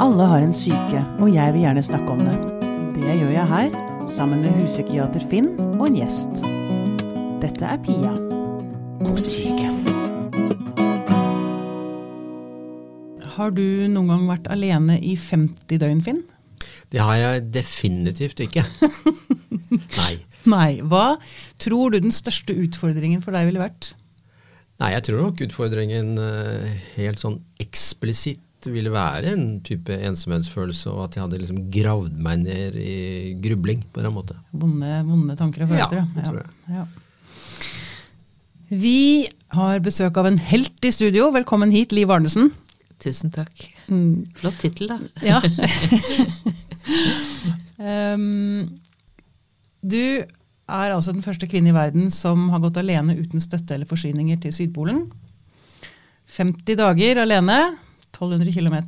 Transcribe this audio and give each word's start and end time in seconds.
Alle 0.00 0.24
har 0.24 0.40
en 0.40 0.54
syke, 0.56 1.00
og 1.20 1.28
jeg 1.28 1.52
vil 1.52 1.60
gjerne 1.66 1.82
snakke 1.84 2.14
om 2.14 2.20
det. 2.24 2.32
Det 2.96 3.18
gjør 3.18 3.34
jeg 3.34 3.44
her, 3.50 3.74
sammen 4.08 4.40
med 4.40 4.56
huspsykiater 4.56 5.26
Finn 5.28 5.50
og 5.74 5.82
en 5.90 5.98
gjest. 5.98 6.40
Dette 7.42 7.68
er 7.68 7.82
Pia 7.84 8.14
på 9.02 9.18
syke. 9.20 9.68
Har 13.36 13.52
du 13.52 13.62
noen 13.92 14.08
gang 14.14 14.26
vært 14.32 14.48
alene 14.56 14.96
i 15.04 15.18
50 15.20 15.84
døgn, 15.84 16.00
Finn? 16.08 16.24
Det 16.88 17.04
har 17.04 17.20
jeg 17.20 17.46
definitivt 17.60 18.40
ikke. 18.48 18.64
Nei. 20.00 20.14
Nei. 20.48 20.70
Hva 20.80 21.18
tror 21.60 21.92
du 21.92 22.00
den 22.00 22.16
største 22.16 22.56
utfordringen 22.56 23.20
for 23.20 23.36
deg 23.36 23.52
ville 23.52 23.68
vært? 23.68 23.92
Nei, 24.80 24.94
jeg 24.96 25.10
tror 25.10 25.26
nok 25.26 25.44
utfordringen 25.44 26.14
eh, 26.16 26.78
helt 26.96 27.20
sånn 27.20 27.42
eksplisitt 27.60 28.46
ville 28.68 28.92
være 28.92 29.32
en 29.32 29.44
type 29.64 29.94
ensomhetsfølelse, 29.94 30.90
og 30.92 31.06
at 31.06 31.16
jeg 31.16 31.24
hadde 31.24 31.38
liksom 31.40 31.60
gravd 31.72 32.16
meg 32.20 32.42
ned 32.42 32.76
i 32.76 32.96
grubling 33.40 33.84
på 33.92 34.02
en 34.02 34.12
måte. 34.12 34.36
Vonde, 34.52 34.90
vonde 35.08 35.36
tanker 35.38 35.64
og 35.64 35.72
følelser? 35.72 36.02
Ja, 36.02 36.08
det 36.16 36.26
tror 36.26 36.42
jeg. 36.42 36.50
Ja. 36.76 36.84
Vi 38.70 39.28
har 39.56 39.80
besøk 39.82 40.18
av 40.20 40.28
en 40.28 40.38
helt 40.50 40.84
i 40.86 40.92
studio. 40.94 41.30
Velkommen 41.34 41.72
hit, 41.74 41.94
Liv 41.96 42.10
Arnesen. 42.12 42.52
Tusen 43.02 43.32
takk. 43.34 43.64
Mm. 43.88 44.28
Flott 44.36 44.60
tittel, 44.62 44.92
da. 44.92 45.00
Ja. 45.24 45.40
um, 48.14 48.68
du 49.94 50.02
er 50.70 50.94
altså 50.94 51.14
den 51.14 51.24
første 51.24 51.48
kvinne 51.50 51.72
i 51.72 51.74
verden 51.76 52.12
som 52.14 52.48
har 52.52 52.62
gått 52.62 52.78
alene 52.78 53.16
uten 53.18 53.42
støtte 53.42 53.74
eller 53.74 53.88
forsyninger 53.90 54.38
til 54.44 54.54
Sydpolen. 54.54 55.06
50 56.30 56.78
dager 56.78 57.24
alene, 57.24 57.58
1200 58.12 58.52
km. 58.52 58.78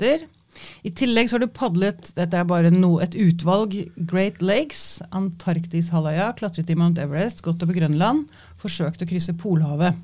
I 0.85 0.91
tillegg 0.93 1.31
så 1.31 1.39
har 1.39 1.45
du 1.47 1.49
padlet 1.49 2.11
dette 2.19 2.37
er 2.37 2.45
bare 2.45 2.69
no, 2.75 2.99
et 3.01 3.15
utvalg 3.17 3.73
Great 3.97 4.43
Lakes, 4.45 5.01
Antarktishalvøya, 5.17 6.33
klatret 6.37 6.71
i 6.71 6.77
Mount 6.77 7.01
Everest, 7.01 7.41
gått 7.47 7.63
over 7.65 7.77
Grønland, 7.77 8.27
forsøkt 8.61 9.03
å 9.03 9.09
krysse 9.09 9.33
Polhavet. 9.41 9.97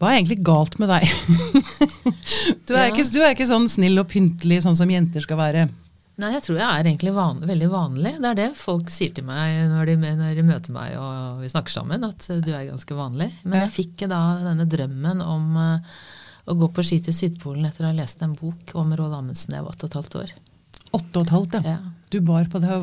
Hva 0.00 0.12
er 0.14 0.20
egentlig 0.20 0.40
galt 0.46 0.78
med 0.80 0.88
deg? 0.88 1.04
du, 2.66 2.72
er 2.74 2.86
Ja. 2.86 2.88
ikke, 2.92 3.04
du 3.12 3.20
er 3.20 3.34
ikke 3.34 3.50
sånn 3.50 3.66
snill 3.68 3.98
og 4.00 4.08
pyntelig, 4.12 4.62
sånn 4.64 4.78
som 4.78 4.90
jenter 4.90 5.24
skal 5.26 5.40
være. 5.40 5.66
Nei, 6.20 6.30
jeg 6.36 6.44
tror 6.44 6.58
jeg 6.60 6.68
er 6.68 6.84
egentlig 6.86 7.12
van 7.16 7.38
veldig 7.48 7.68
vanlig. 7.72 8.14
Det 8.20 8.28
er 8.30 8.38
det 8.38 8.48
folk 8.60 8.90
sier 8.92 9.12
til 9.16 9.24
meg 9.28 9.70
når 9.72 9.88
de, 9.90 9.94
når 10.20 10.34
de 10.36 10.44
møter 10.44 10.74
meg 10.74 10.96
og 11.00 11.38
vi 11.40 11.48
snakker 11.52 11.72
sammen, 11.72 12.04
at 12.04 12.26
du 12.44 12.50
er 12.52 12.66
ganske 12.68 12.96
vanlig. 12.96 13.30
Men 13.42 13.62
jeg 13.64 13.74
fikk 13.78 14.04
da 14.10 14.18
denne 14.44 14.66
drømmen 14.68 15.22
om 15.24 15.46
eh, 15.56 15.94
å 16.48 16.56
gå 16.58 16.68
på 16.74 16.84
ski 16.86 17.00
til 17.04 17.16
Sydpolen 17.16 17.68
etter 17.68 17.86
å 17.86 17.90
ha 17.90 17.96
lest 17.96 18.22
en 18.24 18.36
bok 18.38 18.74
om 18.78 18.94
Roald 18.96 19.18
Amundsen 19.18 19.52
da 19.52 19.60
jeg 19.60 19.66
var 19.66 19.76
åtte 19.76 19.86
og 19.86 19.90
et 19.90 19.98
halvt 20.00 20.20
år. 20.22 20.36
Åtte 20.90 21.20
og 21.20 21.24
et 21.24 21.34
halvt, 21.34 21.58
ja. 21.58 21.74
Ja. 21.76 21.96
Du 22.10 22.18
bar 22.26 22.48
på, 22.50 22.58
det, 22.58 22.78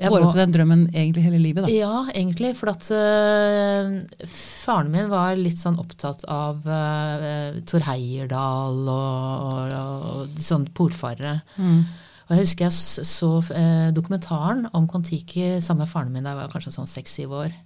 bar 0.00 0.22
på 0.24 0.36
den 0.38 0.54
drømmen 0.54 0.86
egentlig 0.94 1.24
hele 1.26 1.40
livet, 1.42 1.66
da. 1.66 1.72
Ja, 1.72 2.06
egentlig. 2.14 2.54
For 2.56 2.72
at 2.72 2.86
uh, 2.88 4.28
faren 4.62 4.92
min 4.94 5.10
var 5.12 5.36
litt 5.36 5.60
sånn 5.60 5.76
opptatt 5.82 6.24
av 6.32 6.62
uh, 6.64 7.58
Tor 7.68 7.84
Heyerdahl 7.90 8.80
og, 8.88 9.50
og, 9.50 9.74
og 9.74 10.40
sånne 10.40 10.72
polfarere. 10.78 11.42
Mm. 11.58 11.82
Og 12.22 12.32
jeg 12.32 12.46
husker 12.46 12.68
jeg 12.70 13.08
så 13.10 13.32
uh, 13.42 13.90
dokumentaren 13.92 14.64
om 14.72 14.88
Kon-Tiki 14.88 15.58
sammen 15.60 15.84
med 15.84 15.92
faren 15.92 16.14
min 16.14 16.24
da 16.24 16.32
jeg 16.32 16.40
var 16.40 16.54
kanskje 16.54 16.72
sånn 16.78 16.88
seks-syv 16.88 17.36
år. 17.42 17.58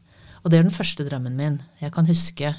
Og 0.43 0.51
det 0.51 0.59
er 0.59 0.67
den 0.67 0.75
første 0.75 1.07
drømmen 1.07 1.39
min 1.39 1.61
jeg 1.79 1.95
kan 1.95 2.09
huske. 2.11 2.51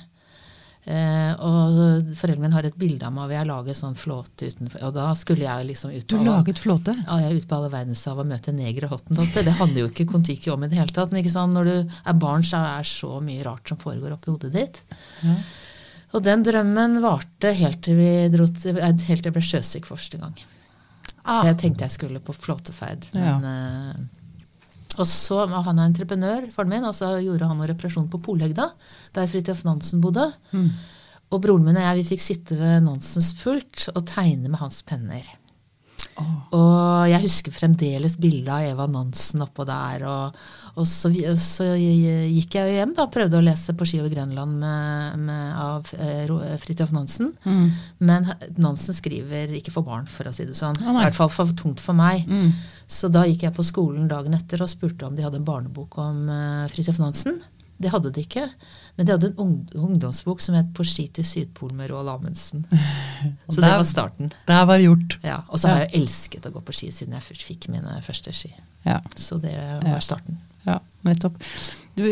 Eh, 0.87 1.33
og 1.43 2.13
foreldrene 2.15 2.45
mine 2.45 2.55
har 2.55 2.63
et 2.69 2.77
bilde 2.79 3.03
av 3.03 3.11
meg 3.11 3.25
hvor 3.27 3.35
jeg 3.35 3.47
lager 3.49 3.75
sånn 3.75 3.97
flåte 3.99 4.47
utenfor. 4.47 4.85
Og 4.87 4.93
da 4.95 5.07
skulle 5.19 5.43
jeg 5.43 5.65
liksom 5.67 5.91
ut 5.91 6.05
Du 6.07 6.15
på 6.15 6.21
Du 6.23 6.29
laget 6.29 6.61
flåte? 6.63 6.93
ja, 7.01 7.17
jeg 7.19 7.31
er 7.33 7.41
ute 7.41 7.49
på 7.49 7.57
alle 7.57 7.71
verdenshav 7.73 8.21
og 8.23 8.29
møter 8.29 8.55
negre 8.55 8.87
hottentotter. 8.87 9.43
Det 9.43 9.55
handler 9.59 9.81
jo 9.83 9.89
ikke 9.91 10.07
Kon-Tiki 10.13 10.53
om 10.53 10.63
i 10.63 10.69
det 10.71 10.79
hele 10.79 10.95
tatt. 10.95 11.11
Men 11.11 11.19
ikke 11.23 11.33
sant? 11.35 11.53
når 11.57 11.67
du 11.67 11.75
er 12.07 12.19
barn, 12.23 12.45
så 12.47 12.61
er 12.63 12.85
det 12.85 12.91
så 12.93 13.19
mye 13.19 13.43
rart 13.43 13.67
som 13.67 13.81
foregår 13.81 14.15
oppi 14.15 14.31
hodet 14.31 14.53
ditt. 14.55 14.79
Ja. 15.27 15.35
Og 16.15 16.23
den 16.23 16.45
drømmen 16.47 17.01
varte 17.03 17.51
helt 17.51 17.81
til, 17.83 17.99
til, 18.31 18.77
eh, 18.79 18.83
helt 18.87 19.25
til 19.25 19.27
jeg 19.27 19.35
ble 19.35 19.43
sjøsyk 19.43 19.85
for 19.89 19.99
første 19.99 20.21
gang. 20.23 20.37
Ah. 21.27 21.41
For 21.41 21.49
jeg 21.51 21.57
tenkte 21.65 21.83
jeg 21.83 21.97
skulle 21.97 22.23
på 22.23 22.31
flåteferd. 22.31 23.09
Men, 23.11 23.43
eh, 23.43 24.05
og 24.95 25.07
så 25.09 25.43
var 25.49 25.65
han 25.67 25.81
er 25.81 25.89
entreprenør, 25.91 26.47
faren 26.55 26.71
min, 26.71 26.85
og 26.87 26.95
så 26.97 27.11
gjorde 27.21 27.49
han 27.49 27.59
noe 27.59 27.67
reparasjon 27.69 28.07
på 28.11 28.21
Polhøgda, 28.23 28.69
der 29.15 29.27
Fridtjof 29.29 29.65
Nansen 29.67 30.01
bodde. 30.01 30.25
Mm. 30.55 30.71
Og 31.35 31.43
broren 31.43 31.67
min 31.67 31.77
og 31.77 31.83
jeg 31.83 31.99
vi 31.99 32.07
fikk 32.13 32.23
sitte 32.23 32.57
ved 32.57 32.85
Nansens 32.85 33.33
pult 33.41 33.89
og 33.93 34.01
tegne 34.09 34.47
med 34.47 34.61
hans 34.61 34.79
penner. 34.87 35.27
Og 36.17 37.09
jeg 37.11 37.23
husker 37.25 37.53
fremdeles 37.53 38.15
bildet 38.21 38.49
av 38.53 38.65
Eva 38.71 38.87
Nansen 38.89 39.43
oppå 39.43 39.65
der. 39.67 40.05
Og, 40.07 40.37
og 40.79 40.87
så, 40.89 41.11
så 41.41 41.67
gikk 41.77 42.57
jeg 42.57 42.77
hjem 42.77 42.95
da, 42.97 43.07
prøvde 43.11 43.39
å 43.39 43.45
lese 43.45 43.75
på 43.77 43.87
ski 43.87 43.99
over 44.01 44.13
Grønland 44.13 44.57
med, 44.61 45.19
med, 45.27 45.51
av 45.61 45.91
eh, 45.99 46.55
Fridtjof 46.63 46.93
Nansen. 46.95 47.33
Mm. 47.45 47.67
Men 48.09 48.31
Nansen 48.57 48.97
skriver 48.97 49.53
ikke 49.59 49.75
for 49.75 49.87
barn, 49.87 50.07
for 50.09 50.29
å 50.29 50.33
si 50.35 50.47
det 50.47 50.57
sånn. 50.57 50.79
Oh. 50.85 50.95
I 50.95 51.07
hvert 51.07 51.19
fall 51.19 51.33
for 51.33 51.53
tungt 51.57 51.83
for 51.83 51.97
meg. 51.97 52.25
Mm. 52.25 52.49
Så 52.87 53.11
da 53.11 53.25
gikk 53.27 53.45
jeg 53.47 53.57
på 53.57 53.67
skolen 53.67 54.09
dagen 54.09 54.37
etter 54.37 54.63
og 54.63 54.71
spurte 54.71 55.07
om 55.07 55.17
de 55.17 55.25
hadde 55.25 55.41
en 55.41 55.47
barnebok 55.47 55.99
om 56.01 56.25
eh, 56.31 56.65
Fridtjof 56.73 57.01
Nansen. 57.03 57.41
Det 57.77 57.91
hadde 57.93 58.11
de 58.11 58.23
ikke. 58.25 58.47
Men 58.97 59.05
de 59.05 59.13
hadde 59.13 59.27
en 59.29 59.67
ungdomsbok 59.75 60.41
som 60.41 60.55
het 60.55 60.73
'På 60.73 60.83
ski 60.85 61.07
til 61.13 61.23
Sydpolen 61.23 61.77
med 61.77 61.89
Roald 61.91 62.09
Amundsen'. 62.09 62.65
Så 63.49 63.61
det 63.61 63.69
var 63.69 63.83
starten. 63.83 64.31
Der 64.47 64.65
var 64.65 64.77
det 64.77 64.85
gjort. 64.85 65.17
Ja, 65.23 65.43
Og 65.49 65.59
så 65.59 65.67
har 65.67 65.79
jeg 65.85 66.01
elsket 66.01 66.45
å 66.45 66.51
gå 66.51 66.61
på 66.61 66.73
ski 66.73 66.91
siden 66.91 67.13
jeg 67.13 67.21
først 67.23 67.43
fikk 67.43 67.69
mine 67.69 68.01
første 68.01 68.33
ski. 68.33 68.53
Ja, 68.85 68.99
Så 69.15 69.37
det 69.41 69.53
var 69.83 69.99
starten. 69.99 70.37
ja 70.65 70.79
nettopp. 71.07 71.37
Du, 71.95 72.03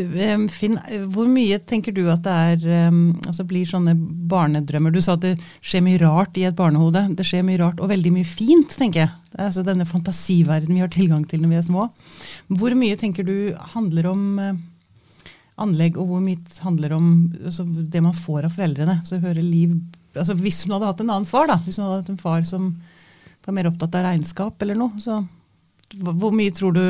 Finn, 0.49 0.77
hvor 1.13 1.27
mye 1.27 1.59
tenker 1.59 1.93
du 1.93 2.09
at 2.09 2.23
det 2.25 2.31
er 2.31 2.91
altså 3.27 3.43
blir 3.45 3.65
sånne 3.69 3.93
barnedrømmer? 4.29 4.91
Du 4.91 5.01
sa 5.01 5.13
at 5.13 5.21
det 5.21 5.35
skjer 5.61 5.83
mye 5.85 5.99
rart 6.01 6.37
i 6.37 6.45
et 6.47 6.55
barnehode. 6.55 7.03
Det 7.15 7.25
skjer 7.27 7.43
mye 7.43 7.59
rart 7.61 7.79
og 7.83 7.89
veldig 7.89 8.13
mye 8.15 8.25
fint, 8.25 8.69
tenker 8.69 8.99
jeg. 9.05 9.09
Det 9.31 9.41
er 9.41 9.49
altså 9.51 9.65
denne 9.67 9.85
fantasiverden 9.85 10.73
vi 10.73 10.79
har 10.81 10.93
tilgang 10.93 11.27
til 11.29 11.43
når 11.43 11.49
vi 11.49 11.59
er 11.59 11.67
små. 11.67 11.89
Hvor 12.49 12.73
mye 12.77 12.97
tenker 12.97 13.27
du 13.27 13.53
handler 13.75 14.09
om 14.13 14.39
anlegg, 15.61 15.99
og 15.99 16.09
hvor 16.09 16.23
mye 16.23 16.41
handler 16.66 16.95
om 16.97 17.07
altså, 17.43 17.66
det 17.66 18.01
man 18.03 18.16
får 18.17 18.47
av 18.47 18.57
foreldrene? 18.57 18.99
Så 19.07 19.21
hører 19.23 19.45
Liv 19.45 19.77
altså 20.16 20.35
Hvis 20.39 20.61
hun 20.63 20.75
hadde 20.77 20.88
hatt 20.88 21.01
en 21.03 21.09
annen 21.11 21.27
far, 21.27 21.49
da, 21.51 21.57
hvis 21.66 21.75
hun 21.79 21.85
hadde 21.88 22.03
hatt 22.03 22.11
en 22.13 22.21
far 22.21 22.45
som 22.47 22.69
var 23.45 23.55
mer 23.57 23.67
opptatt 23.67 23.97
av 23.99 24.05
regnskap 24.07 24.61
eller 24.63 24.77
noe, 24.79 24.95
så 25.03 25.19
hvor 25.95 26.33
mye 26.33 26.53
tror 26.55 26.75
du 26.75 26.85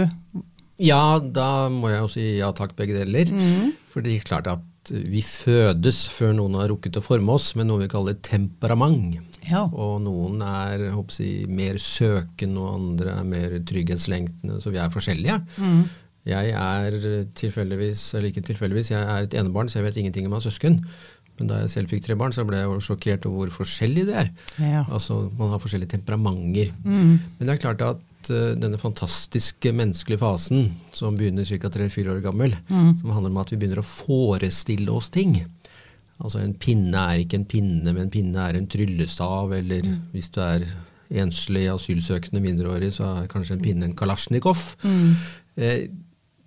Ja, 0.82 1.18
da 1.20 1.68
må 1.74 1.90
jeg 1.92 2.04
jo 2.04 2.12
si 2.12 2.26
ja 2.38 2.52
takk, 2.56 2.76
begge 2.78 3.00
deler. 3.00 3.32
For 3.92 4.06
det 4.06 4.14
er 4.14 4.28
klart 4.28 4.50
at 4.52 4.64
vi 4.92 5.22
fødes 5.26 6.04
før 6.14 6.36
noen 6.38 6.58
har 6.60 6.70
rukket 6.70 7.00
å 7.00 7.04
forme 7.04 7.34
oss 7.34 7.54
med 7.58 7.70
noe 7.70 7.82
vi 7.82 7.90
kaller 7.92 8.18
temperament. 8.22 9.40
Ja. 9.50 9.64
Og 9.66 10.00
noen 10.06 10.42
er 10.46 10.88
håper 10.94 11.22
jeg, 11.22 11.50
mer 11.50 11.80
søkende, 11.82 12.62
og 12.62 12.80
andre 12.80 13.20
er 13.20 13.30
mer 13.30 13.56
trygghetslengtende, 13.66 14.60
så 14.62 14.74
vi 14.74 14.82
er 14.82 14.94
forskjellige. 14.94 15.40
Jeg 16.26 16.56
er 16.58 16.96
tilfeldigvis, 17.38 18.08
eller 18.18 18.32
ikke 18.32 18.46
tilfeldigvis, 18.48 18.92
jeg 18.96 19.02
er 19.04 19.28
et 19.28 19.36
enebarn, 19.38 19.70
så 19.70 19.80
jeg 19.80 19.90
vet 19.90 20.00
ingenting 20.02 20.26
om 20.26 20.34
å 20.34 20.40
ha 20.40 20.46
søsken. 20.48 20.80
Men 21.38 21.50
da 21.52 21.60
jeg 21.62 21.74
selv 21.74 21.92
fikk 21.92 22.06
tre 22.06 22.16
barn, 22.18 22.34
så 22.34 22.46
ble 22.48 22.62
jeg 22.62 22.70
jo 22.70 22.82
sjokkert 22.84 23.26
over 23.28 23.50
hvor 23.50 23.58
forskjellig 23.60 24.06
det 24.08 24.16
er. 24.22 24.30
Ja. 24.64 24.86
Altså, 24.88 25.26
Man 25.38 25.52
har 25.52 25.60
forskjellige 25.60 25.92
temperamenter. 25.98 26.72
Men 26.86 27.42
det 27.42 27.52
er 27.58 27.62
klart 27.62 27.84
at 27.84 28.32
uh, 28.32 28.54
denne 28.56 28.80
fantastiske 28.80 29.74
menneskelige 29.76 30.22
fasen, 30.24 30.70
som 30.96 31.20
begynner 31.20 31.46
ca. 31.46 31.72
3-4 31.76 32.16
år 32.16 32.24
gammel, 32.24 32.56
som 33.02 33.12
handler 33.12 33.34
om 33.34 33.42
at 33.44 33.52
vi 33.52 33.60
begynner 33.60 33.84
å 33.84 33.86
forestille 33.86 34.90
oss 34.96 35.12
ting. 35.14 35.36
Altså 36.24 36.40
En 36.40 36.56
pinne 36.56 36.96
er 36.96 37.26
ikke 37.26 37.42
en 37.42 37.50
pinne, 37.52 37.92
men 37.92 38.06
en 38.06 38.14
pinne 38.14 38.40
er 38.40 38.56
en 38.56 38.70
tryllestav. 38.72 39.52
Eller 39.60 39.84
hvis 40.14 40.32
du 40.32 40.40
er 40.40 40.64
enslig 41.22 41.68
asylsøkende 41.70 42.42
mindreårig, 42.42 42.94
så 42.96 43.12
er 43.20 43.28
kanskje 43.32 43.58
en 43.58 43.66
pinne 43.66 43.90
en 43.90 43.98
kalasjnikov. 44.00 44.64
Eh, 45.60 45.90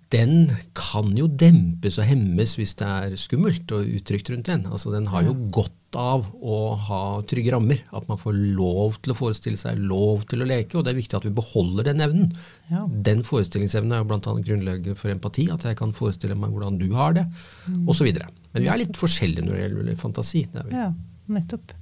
den 0.09 0.49
kan 0.73 1.11
jo 1.17 1.27
dempes 1.27 1.99
og 2.01 2.07
hemmes 2.09 2.55
hvis 2.57 2.73
det 2.79 2.87
er 2.89 3.17
skummelt 3.19 3.69
og 3.75 3.85
utrygt 3.99 4.31
rundt 4.33 4.47
den. 4.49 4.63
Altså 4.65 4.89
Den 4.93 5.05
har 5.11 5.21
jo 5.27 5.35
godt 5.53 5.75
av 5.97 6.25
å 6.45 6.57
ha 6.87 6.99
trygge 7.29 7.51
rammer. 7.53 7.79
At 7.93 8.07
man 8.09 8.17
får 8.21 8.33
lov 8.57 8.97
til 9.01 9.13
å 9.13 9.17
forestille 9.17 9.57
seg, 9.57 9.77
lov 9.89 10.25
til 10.29 10.41
å 10.41 10.47
leke. 10.49 10.77
Og 10.77 10.85
det 10.85 10.93
er 10.93 10.99
viktig 10.99 11.17
at 11.17 11.25
vi 11.25 11.33
beholder 11.37 11.87
den 11.91 12.01
evnen. 12.05 12.31
Ja. 12.69 12.83
Den 12.89 13.21
forestillingsevnen 13.25 13.93
er 13.97 14.01
jo 14.03 14.09
bl.a. 14.09 14.33
grunnlaget 14.49 14.97
for 14.97 15.13
empati. 15.13 15.47
At 15.53 15.65
jeg 15.65 15.77
kan 15.81 15.93
forestille 15.97 16.37
meg 16.37 16.53
hvordan 16.53 16.77
du 16.81 16.87
har 16.97 17.13
det, 17.17 17.25
Mm. 17.69 17.85
osv. 17.89 18.09
Men 18.53 18.63
vi 18.63 18.69
er 18.69 18.77
litt 18.81 18.97
forskjellige 18.97 19.45
når 19.45 19.53
det 19.57 19.65
gjelder 19.67 19.95
fantasi. 20.01 20.45
Det 20.49 20.61
er 20.63 20.69
vi. 20.69 20.75
Ja, 20.77 20.89
nettopp. 21.37 21.73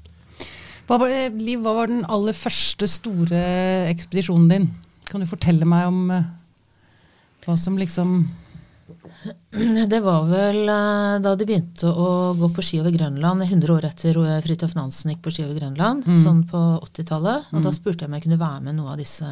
Hva 0.88 0.98
var, 1.00 1.08
eh, 1.12 1.30
Liv, 1.36 1.60
hva 1.64 1.74
var 1.76 1.88
den 1.92 2.04
aller 2.08 2.34
første 2.36 2.88
store 2.88 3.40
ekspedisjonen 3.92 4.50
din? 4.52 4.68
Kan 5.08 5.24
du 5.24 5.28
fortelle 5.28 5.64
meg 5.68 5.88
om 5.88 6.12
eh, 6.12 6.24
hva 7.48 7.56
som 7.60 7.80
liksom 7.80 8.20
Det 9.92 10.00
var 10.04 10.28
vel 10.30 10.70
eh, 10.70 11.16
da 11.24 11.34
de 11.36 11.48
begynte 11.48 11.90
å 11.90 12.36
gå 12.38 12.50
på 12.54 12.64
ski 12.64 12.80
over 12.82 12.94
Grønland, 12.94 13.44
100 13.48 13.74
år 13.74 13.88
etter 13.90 14.20
Fridtjof 14.46 14.76
Nansen 14.78 15.12
gikk 15.12 15.24
på 15.26 15.34
ski 15.34 15.48
over 15.48 15.58
Grønland, 15.58 16.06
sånn 16.24 16.44
på 16.48 16.62
80-tallet. 16.86 17.50
Og 17.56 17.66
da 17.66 17.74
spurte 17.76 18.06
jeg 18.06 18.12
om 18.12 18.16
jeg 18.18 18.28
kunne 18.28 18.40
være 18.40 18.64
med 18.68 18.78
noe 18.78 18.94
av 18.94 19.02
disse 19.02 19.28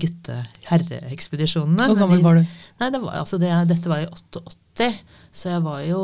gutte-herreekspedisjonene. 0.00 1.88
Hvor 1.90 1.98
gammel 1.98 2.22
var 2.24 2.40
du? 2.40 2.56
Nei, 2.80 2.90
det 2.94 3.00
var, 3.02 3.18
altså 3.20 3.40
det, 3.42 3.50
Dette 3.70 3.90
var 3.90 4.04
i 4.04 4.08
88, 4.08 4.90
så 5.32 5.54
jeg 5.54 5.64
var 5.66 5.80
jo 5.88 6.02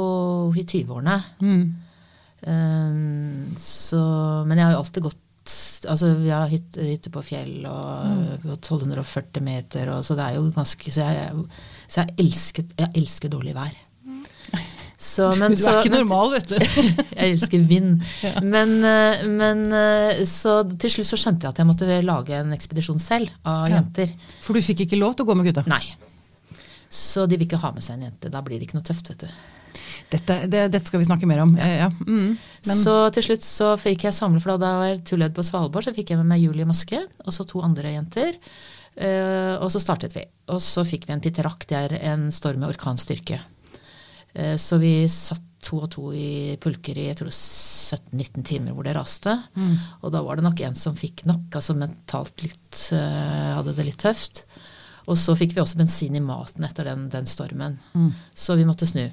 i 0.53 0.65
20-årene. 0.65 1.19
Mm. 1.41 1.63
Um, 2.47 3.55
så, 3.61 4.03
men 4.47 4.59
jeg 4.59 4.69
har 4.69 4.75
jo 4.77 4.83
alltid 4.83 5.07
gått 5.09 5.23
Altså, 5.87 6.13
vi 6.19 6.31
har 6.33 6.51
hytte, 6.51 6.83
hytte 6.83 7.13
på 7.15 7.23
fjell 7.25 7.67
og 7.69 8.07
mm. 8.45 8.53
1240 8.57 9.45
meter, 9.47 9.91
og, 9.95 10.05
så 10.07 10.17
det 10.19 10.25
er 10.27 10.39
jo 10.39 10.47
ganske 10.55 10.93
Så 10.93 11.05
jeg, 11.07 11.45
så 11.87 12.03
jeg, 12.03 12.17
elsket, 12.25 12.73
jeg 12.79 12.93
elsker 13.03 13.33
dårlig 13.33 13.57
vær. 13.57 13.75
Så, 14.97 15.27
men, 15.37 15.53
du 15.53 15.61
så, 15.61 15.75
er 15.75 15.85
ikke 15.85 15.93
normal, 15.93 16.31
vet 16.33 16.55
du. 16.55 16.57
jeg 17.19 17.35
elsker 17.35 17.65
vind. 17.69 17.99
Men, 18.41 18.73
eh, 18.81 19.27
men 19.29 19.67
eh, 19.77 20.23
så 20.29 20.63
til 20.73 20.95
slutt 20.95 21.11
så 21.11 21.19
skjønte 21.21 21.45
jeg 21.45 21.53
at 21.53 21.61
jeg 21.61 21.69
måtte 21.69 21.99
lage 22.07 22.39
en 22.39 22.55
ekspedisjon 22.57 23.03
selv 23.03 23.29
av 23.45 23.67
Ja. 23.69 23.77
jenter. 23.77 24.15
For 24.41 24.57
du 24.57 24.65
fikk 24.65 24.87
ikke 24.87 25.01
lov 25.01 25.19
til 25.19 25.27
å 25.27 25.29
gå 25.29 25.37
med 25.37 25.51
gutta? 25.51 25.67
Nei. 25.69 25.83
Så 26.89 27.27
de 27.29 27.37
vil 27.37 27.45
ikke 27.45 27.61
ha 27.61 27.75
med 27.77 27.85
seg 27.85 27.99
en 27.99 28.09
jente. 28.09 28.33
Da 28.33 28.41
blir 28.41 28.57
det 28.57 28.71
ikke 28.71 28.79
noe 28.79 28.89
tøft, 28.89 29.13
vet 29.13 29.27
du. 29.27 29.45
Dette, 30.07 30.39
det, 30.47 30.61
dette 30.71 30.87
skal 30.87 31.03
vi 31.03 31.09
snakke 31.09 31.27
mer 31.27 31.43
om. 31.43 31.57
Ja. 31.59 31.89
Mm. 32.07 32.37
Så 32.63 32.95
til 33.17 33.27
slutt 33.27 33.47
så 33.47 33.73
fikk 33.81 34.07
jeg 34.07 34.15
samle, 34.15 34.41
for 34.43 34.55
da 34.55 34.71
jeg 34.71 34.83
var 34.83 35.05
turleder 35.09 35.35
på 35.35 35.45
Svalbard, 35.47 35.87
så 35.87 35.95
fikk 35.97 36.13
jeg 36.13 36.21
med 36.21 36.31
meg 36.31 36.45
Julie 36.45 36.67
Maske 36.69 37.01
og 37.25 37.35
så 37.35 37.47
to 37.49 37.63
andre 37.67 37.97
jenter. 37.97 38.39
Uh, 38.97 39.59
og 39.61 39.69
så 39.73 39.83
startet 39.83 40.15
vi. 40.17 40.23
Og 40.53 40.63
så 40.65 40.87
fikk 40.89 41.05
vi 41.09 41.17
en 41.17 41.25
pitterakk, 41.25 41.67
det 41.69 41.77
er 41.77 41.97
en 42.13 42.31
storm 42.33 42.63
med 42.63 42.73
orkanstyrke. 42.73 43.43
Uh, 44.37 44.55
så 44.61 44.79
vi 44.81 44.95
satt 45.13 45.43
to 45.67 45.81
og 45.83 45.91
to 45.91 46.13
i 46.15 46.55
pulker 46.63 46.95
i 47.01 47.09
jeg 47.09 47.19
tror 47.19 47.33
17-19 47.33 48.45
timer 48.47 48.77
hvor 48.77 48.87
det 48.87 48.95
raste. 48.95 49.35
Og 50.05 50.13
da 50.15 50.23
var 50.23 50.39
det 50.39 50.47
nok 50.47 50.63
en 50.63 50.79
som 50.79 50.97
fikk 50.97 51.25
nok, 51.27 51.49
altså 51.59 51.75
mentalt 51.75 52.45
litt 52.47 52.83
uh, 52.95 53.59
hadde 53.59 53.75
det 53.75 53.89
litt 53.91 54.01
tøft. 54.01 54.45
Og 55.11 55.19
så 55.19 55.35
fikk 55.39 55.57
vi 55.57 55.63
også 55.63 55.79
bensin 55.79 56.17
i 56.19 56.23
maten 56.23 56.65
etter 56.67 56.87
den, 56.87 57.09
den 57.11 57.29
stormen. 57.31 57.77
Så 58.35 58.57
vi 58.59 58.67
måtte 58.67 58.89
snu. 58.91 59.05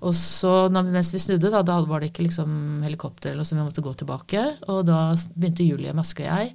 Og 0.00 0.14
så 0.16 0.68
når, 0.72 0.86
mens 0.94 1.10
vi 1.12 1.20
snudde, 1.20 1.50
da, 1.52 1.60
da 1.66 1.80
var 1.84 2.00
det 2.00 2.08
ikke 2.12 2.24
liksom 2.24 2.52
helikopter 2.86 3.30
eller 3.34 3.42
noe 3.42 3.48
som 3.50 3.58
vi 3.60 3.64
måtte 3.66 3.84
gå 3.84 3.92
tilbake. 4.00 4.44
Og 4.72 4.84
da 4.88 5.10
begynte 5.34 5.66
Julie 5.66 5.92
Maske 5.96 6.24
og 6.24 6.30
jeg. 6.30 6.54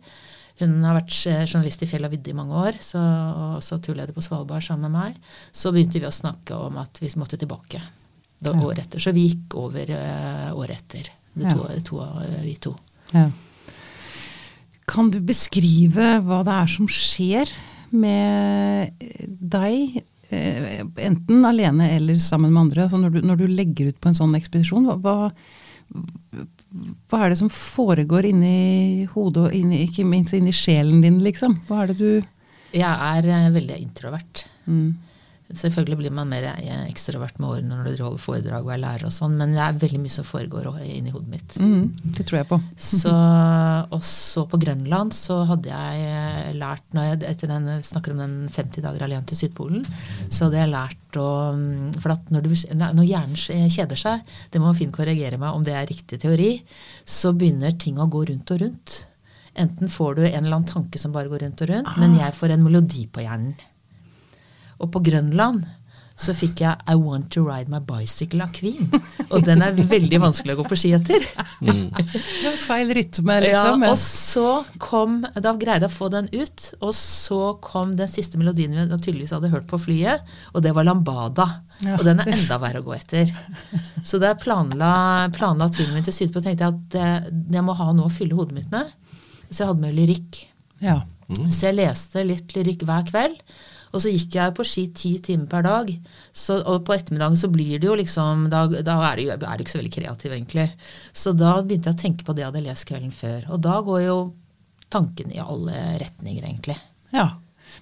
Hun 0.61 0.77
har 0.87 0.95
vært 0.97 1.11
journalist 1.51 1.83
i 1.83 1.87
Fjell 1.91 2.07
og 2.07 2.13
vidde 2.15 2.31
i 2.31 2.37
mange 2.37 2.55
år, 2.55 2.77
så, 2.79 2.97
og 3.01 3.57
også 3.59 3.77
turleder 3.83 4.15
på 4.15 4.23
Svalbard 4.23 4.63
sammen 4.63 4.87
med 4.87 4.95
meg. 4.95 5.17
Så 5.51 5.73
begynte 5.75 5.99
vi 5.99 6.07
å 6.07 6.13
snakke 6.15 6.55
om 6.55 6.77
at 6.79 7.01
vi 7.03 7.11
måtte 7.19 7.37
tilbake 7.41 7.81
da, 8.39 8.53
Ja. 8.53 8.61
året 8.63 8.85
etter. 8.85 9.03
Så 9.03 9.11
vi 9.15 9.27
gikk 9.29 9.57
over 9.59 9.91
uh, 9.91 10.55
året 10.55 10.79
etter, 10.79 11.11
det 11.35 11.51
to, 11.51 11.67
Ja. 11.67 11.81
to, 11.91 11.99
uh, 11.99 12.39
vi 12.41 12.55
to. 12.55 12.73
ja. 13.13 13.27
Kan 14.87 15.09
du 15.09 15.17
beskrive 15.25 16.19
hva 16.21 16.43
det 16.45 16.53
er 16.53 16.67
som 16.69 16.87
skjer 16.87 17.49
med 17.95 18.91
deg, 19.27 19.95
eh, 19.97 20.03
enten 20.31 21.45
alene 21.45 21.91
eller 21.95 22.17
sammen 22.21 22.53
med 22.53 22.61
andre? 22.61 22.85
Altså 22.85 22.97
når, 22.97 23.15
du, 23.15 23.21
når 23.27 23.41
du 23.41 23.47
legger 23.47 23.91
ut 23.91 23.99
på 24.01 24.09
en 24.09 24.17
sånn 24.17 24.35
ekspedisjon, 24.37 24.87
hva, 24.89 24.95
hva, 25.01 25.29
hva 27.11 27.23
er 27.23 27.33
det 27.33 27.39
som 27.41 27.51
foregår 27.53 28.29
inni 28.31 29.05
hodet 29.13 29.47
og 29.47 29.57
inni, 29.57 29.83
ikke 29.85 30.07
minst 30.07 30.33
inni 30.37 30.53
sjelen 30.55 31.03
din, 31.05 31.21
liksom? 31.23 31.59
Hva 31.69 31.83
er 31.83 31.93
det 31.93 31.97
du 31.99 32.09
Jeg 32.75 32.89
er 32.89 33.29
eh, 33.31 33.51
veldig 33.55 33.81
introvert. 33.81 34.47
mm. 34.65 34.87
Selvfølgelig 35.45 35.97
blir 35.99 36.13
man 36.15 36.29
mer 36.31 36.45
ekstrovert 36.87 37.37
med 37.37 37.51
årene 37.51 37.75
når 37.77 37.97
du 37.99 38.01
holder 38.01 38.21
foredrag 38.23 38.65
og 38.65 38.71
er 38.73 38.79
lærer 38.81 39.05
og 39.05 39.13
sånn, 39.13 39.35
men 39.37 39.51
det 39.53 39.61
er 39.61 39.75
veldig 39.83 39.99
mye 40.01 40.13
som 40.15 40.25
foregår 40.25 40.69
inni 40.81 41.13
hodet 41.13 41.29
mitt. 41.29 41.57
Mm, 41.61 41.91
Det 42.17 42.25
tror 42.25 42.39
jeg 42.39 42.47
på. 42.49 42.57
Så, 42.81 43.11
og 43.93 44.01
så 44.03 44.45
på 44.49 44.57
Grønland 44.63 45.13
så 45.13 45.37
hadde 45.51 45.69
jeg 45.69 46.07
eh, 46.09 46.49
lært, 46.57 46.85
når 46.97 47.09
jeg 47.11 47.21
etter 47.29 47.51
den, 47.53 47.69
snakker 47.85 48.15
om 48.15 48.23
den 48.23 48.33
50 48.49 48.81
dager 48.87 49.05
alene 49.05 49.29
til 49.29 49.37
Sydpolen, 49.43 49.85
så 50.33 50.47
hadde 50.47 50.63
jeg 50.63 50.73
lært 50.73 51.19
å 51.21 51.27
mm, 51.55 51.93
For 52.01 52.11
at 52.15 52.33
når, 52.33 52.49
du, 52.49 52.55
når 52.81 53.05
hjernen 53.05 53.69
kjeder 53.71 54.01
seg, 54.01 54.25
det 54.51 54.59
må 54.63 54.73
Finn 54.75 54.91
korrigere 54.95 55.37
meg 55.39 55.53
om 55.55 55.63
det 55.63 55.77
er 55.77 55.85
riktig 55.87 56.19
teori, 56.25 56.55
så 57.05 57.31
begynner 57.37 57.77
ting 57.79 58.01
å 58.01 58.09
gå 58.11 58.25
rundt 58.31 58.51
og 58.51 58.63
rundt. 58.65 58.97
Enten 59.55 59.87
får 59.87 60.17
du 60.17 60.25
en 60.25 60.41
eller 60.41 60.57
annen 60.57 60.67
tanke 60.67 60.99
som 60.99 61.13
bare 61.15 61.29
går 61.31 61.45
rundt 61.45 61.61
og 61.63 61.69
rundt, 61.71 61.93
men 62.01 62.17
jeg 62.19 62.33
får 62.35 62.57
en 62.57 62.65
melodi 62.65 63.05
på 63.07 63.23
hjernen. 63.23 63.53
Og 64.81 64.91
på 64.93 65.01
Grønland 65.05 65.63
så 66.15 66.31
fikk 66.31 66.61
jeg 66.63 66.79
I 66.87 66.93
Want 66.95 67.27
To 67.35 67.41
Ride 67.43 67.67
My 67.67 67.81
Bicycle 67.83 68.39
av 68.45 68.53
Queen. 68.55 68.87
Og 69.35 69.41
den 69.43 69.59
er 69.65 69.75
veldig 69.75 70.21
vanskelig 70.23 70.53
å 70.55 70.59
gå 70.61 70.65
på 70.71 70.77
ski 70.79 70.93
etter. 70.95 71.25
Er 71.67 72.55
feil 72.61 72.93
rytme, 72.95 73.35
liksom. 73.43 73.83
Ja, 73.83 73.89
og 73.91 73.97
så 73.99 74.45
kom 74.79 75.17
Da 75.35 75.51
greide 75.59 75.89
jeg 75.89 75.91
å 75.91 75.95
få 75.97 76.07
den 76.13 76.29
ut. 76.31 76.69
Og 76.79 76.93
så 76.95 77.39
kom 77.63 77.97
den 77.99 78.07
siste 78.11 78.39
melodien 78.39 78.71
vi 78.77 78.85
naturligvis 78.87 79.33
hadde 79.35 79.51
hørt 79.51 79.67
på 79.67 79.79
flyet, 79.89 80.23
og 80.53 80.63
det 80.63 80.71
var 80.77 80.87
Lambada. 80.87 81.49
Ja, 81.83 81.97
og 81.99 82.05
den 82.07 82.23
er 82.23 82.31
enda 82.31 82.61
verre 82.63 82.79
å 82.79 82.87
gå 82.87 82.95
etter. 82.95 83.35
Så 84.07 84.15
da 84.21 84.31
jeg 84.31 84.39
planla, 84.45 84.93
planla 85.35 85.67
turen 85.75 85.97
min 85.97 86.07
til 86.07 86.15
Sydpå, 86.15 86.39
tenkte 86.45 86.63
jeg 86.69 86.77
at 86.79 86.95
eh, 87.01 87.29
jeg 87.57 87.65
må 87.67 87.75
ha 87.75 87.89
noe 87.91 88.07
å 88.07 88.13
fylle 88.21 88.37
hodet 88.39 88.55
mitt 88.61 88.71
med. 88.71 88.87
Så 89.49 89.65
jeg 89.65 89.67
hadde 89.73 89.83
med 89.83 89.99
lyrikk. 89.99 90.45
ja. 90.79 91.01
Så 91.49 91.71
jeg 91.71 91.79
leste 91.79 92.21
litt 92.21 92.51
lyrikk 92.53 92.83
hver 92.85 93.01
kveld. 93.07 93.39
Og 93.95 94.03
så 94.03 94.11
gikk 94.11 94.35
jeg 94.35 94.55
på 94.57 94.65
ski 94.67 94.85
ti 94.91 95.13
timer 95.23 95.47
per 95.51 95.63
dag. 95.65 95.91
Så, 96.35 96.57
og 96.59 96.83
på 96.87 96.95
ettermiddagen 96.97 97.39
så 97.39 97.47
blir 97.51 97.79
det 97.79 97.87
jo 97.87 97.95
liksom 97.95 98.49
Da, 98.51 98.65
da 98.67 98.97
er, 99.07 99.21
du, 99.23 99.45
er 99.47 99.63
ikke 99.63 99.71
så 99.71 99.79
veldig 99.79 99.93
kreativ, 99.93 100.33
egentlig. 100.35 100.67
Så 101.15 101.31
da 101.37 101.55
begynte 101.61 101.93
jeg 101.93 101.97
å 101.97 102.01
tenke 102.03 102.27
på 102.27 102.35
det 102.35 102.43
jeg 102.43 102.51
hadde 102.51 102.65
lest 102.67 102.87
kvelden 102.89 103.15
før. 103.15 103.47
Og 103.55 103.63
da 103.63 103.79
går 103.85 104.03
jo 104.03 104.17
tanken 104.93 105.31
i 105.33 105.41
alle 105.41 105.79
retninger, 106.03 106.43
egentlig. 106.43 106.77
ja. 107.15 107.31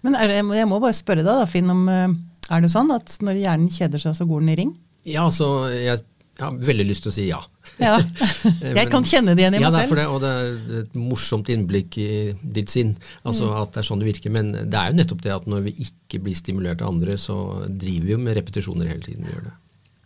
Men 0.01 0.15
er 0.17 0.31
jeg 0.31 0.67
må 0.69 0.79
bare 0.81 0.95
spørre 0.95 1.21
deg, 1.21 1.35
da, 1.37 1.45
Finn, 1.49 1.69
om 1.69 1.83
eh, 1.91 2.13
er 2.53 2.63
det 2.63 2.71
sånn 2.73 2.89
at 2.95 3.13
når 3.23 3.41
hjernen 3.41 3.71
kjeder 3.71 4.01
seg, 4.01 4.15
så 4.17 4.25
går 4.27 4.41
den 4.41 4.53
i 4.53 4.55
ring? 4.57 4.71
Ja, 5.03 5.25
altså, 5.27 5.67
jeg, 5.69 5.99
jeg 6.43 6.51
har 6.51 6.67
veldig 6.69 6.85
lyst 6.89 7.05
til 7.07 7.11
å 7.11 7.15
si 7.15 7.25
ja. 7.29 7.39
Ja. 7.79 7.95
Jeg 8.77 8.89
kan 8.91 9.05
kjenne 9.07 9.33
det 9.33 9.45
igjen 9.45 9.55
i 9.55 9.61
ja, 9.63 9.69
meg 9.71 9.77
det 9.77 9.87
for 9.89 9.97
selv. 9.97 10.01
det, 10.01 10.07
og 10.11 10.19
det 10.21 10.31
er 10.75 10.81
et 10.83 10.97
morsomt 10.99 11.49
innblikk 11.49 11.97
i 12.03 12.09
ditt 12.43 12.69
sinn. 12.73 12.93
Altså 13.23 13.47
Mm. 13.49 13.57
At 13.61 13.73
det 13.73 13.81
er 13.81 13.87
sånn 13.87 14.03
det 14.03 14.09
virker. 14.11 14.33
Men 14.35 14.51
det 14.53 14.77
er 14.77 14.91
jo 14.91 14.97
nettopp 14.99 15.23
det 15.23 15.33
at 15.33 15.47
når 15.49 15.65
vi 15.69 15.73
ikke 15.87 16.19
blir 16.25 16.35
stimulert 16.37 16.83
av 16.83 16.91
andre, 16.93 17.15
så 17.17 17.37
driver 17.67 18.07
vi 18.09 18.15
jo 18.15 18.19
med 18.21 18.37
repetisjoner 18.37 18.91
hele 18.91 19.05
tiden. 19.07 19.25
vi 19.25 19.33
gjør 19.33 19.47
det. 19.47 19.55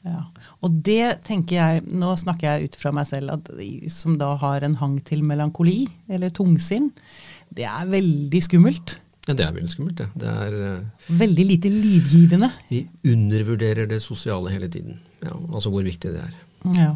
Ja. 0.08 0.22
Og 0.64 0.78
det 0.86 1.08
tenker 1.28 1.58
jeg, 1.58 1.84
nå 1.90 2.14
snakker 2.20 2.48
jeg 2.48 2.70
ut 2.70 2.78
fra 2.80 2.94
meg 2.96 3.10
selv, 3.10 3.34
at, 3.36 3.50
som 3.92 4.16
da 4.22 4.32
har 4.40 4.64
en 4.64 4.78
hang 4.80 5.00
til 5.08 5.26
melankoli, 5.28 5.88
eller 6.08 6.32
tungsinn, 6.32 6.92
det 7.58 7.66
er 7.68 7.90
veldig 7.92 8.42
skummelt. 8.46 8.98
Ja, 9.28 9.34
det 9.36 9.44
er 9.44 9.52
veldig 9.58 9.72
skummelt, 9.74 9.98
det. 10.00 10.08
det 10.22 10.30
er, 10.32 10.54
eh, 10.70 11.10
Veldig 11.20 11.46
lite 11.50 11.72
livgivende. 11.74 12.48
vi 12.70 12.86
undervurderer 13.12 13.88
det 13.90 14.00
sosiale 14.02 14.54
hele 14.54 14.70
tiden. 14.72 15.00
Ja, 15.24 15.34
altså 15.52 15.70
hvor 15.74 15.84
viktig 15.84 16.14
det 16.14 16.22
er. 16.24 16.34
Ja. 16.78 16.94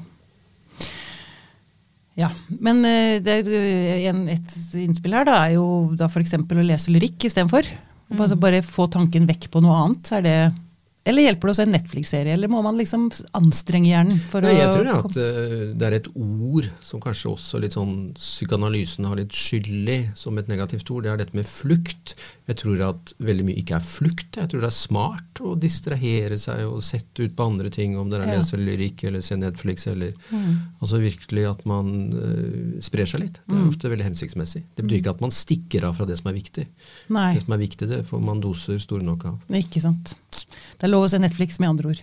Ja, 2.19 2.29
Men 2.59 2.83
eh, 2.85 3.19
det 3.23 3.37
er, 3.41 4.09
en, 4.11 4.25
et 4.29 4.49
innspill 4.77 5.15
her 5.15 5.25
da, 5.27 5.37
er 5.47 5.55
jo 5.55 5.65
da 5.97 6.09
f.eks. 6.11 6.35
å 6.35 6.63
lese 6.67 6.91
lyrikk 6.93 7.27
istedenfor. 7.29 7.67
Bare, 8.11 8.35
bare 8.35 8.59
få 8.67 8.89
tanken 8.91 9.27
vekk 9.29 9.47
på 9.53 9.61
noe 9.63 9.77
annet. 9.85 10.09
Er 10.17 10.25
det, 10.25 10.35
eller 11.05 11.23
hjelper 11.25 11.49
det 11.49 11.53
å 11.53 11.57
se 11.57 11.63
en 11.65 11.71
Netflix-serie, 11.75 12.33
eller 12.35 12.47
må 12.51 12.59
man 12.63 12.77
liksom 12.77 13.07
anstrenge 13.37 13.89
hjernen? 13.89 14.19
Nei, 14.43 14.51
jeg 14.53 14.69
tror 14.75 14.89
at 14.99 15.17
eh, 15.17 15.63
det 15.73 15.87
er 15.87 15.95
et 15.97 16.09
ord 16.13 16.67
som 16.85 17.01
kanskje 17.01 17.31
også 17.31 17.61
litt 17.63 17.73
sånn 17.73 18.11
psykoanalysen 18.17 19.07
har 19.09 19.17
litt 19.17 19.33
skyld 19.33 19.89
i, 19.89 19.97
som 20.15 20.37
et 20.37 20.47
negativt 20.51 20.89
ord. 20.93 21.03
Det 21.07 21.11
er 21.13 21.21
dette 21.23 21.37
med 21.37 21.49
flukt. 21.49 22.13
Jeg 22.49 22.59
tror 22.61 22.83
at 22.89 23.13
veldig 23.23 23.45
mye 23.47 23.59
ikke 23.63 23.79
er 23.79 23.87
flukt. 23.87 24.37
Jeg 24.37 24.51
tror 24.51 24.61
det 24.65 24.69
er 24.69 24.77
smart 24.77 25.41
å 25.41 25.55
distrahere 25.59 26.37
seg 26.41 26.65
og 26.69 26.83
sette 26.85 27.25
ut 27.25 27.35
på 27.37 27.47
andre 27.49 27.71
ting, 27.73 27.97
om 27.97 28.09
det 28.11 28.19
er 28.19 28.25
å 28.27 28.31
Ja. 28.31 28.37
lese 28.41 28.59
lyrikk 28.61 29.03
eller 29.09 29.21
se 29.25 29.35
Netflix 29.39 29.87
eller 29.87 30.13
Mm. 30.31 30.57
Altså 30.81 30.99
virkelig 31.01 31.43
at 31.49 31.65
man 31.65 31.87
uh, 32.13 32.79
sprer 32.83 33.05
seg 33.09 33.21
litt. 33.21 33.39
Det 33.47 33.57
er 33.57 33.67
ofte 33.67 33.89
veldig 33.91 34.05
hensiktsmessig. 34.11 34.61
Det 34.75 34.83
betyr 34.85 35.01
ikke 35.01 35.13
at 35.15 35.21
man 35.21 35.31
stikker 35.33 35.83
av 35.87 35.95
fra 35.97 36.05
det 36.05 36.17
som 36.19 36.29
er 36.31 36.37
viktig. 36.37 36.65
Nei, 37.09 37.33
Det 37.35 37.43
som 37.45 37.53
er 37.53 37.61
viktig, 37.61 37.87
det 37.89 38.01
får 38.07 38.21
man 38.23 38.41
doser 38.43 38.79
store 38.79 39.03
nok 39.03 39.25
av. 39.25 39.39
ikke 39.49 39.81
sant. 39.81 40.15
Det 40.77 40.87
er 40.87 40.93
lov 40.93 41.07
å 41.07 41.11
se 41.11 41.19
Netflix, 41.21 41.59
med 41.59 41.69
andre 41.69 41.93
ord. 41.93 42.01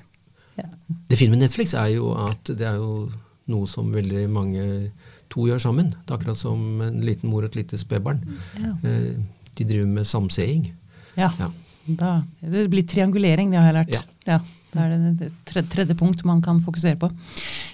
Ja. 0.58 0.66
Det 1.08 1.18
fine 1.20 1.36
med 1.36 1.44
Netflix 1.44 1.74
er 1.78 1.92
jo 1.94 2.12
at 2.18 2.50
det 2.50 2.66
er 2.66 2.80
jo 2.80 3.08
noe 3.48 3.68
som 3.70 3.92
veldig 3.94 4.26
mange 4.32 4.64
to 5.32 5.46
gjør 5.48 5.62
sammen. 5.62 5.92
Det 5.92 6.12
er 6.12 6.18
akkurat 6.18 6.40
som 6.40 6.82
en 6.84 7.00
liten 7.04 7.30
mor 7.30 7.44
og 7.44 7.50
et 7.52 7.60
lite 7.62 7.78
spedbarn. 7.80 8.20
Ja. 8.60 8.74
Eh, 8.84 9.16
De 9.58 9.64
driver 9.66 9.88
med 9.90 10.06
samseing. 10.06 10.68
Ja. 11.18 11.32
Ja. 11.38 11.48
Da, 11.88 12.10
det 12.44 12.68
blir 12.70 12.84
triangulering, 12.86 13.50
det 13.50 13.58
har 13.58 13.72
jeg 13.72 13.76
lært. 13.78 13.94
Ja. 14.28 14.38
Det 14.68 14.82
er 14.84 14.92
det 15.16 15.30
tredje, 15.48 15.70
tredje 15.72 15.96
punkt 15.96 16.20
man 16.28 16.42
kan 16.44 16.60
fokusere 16.60 16.98
på. 17.00 17.08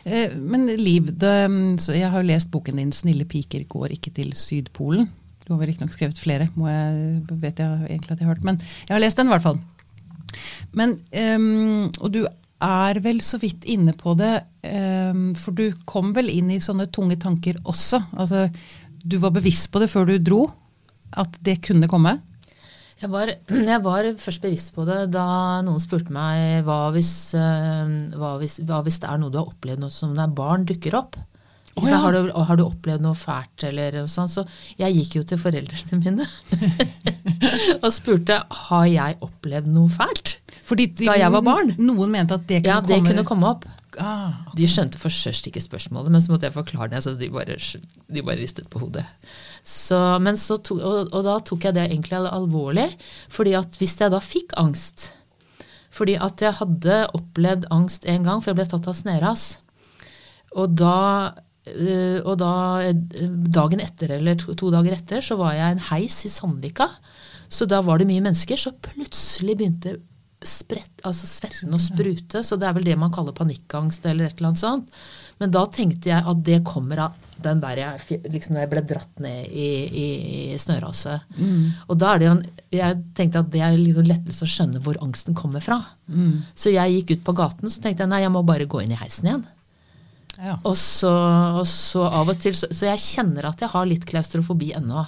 Eh, 0.07 0.33
men 0.39 0.69
Liv, 0.79 1.11
det, 1.19 1.35
så 1.83 1.97
jeg 1.97 2.09
har 2.11 2.23
jo 2.23 2.29
lest 2.31 2.51
boken 2.55 2.79
din 2.79 2.93
'Snille 2.95 3.27
piker 3.27 3.65
går 3.69 3.97
ikke 3.99 4.15
til 4.15 4.33
Sydpolen'. 4.33 5.09
Du 5.45 5.53
har 5.53 5.59
vel 5.61 5.69
riktignok 5.69 5.93
skrevet 5.93 6.17
flere, 6.19 6.49
må 6.57 6.69
jeg, 6.71 7.23
vet 7.29 7.59
jeg 7.59 7.91
egentlig 7.91 8.13
at 8.13 8.19
jeg 8.21 8.27
har 8.27 8.35
hørt. 8.35 8.45
Men 8.45 8.57
jeg 8.89 8.95
har 8.95 9.03
lest 9.03 9.17
den 9.17 9.27
i 9.27 9.35
hvert 9.35 9.43
fall. 9.43 9.59
Men, 10.77 10.99
um, 11.37 11.87
og 12.01 12.13
du 12.15 12.25
er 12.65 13.01
vel 13.05 13.21
så 13.25 13.39
vidt 13.43 13.67
inne 13.69 13.95
på 13.99 14.15
det, 14.19 14.35
um, 14.69 15.33
for 15.39 15.57
du 15.57 15.67
kom 15.89 16.13
vel 16.17 16.31
inn 16.33 16.53
i 16.55 16.63
sånne 16.63 16.89
tunge 16.95 17.19
tanker 17.21 17.59
også. 17.65 18.01
Altså, 18.17 18.47
du 19.05 19.19
var 19.21 19.35
bevisst 19.37 19.71
på 19.73 19.83
det 19.83 19.91
før 19.93 20.09
du 20.09 20.17
dro, 20.19 20.45
at 21.21 21.37
det 21.45 21.61
kunne 21.67 21.91
komme? 21.91 22.19
Jeg 23.03 23.11
var, 23.13 23.31
jeg 23.73 23.83
var 23.85 24.09
først 24.23 24.45
bevisst 24.45 24.73
på 24.77 24.87
det 24.89 25.01
da 25.15 25.27
noen 25.67 25.83
spurte 25.83 26.15
meg 26.15 26.65
hva 26.67 26.89
hvis, 26.95 27.13
eh, 27.39 27.95
hva 28.15 28.37
hvis, 28.41 28.61
hva 28.65 28.81
hvis 28.87 29.01
det 29.03 29.11
er 29.11 29.21
noe 29.21 29.35
du 29.35 29.41
har 29.41 29.51
opplevd 29.51 29.83
noe 29.83 29.95
som 29.95 30.15
er 30.17 30.37
barn 30.37 30.67
dukker 30.69 30.97
opp. 31.03 31.19
Sant? 31.75 31.91
ja. 31.91 31.99
har, 32.05 32.15
du, 32.15 32.33
har 32.49 32.59
du 32.61 32.65
opplevd 32.65 33.03
noe 33.03 33.19
fælt 33.19 33.65
eller 33.67 33.97
noe 33.99 34.11
sånt? 34.11 34.31
Så 34.31 34.45
jeg 34.79 34.95
gikk 35.01 35.17
jo 35.19 35.23
til 35.27 35.41
foreldrene 35.43 35.99
mine 35.99 36.27
og 37.85 37.91
spurte 37.95 38.41
har 38.69 38.87
jeg 38.91 39.19
opplevd 39.25 39.71
noe 39.75 39.91
fælt. 39.93 40.37
De, 40.65 40.87
Da 41.03 41.17
jeg 41.19 41.33
var 41.35 41.43
barn? 41.45 41.75
Noen 41.77 42.13
mente 42.15 42.39
at 42.39 42.47
det 42.49 42.63
kunne 42.63 42.71
Ja, 42.73 42.81
det 42.81 43.01
komme 43.01 43.11
kunne 43.11 43.25
komme 43.29 43.51
opp. 43.51 43.67
Ah, 44.01 44.33
De 44.57 44.67
skjønte 44.67 44.99
for 44.99 45.13
først 45.13 45.47
ikke 45.47 45.63
spørsmålet, 45.63 46.11
men 46.11 46.23
så 46.23 46.33
måtte 46.33 46.49
jeg 46.49 46.55
forklare 46.57 46.91
det, 46.95 47.03
så 47.05 47.13
de 47.19 47.29
bare, 47.31 47.57
de 48.11 48.23
bare 48.27 48.41
ristet 48.41 48.67
på 48.73 48.81
hodet. 48.83 49.05
Så, 49.63 49.99
men 50.25 50.39
så 50.41 50.57
to, 50.59 50.79
og, 50.81 51.13
og 51.15 51.27
da 51.27 51.37
tok 51.47 51.69
jeg 51.69 51.77
det 51.77 51.85
egentlig 51.91 52.23
alvorlig, 52.31 52.89
fordi 53.33 53.55
at 53.59 53.77
hvis 53.79 53.95
jeg 54.01 54.13
da 54.15 54.21
fikk 54.23 54.57
angst 54.61 55.13
Fordi 55.95 56.17
at 56.19 56.43
jeg 56.43 56.57
hadde 56.59 56.97
opplevd 57.15 57.69
angst 57.71 58.05
en 58.11 58.25
gang, 58.27 58.41
for 58.43 58.51
jeg 58.51 58.59
ble 58.59 58.67
tatt 58.67 58.89
av 58.91 58.97
sneras. 58.99 59.45
Og 60.59 60.73
da, 60.75 61.35
og 61.65 62.35
da 62.43 62.55
øh, 62.91 63.29
dagen 63.55 63.81
etter, 63.81 64.19
eller 64.19 64.37
to, 64.41 64.53
to 64.59 64.71
dager 64.75 64.99
etter, 64.99 65.25
så 65.25 65.39
var 65.41 65.55
jeg 65.57 65.77
en 65.77 65.87
heis 65.91 66.19
i 66.29 66.33
Sandvika. 66.33 66.91
Så 67.49 67.69
da 67.71 67.81
var 67.85 68.01
det 68.01 68.09
mye 68.11 68.25
mennesker, 68.25 68.61
så 68.61 68.75
plutselig 68.85 69.57
begynte 69.61 69.99
sprett, 70.45 71.01
altså 71.09 71.25
svetten 71.25 71.73
å 71.73 71.79
sprute. 71.81 72.43
Så 72.45 72.59
det 72.61 72.67
er 72.69 72.75
vel 72.77 72.85
det 72.85 72.99
man 73.01 73.13
kaller 73.15 73.33
panikkangst 73.33 74.05
eller 74.11 74.27
et 74.29 74.37
eller 74.37 74.51
annet 74.51 74.61
sånt. 74.61 74.99
Men 75.41 75.55
da 75.55 75.63
tenkte 75.73 76.11
jeg 76.11 76.21
at 76.21 76.43
det 76.45 76.59
kommer 76.69 77.01
av 77.07 77.15
den 77.45 77.63
der 77.63 77.81
jeg, 77.81 78.19
liksom 78.29 78.59
jeg 78.61 78.71
ble 78.71 78.83
dratt 78.85 79.25
ned 79.25 79.49
i, 79.49 79.69
i, 79.89 80.05
i 80.53 80.59
snøraset. 80.61 81.25
Og 81.89 81.97
da 82.01 82.13
er 82.13 82.21
det 82.21 82.29
jo 82.29 82.35
en, 82.37 82.45
jeg 82.77 83.01
tenkte 83.17 83.41
at 83.41 83.51
det 83.55 83.65
er 83.65 83.79
liksom 83.81 84.11
lettelse 84.11 84.45
å 84.45 84.53
skjønne 84.53 84.85
hvor 84.85 85.01
angsten 85.05 85.37
kommer 85.39 85.65
fra. 85.65 85.81
Så 86.55 86.75
jeg 86.77 86.99
gikk 86.99 87.17
ut 87.17 87.25
på 87.31 87.37
gaten 87.41 87.73
så 87.73 87.81
tenkte 87.81 88.05
jeg 88.05 88.13
nei, 88.13 88.21
jeg 88.27 88.35
må 88.37 88.45
bare 88.45 88.69
gå 88.69 88.85
inn 88.85 88.93
i 88.93 89.01
heisen 89.01 89.33
igjen. 89.33 89.47
Ja. 90.45 90.57
Og 90.63 90.77
så, 90.79 91.13
og 91.61 91.67
så 91.71 92.07
av 92.09 92.33
og 92.33 92.41
til 92.43 92.57
Så, 92.57 92.69
så 92.75 92.91
jeg 92.91 93.01
kjenner 93.03 93.49
at 93.49 93.63
jeg 93.65 93.73
har 93.73 93.87
litt 93.89 94.05
klaustrofobi 94.09 94.75
ennå. 94.79 95.07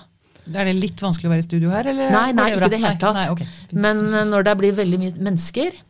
Er 0.54 0.68
det 0.68 0.76
litt 0.78 1.02
vanskelig 1.02 1.28
å 1.28 1.34
være 1.34 1.42
i 1.42 1.48
studio 1.48 1.72
her? 1.74 1.88
Eller 1.90 2.14
Nei, 2.14 2.30
nei, 2.36 2.52
ikke 2.54 2.70
i 2.70 2.74
det 2.76 2.82
hele 2.84 3.00
tatt. 3.02 3.18
Nei, 3.18 3.26
nei, 3.26 3.34
okay. 3.34 3.80
Men 3.82 4.06
eh, 4.12 4.26
når 4.30 4.46
det 4.46 4.56
blir 4.62 4.78
veldig 4.78 5.00
mye 5.02 5.14
mennesker, 5.28 5.80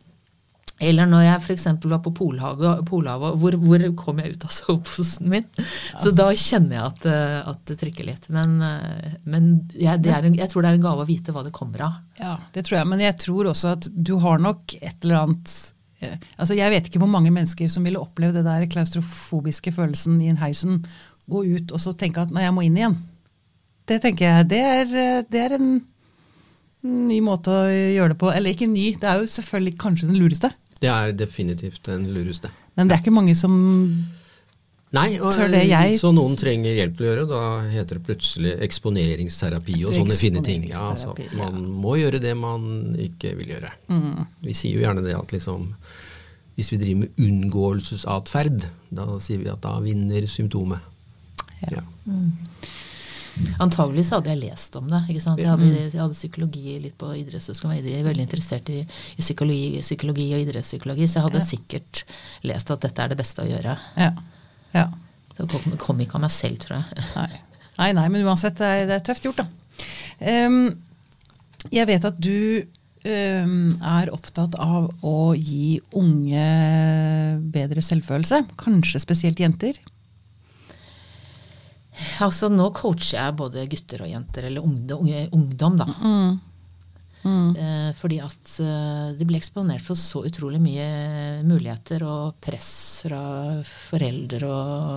eller 0.77 1.09
når 1.09 1.23
jeg 1.25 1.41
f.eks. 1.41 1.65
var 1.89 2.01
på 2.05 2.11
Polhavet, 2.13 2.89
hvor, 2.89 3.55
hvor 3.61 3.85
kom 3.97 4.19
jeg 4.21 4.35
ut 4.35 4.43
av 4.45 4.51
soveposen 4.53 5.29
min? 5.31 5.47
Så 5.97 6.13
da 6.13 6.27
kjenner 6.37 6.77
jeg 6.77 6.83
at, 6.85 7.07
eh, 7.09 7.37
at 7.53 7.63
det 7.69 7.79
trykker 7.81 8.05
litt. 8.05 8.27
Men, 8.33 8.59
eh, 8.65 9.15
men 9.25 9.49
jeg, 9.73 10.03
det 10.05 10.13
er 10.13 10.27
en, 10.29 10.37
jeg 10.37 10.51
tror 10.51 10.65
det 10.65 10.73
er 10.73 10.77
en 10.77 10.85
gave 10.85 11.05
å 11.05 11.09
vite 11.09 11.33
hva 11.33 11.45
det 11.45 11.55
kommer 11.55 11.87
av. 11.87 11.97
Ja, 12.21 12.35
det 12.53 12.67
tror 12.67 12.81
jeg. 12.81 12.91
Men 12.93 13.01
jeg 13.05 13.17
tror 13.23 13.49
også 13.53 13.73
at 13.77 13.89
du 13.93 14.17
har 14.21 14.41
nok 14.43 14.77
et 14.77 14.95
eller 15.01 15.23
annet 15.23 15.57
Altså, 16.37 16.53
Jeg 16.53 16.71
vet 16.71 16.87
ikke 16.87 17.01
hvor 17.01 17.09
mange 17.09 17.31
mennesker 17.33 17.69
som 17.71 17.85
ville 17.87 18.01
opplevd 18.01 18.39
det 18.39 18.45
der 18.45 18.65
klaustrofobiske 18.69 19.71
følelsen 19.73 20.19
i 20.21 20.29
en 20.31 20.41
heisen. 20.41 20.83
Gå 21.29 21.43
ut 21.57 21.71
og 21.73 21.81
så 21.81 21.93
tenke 21.97 22.21
at 22.21 22.31
nei, 22.31 22.45
jeg 22.45 22.55
må 22.55 22.65
inn 22.65 22.77
igjen. 22.77 22.97
Det 23.87 24.01
tenker 24.03 24.27
jeg, 24.27 24.49
det 24.51 24.61
er, 24.61 24.91
eh, 24.91 25.23
det 25.31 25.41
er 25.41 25.57
en 25.57 25.71
ny 26.87 27.19
måte 27.23 27.51
å 27.51 27.65
gjøre 27.71 28.13
det 28.13 28.19
på. 28.21 28.31
Eller 28.33 28.53
ikke 28.53 28.69
ny, 28.69 28.91
det 28.99 29.09
er 29.09 29.23
jo 29.23 29.31
selvfølgelig 29.31 29.77
kanskje 29.81 30.09
den 30.11 30.19
lureste. 30.19 30.51
Det 30.77 30.89
er 30.91 31.15
definitivt 31.17 31.87
den 31.87 32.05
lureste. 32.13 32.51
Men 32.77 32.87
det 32.87 32.97
er 32.97 33.01
ikke 33.01 33.15
mange 33.15 33.33
som 33.35 33.53
Nei, 34.95 35.17
og, 35.19 35.33
jeg- 35.35 35.97
så 35.99 36.13
noen 36.15 36.37
trenger 36.39 36.71
hjelp 36.77 36.95
til 36.97 37.05
å 37.05 37.09
gjøre. 37.09 37.27
Da 37.27 37.41
heter 37.69 37.97
det 37.99 38.03
plutselig 38.07 38.53
eksponeringsterapi 38.63 39.81
og 39.85 39.91
sånne 39.93 40.15
fine 40.15 40.41
ting. 40.43 40.69
Ja, 40.69 40.91
altså, 40.93 41.11
man 41.35 41.65
må 41.83 41.97
gjøre 41.99 42.21
det 42.23 42.35
man 42.37 42.95
ikke 42.95 43.35
vil 43.35 43.47
gjøre. 43.57 43.71
Vi 44.41 44.53
sier 44.55 44.77
jo 44.79 44.85
gjerne 44.85 45.03
det 45.03 45.15
at 45.17 45.27
liksom 45.35 45.73
hvis 46.57 46.71
vi 46.71 46.77
driver 46.81 46.99
med 47.03 47.19
unngåelsesatferd, 47.21 48.63
da 48.91 49.03
sier 49.19 49.37
vi 49.43 49.49
at 49.51 49.61
da 49.61 49.75
vinner 49.83 50.25
symptomet. 50.25 50.79
Ja. 51.69 51.83
Antagelig 53.61 54.07
så 54.07 54.17
hadde 54.17 54.31
jeg 54.33 54.39
lest 54.47 54.75
om 54.79 54.87
det. 54.89 55.03
ikke 55.11 55.21
sant? 55.21 55.37
Jeg 55.37 55.45
hadde, 55.51 55.67
jeg 55.69 55.99
hadde 56.01 56.15
psykologi 56.17 56.79
litt 56.81 56.95
på 56.97 57.11
idrettshøyskolen. 57.19 57.83
Jeg 57.85 57.99
er 57.99 58.07
veldig 58.07 58.25
interessert 58.25 58.71
i, 58.73 58.79
i 58.81 59.21
psykologi, 59.21 59.77
psykologi 59.85 60.25
og 60.33 60.41
idrettspsykologi, 60.47 61.05
så 61.05 61.19
jeg 61.19 61.27
hadde 61.27 61.43
Ja. 61.43 61.49
sikkert 61.51 62.03
lest 62.49 62.71
at 62.73 62.81
dette 62.87 63.03
er 63.03 63.07
det 63.13 63.17
beste 63.19 63.43
å 63.45 63.49
gjøre. 63.51 63.77
Ja. 63.95 64.09
Ja. 64.77 64.87
Det 65.37 65.45
kom, 65.51 65.75
kom 65.81 65.99
ikke 66.01 66.17
av 66.17 66.25
meg 66.25 66.33
selv, 66.33 66.59
tror 66.63 66.79
jeg. 66.79 67.05
Nei. 67.19 67.29
nei, 67.77 67.91
nei, 67.99 68.07
men 68.13 68.25
uansett, 68.25 68.57
det 68.57 68.71
er, 68.73 68.87
det 68.89 68.97
er 68.97 69.05
tøft 69.05 69.27
gjort, 69.27 69.43
da. 69.43 69.47
Um, 70.17 70.63
jeg 71.73 71.85
vet 71.89 72.07
at 72.07 72.17
du 72.17 72.63
um, 73.05 73.75
er 73.85 74.09
opptatt 74.13 74.57
av 74.61 74.89
å 75.05 75.17
gi 75.37 75.77
unge 75.99 76.47
bedre 77.53 77.83
selvfølelse. 77.85 78.43
Kanskje 78.59 79.03
spesielt 79.03 79.41
jenter. 79.43 79.77
Altså, 82.21 82.49
nå 82.53 82.69
coacher 82.77 83.17
jeg 83.17 83.37
både 83.37 83.65
gutter 83.71 84.03
og 84.05 84.11
jenter, 84.11 84.49
eller 84.49 84.65
ungdom, 84.65 85.05
unge, 85.05 85.27
ungdom 85.33 85.79
da. 85.79 85.87
Eh, 87.25 87.89
fordi 87.97 88.19
at 88.23 88.51
eh, 88.63 89.07
de 89.17 89.27
ble 89.27 89.39
eksponert 89.39 89.83
for 89.83 89.99
så 89.99 90.21
utrolig 90.27 90.59
mye 90.63 90.87
muligheter 91.47 92.05
og 92.07 92.37
press 92.43 92.69
fra 93.05 93.21
foreldre, 93.89 94.51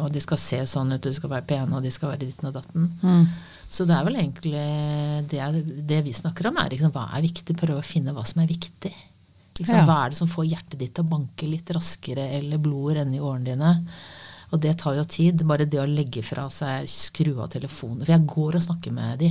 og 0.05 0.11
de 0.15 0.23
skal 0.23 0.41
se 0.41 0.61
sånn 0.69 0.95
ut, 0.95 1.03
de 1.03 1.15
skal 1.17 1.33
være 1.33 1.49
pene, 1.49 1.79
og 1.79 1.87
de 1.87 1.93
skal 1.95 2.12
være 2.12 2.27
ditten 2.27 2.50
og 2.50 2.59
datten. 2.61 2.91
Så 3.71 3.87
det 3.87 3.95
er 3.95 4.07
vel 4.07 4.19
egentlig 4.19 4.65
det, 5.31 5.65
det 5.87 6.00
vi 6.07 6.15
snakker 6.17 6.50
om, 6.50 6.59
er 6.59 6.73
liksom, 6.75 6.93
hva 6.95 7.07
er 7.15 7.23
viktig? 7.23 7.55
Prøve 7.59 7.83
å 7.83 7.87
finne 7.87 8.15
hva 8.17 8.25
som 8.27 8.43
er 8.43 8.50
viktig. 8.50 8.95
Liksom. 9.61 9.77
Ja. 9.77 9.85
Hva 9.87 9.99
er 10.05 10.12
det 10.12 10.19
som 10.19 10.31
får 10.31 10.49
hjertet 10.49 10.81
ditt 10.81 10.97
til 10.97 11.05
å 11.05 11.12
banke 11.12 11.47
litt 11.49 11.71
raskere, 11.77 12.31
eller 12.39 12.62
blodet 12.62 12.99
renne 13.00 13.19
i 13.19 13.23
årene 13.23 13.53
dine? 13.53 13.73
Og 14.50 14.59
det 14.65 14.73
tar 14.81 14.97
jo 14.99 15.07
tid. 15.07 15.45
Bare 15.47 15.69
det 15.71 15.79
å 15.79 15.87
legge 15.87 16.25
fra 16.27 16.49
seg, 16.50 16.89
skru 16.91 17.37
av 17.39 17.53
telefonen. 17.53 18.03
For 18.03 18.15
jeg 18.15 18.27
går 18.33 18.59
og 18.59 18.65
snakker 18.65 18.95
med 18.97 19.21
de. 19.23 19.31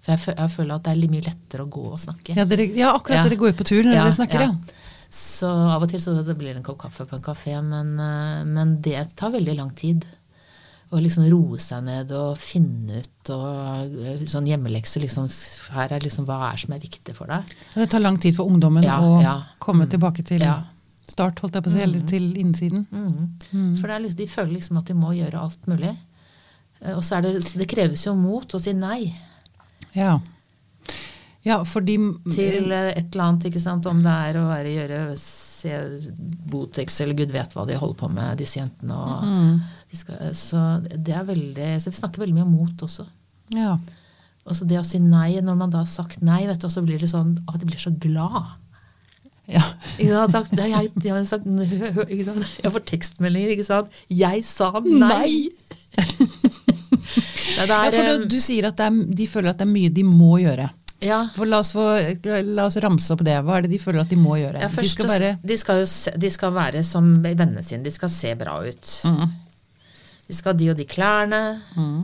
For 0.00 0.12
jeg, 0.14 0.36
jeg 0.38 0.50
føler 0.54 0.74
at 0.74 0.84
det 0.86 0.92
er 0.94 1.00
litt 1.02 1.10
mye 1.12 1.26
lettere 1.26 1.64
å 1.66 1.70
gå 1.70 1.82
og 1.92 1.98
snakke. 2.00 2.36
Ja, 2.38 2.44
dere, 2.48 2.64
ja 2.76 2.94
akkurat. 2.96 3.18
Ja. 3.20 3.24
Dere 3.28 3.36
går 3.42 3.52
ut 3.52 3.58
på 3.60 3.66
tur 3.68 3.82
når 3.84 3.94
Ja, 3.98 4.04
dere 4.06 4.16
snakker, 4.16 4.40
ja. 4.46 4.54
Så 5.10 5.48
av 5.74 5.82
og 5.82 5.90
til 5.90 5.98
så 6.00 6.14
det 6.24 6.36
blir 6.38 6.52
det 6.54 6.60
en 6.60 6.62
kopp 6.62 6.78
kaffe 6.84 7.04
på 7.10 7.16
en 7.18 7.22
kafé, 7.26 7.56
men, 7.66 7.98
eh, 7.98 8.44
men 8.46 8.80
det 8.80 9.08
tar 9.18 9.32
veldig 9.34 9.56
lang 9.58 9.70
tid. 9.76 10.06
Å 10.90 10.98
liksom 10.98 11.22
roe 11.30 11.58
seg 11.62 11.84
ned 11.86 12.10
og 12.18 12.38
finne 12.38 12.98
ut 13.02 13.30
og 13.30 13.92
eh, 14.06 14.24
sånn 14.26 14.46
hjemmelekse. 14.48 14.98
Liksom, 15.04 15.28
her 15.76 15.92
er 15.94 16.00
liksom 16.02 16.24
hva 16.26 16.38
er 16.52 16.56
som 16.58 16.72
er 16.74 16.80
viktig 16.82 17.14
for 17.14 17.30
deg. 17.30 17.52
Det 17.76 17.86
tar 17.92 18.02
lang 18.02 18.16
tid 18.22 18.34
for 18.38 18.46
ungdommen 18.50 18.82
å 18.86 19.20
komme 19.62 19.84
Mm. 19.86 19.90
tilbake 19.90 20.24
til 20.26 20.42
start, 21.10 21.40
holdt 21.42 21.54
jeg 21.58 21.62
på 21.66 21.70
å 21.70 21.72
si, 21.74 21.80
eller 21.82 22.00
til 22.06 22.34
innsiden. 22.38 22.86
Mhm. 22.90 23.76
For 23.80 23.86
det 23.86 23.94
er 23.96 24.00
liksom, 24.06 24.16
de 24.16 24.26
føler 24.26 24.52
liksom 24.56 24.78
at 24.78 24.84
de 24.86 24.94
må 24.94 25.10
gjøre 25.14 25.38
alt 25.42 25.66
mulig. 25.66 25.96
Eh, 26.82 26.94
Og 26.94 27.02
så 27.02 27.18
er 27.18 27.22
det, 27.22 27.52
det 27.54 27.68
kreves 27.68 28.06
jo 28.06 28.14
mot 28.14 28.46
å 28.54 28.60
si 28.60 28.72
nei 28.72 29.12
Ja. 29.96 30.18
ja, 31.46 31.60
fordi 31.66 31.96
til 32.34 32.70
eh, 32.72 32.92
et 32.96 33.10
eller 33.14 33.24
annet, 33.26 33.46
ikke 33.50 33.62
sant. 33.62 33.86
Om 33.90 34.02
det 34.04 34.16
er 34.30 34.38
å 34.40 34.48
være 34.50 34.74
gjøre 34.76 35.00
se 35.16 35.72
Botex 36.50 37.00
eller 37.04 37.18
gud 37.18 37.32
vet 37.34 37.52
hva 37.56 37.66
de 37.68 37.76
holder 37.76 37.98
på 38.00 38.08
med, 38.12 38.38
disse 38.40 38.60
jentene. 38.60 38.96
Og 38.96 39.24
Mm. 39.28 39.58
de 39.90 39.96
skal, 39.98 40.20
så 40.34 40.60
det 40.86 41.12
er 41.16 41.24
veldig 41.26 41.70
Så 41.82 41.90
vi 41.90 41.98
snakker 41.98 42.22
veldig 42.22 42.34
mye 42.38 42.46
om 42.46 42.54
mot 42.54 42.84
også. 42.86 43.06
Ja. 43.56 43.74
Og 44.46 44.56
så 44.56 44.64
det 44.66 44.78
å 44.80 44.84
si 44.86 44.98
nei, 44.98 45.34
når 45.44 45.56
man 45.56 45.70
da 45.70 45.82
har 45.82 45.90
sagt 45.90 46.22
nei, 46.22 46.46
vet 46.48 46.60
du, 46.62 46.66
og 46.66 46.72
så 46.72 46.82
blir 46.86 46.98
det 46.98 47.10
sånn 47.12 47.36
at 47.46 47.60
de 47.60 47.66
blir 47.68 47.78
så 47.82 47.92
glad. 48.00 48.56
ja. 49.50 49.60
Sant? 49.98 50.32
Sagt, 50.32 50.50
det 50.56 50.64
har 50.72 50.82
jeg, 50.82 50.92
jeg 51.02 51.12
har 51.12 51.24
sagt 51.28 51.44
ikke 51.46 52.24
sant? 52.24 52.46
Jeg 52.62 52.72
får 52.72 52.84
tekstmeldinger, 52.88 53.52
ikke 53.56 53.66
sant. 53.68 53.92
Jeg 54.08 54.44
sa 54.48 54.70
nei! 54.80 54.98
nei! 55.04 56.29
Ja, 57.60 57.66
det 57.68 57.76
ja 57.76 57.80
er, 57.86 57.96
for 57.96 58.08
du, 58.08 58.12
eh, 58.24 58.28
du 58.32 58.38
sier 58.42 58.68
at 58.70 58.80
er, 58.84 59.00
de 59.20 59.26
føler 59.30 59.52
at 59.52 59.60
det 59.60 59.66
er 59.68 59.72
mye 59.72 59.90
de 59.92 60.04
må 60.06 60.38
gjøre. 60.42 60.70
ja, 61.04 61.20
la 61.48 61.60
oss, 61.62 61.72
få, 61.72 61.84
la 62.44 62.66
oss 62.68 62.76
ramse 62.84 63.12
opp 63.14 63.22
det. 63.24 63.36
Hva 63.44 63.58
er 63.58 63.66
det 63.66 63.74
de 63.74 63.82
føler 63.82 64.02
at 64.02 64.10
de 64.12 64.18
må 64.20 64.36
gjøre? 64.40 64.60
ja, 64.60 64.68
de 64.68 64.88
skal 64.92 65.08
bare 65.08 65.34
de, 65.42 65.58
skal 65.60 65.84
se, 65.88 66.12
de 66.20 66.30
skal 66.30 66.52
være 66.56 66.82
som 66.84 67.12
vennene 67.24 67.62
sine. 67.64 67.84
De 67.86 67.92
skal 67.94 68.12
se 68.12 68.34
bra 68.40 68.58
ut. 68.66 68.96
mm. 69.04 69.36
De 70.30 70.36
skal 70.36 70.52
ha 70.52 70.58
de 70.60 70.68
og 70.70 70.76
de 70.78 70.84
klærne. 70.86 71.42
Mm. 71.74 72.02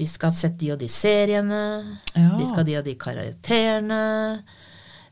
De 0.00 0.06
skal 0.08 0.30
ha 0.30 0.36
sett 0.36 0.54
de 0.60 0.70
og 0.72 0.78
de 0.80 0.88
seriene. 0.88 1.58
Ja. 2.16 2.30
De 2.38 2.46
skal 2.48 2.62
ha 2.62 2.68
de 2.70 2.76
og 2.78 2.86
de 2.86 2.94
karakterene. 2.96 3.98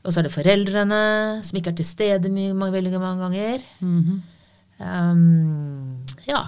Og 0.00 0.14
så 0.14 0.22
er 0.22 0.24
det 0.24 0.32
foreldrene, 0.32 1.00
som 1.44 1.58
ikke 1.60 1.74
er 1.74 1.76
til 1.76 1.84
stede 1.84 2.30
mye, 2.32 2.54
mange, 2.56 2.72
veldig 2.78 3.00
mange 3.02 3.26
ganger. 3.26 3.66
Mhm. 3.84 4.20
Um, 4.80 5.98
ja. 6.24 6.40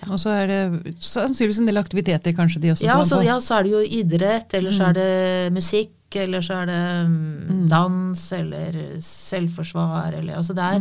Ja. 0.00 0.10
Og 0.14 0.20
så 0.22 0.32
er 0.32 0.46
det 0.50 0.94
sannsynligvis 1.04 1.58
en 1.60 1.68
del 1.68 1.80
aktiviteter 1.80 2.32
kanskje 2.36 2.60
de 2.62 2.70
også 2.74 2.86
Ja, 2.86 2.98
så, 3.04 3.18
på. 3.20 3.26
ja, 3.28 3.38
så 3.44 3.58
er 3.58 3.66
det 3.66 3.72
jo 3.74 3.80
idrett, 4.00 4.54
eller 4.56 4.72
så 4.72 4.88
er 4.90 4.96
det 4.96 5.08
musikk, 5.54 5.96
eller 6.16 6.42
så 6.42 6.62
er 6.62 6.70
det 6.70 6.82
mm, 7.10 7.66
dans, 7.70 8.22
eller 8.32 8.78
selvforsvar, 9.04 10.16
eller 10.18 10.38
Altså 10.40 10.56
det 10.56 10.64
er 10.64 10.80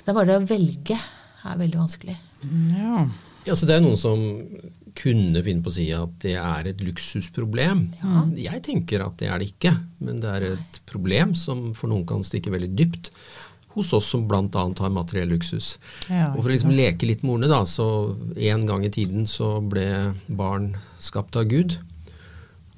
Det 0.00 0.12
er 0.12 0.16
bare 0.16 0.30
det 0.30 0.38
å 0.40 0.46
velge 0.48 0.96
er 1.50 1.58
veldig 1.60 1.80
vanskelig. 1.80 2.16
Ja. 2.76 3.02
Ja, 3.46 3.54
så 3.56 3.64
det 3.68 3.78
er 3.78 3.82
noen 3.84 3.96
som 3.96 4.20
kunne 5.00 5.40
finne 5.44 5.62
på 5.64 5.70
å 5.70 5.74
si 5.74 5.86
at 5.96 6.16
det 6.20 6.34
er 6.36 6.66
et 6.68 6.82
luksusproblem. 6.84 7.86
Jeg 8.36 8.60
tenker 8.66 9.04
at 9.04 9.16
det 9.22 9.28
er 9.32 9.40
det 9.40 9.52
ikke, 9.54 9.72
men 10.04 10.18
det 10.20 10.32
er 10.34 10.46
et 10.50 10.80
problem 10.90 11.32
som 11.38 11.70
for 11.78 11.88
noen 11.92 12.04
kan 12.08 12.24
stikke 12.26 12.52
veldig 12.52 12.72
dypt 12.76 13.12
hos 13.74 13.92
oss 13.94 14.08
som 14.12 14.26
bl.a. 14.28 14.64
har 14.80 14.94
materiell 14.94 15.30
luksus. 15.30 15.76
Ja, 16.10 16.32
og 16.32 16.42
for 16.42 16.50
å 16.50 16.54
liksom 16.54 16.74
leke 16.74 17.06
litt 17.06 17.22
med 17.22 17.36
ordene, 17.36 17.52
da, 17.52 17.62
så 17.68 17.86
en 18.34 18.66
gang 18.66 18.86
i 18.86 18.92
tiden 18.94 19.28
så 19.30 19.58
ble 19.62 19.86
barn 20.26 20.72
skapt 20.98 21.38
av 21.38 21.46
Gud. 21.50 21.78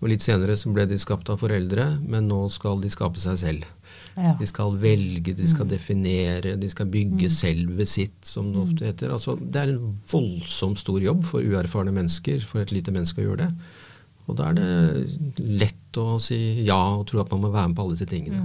Og 0.03 0.11
litt 0.11 0.25
senere 0.25 0.57
så 0.59 0.73
ble 0.75 0.85
de 0.91 0.99
skapt 0.99 1.31
av 1.31 1.39
foreldre, 1.39 1.87
men 2.03 2.27
nå 2.29 2.41
skal 2.51 2.83
de 2.83 2.91
skape 2.91 3.23
seg 3.23 3.39
selv. 3.39 3.69
Ja. 4.17 4.35
De 4.37 4.49
skal 4.51 4.75
velge, 4.83 5.33
de 5.39 5.47
skal 5.49 5.69
definere, 5.71 6.57
de 6.61 6.69
skal 6.69 6.91
bygge 6.93 7.31
selvet 7.33 7.89
sitt, 7.89 8.19
som 8.27 8.51
det 8.53 8.61
ofte 8.61 8.91
heter. 8.91 9.15
Altså, 9.15 9.37
det 9.41 9.63
er 9.63 9.73
en 9.73 9.95
voldsomt 10.11 10.83
stor 10.83 11.01
jobb 11.01 11.23
for 11.29 11.47
uerfarne 11.47 11.95
mennesker, 11.95 12.43
for 12.45 12.65
et 12.65 12.75
lite 12.75 12.93
menneske 12.93 13.23
å 13.23 13.31
gjøre 13.31 13.47
det. 13.47 13.79
Og 14.27 14.39
da 14.39 14.51
er 14.51 14.59
det 14.59 15.41
lett 15.63 15.99
å 16.03 16.19
si 16.23 16.39
ja 16.67 16.81
og 16.99 17.07
tro 17.11 17.23
at 17.23 17.33
man 17.33 17.47
må 17.47 17.55
være 17.55 17.71
med 17.71 17.79
på 17.79 17.87
alle 17.87 17.97
disse 17.97 18.11
tingene. 18.11 18.43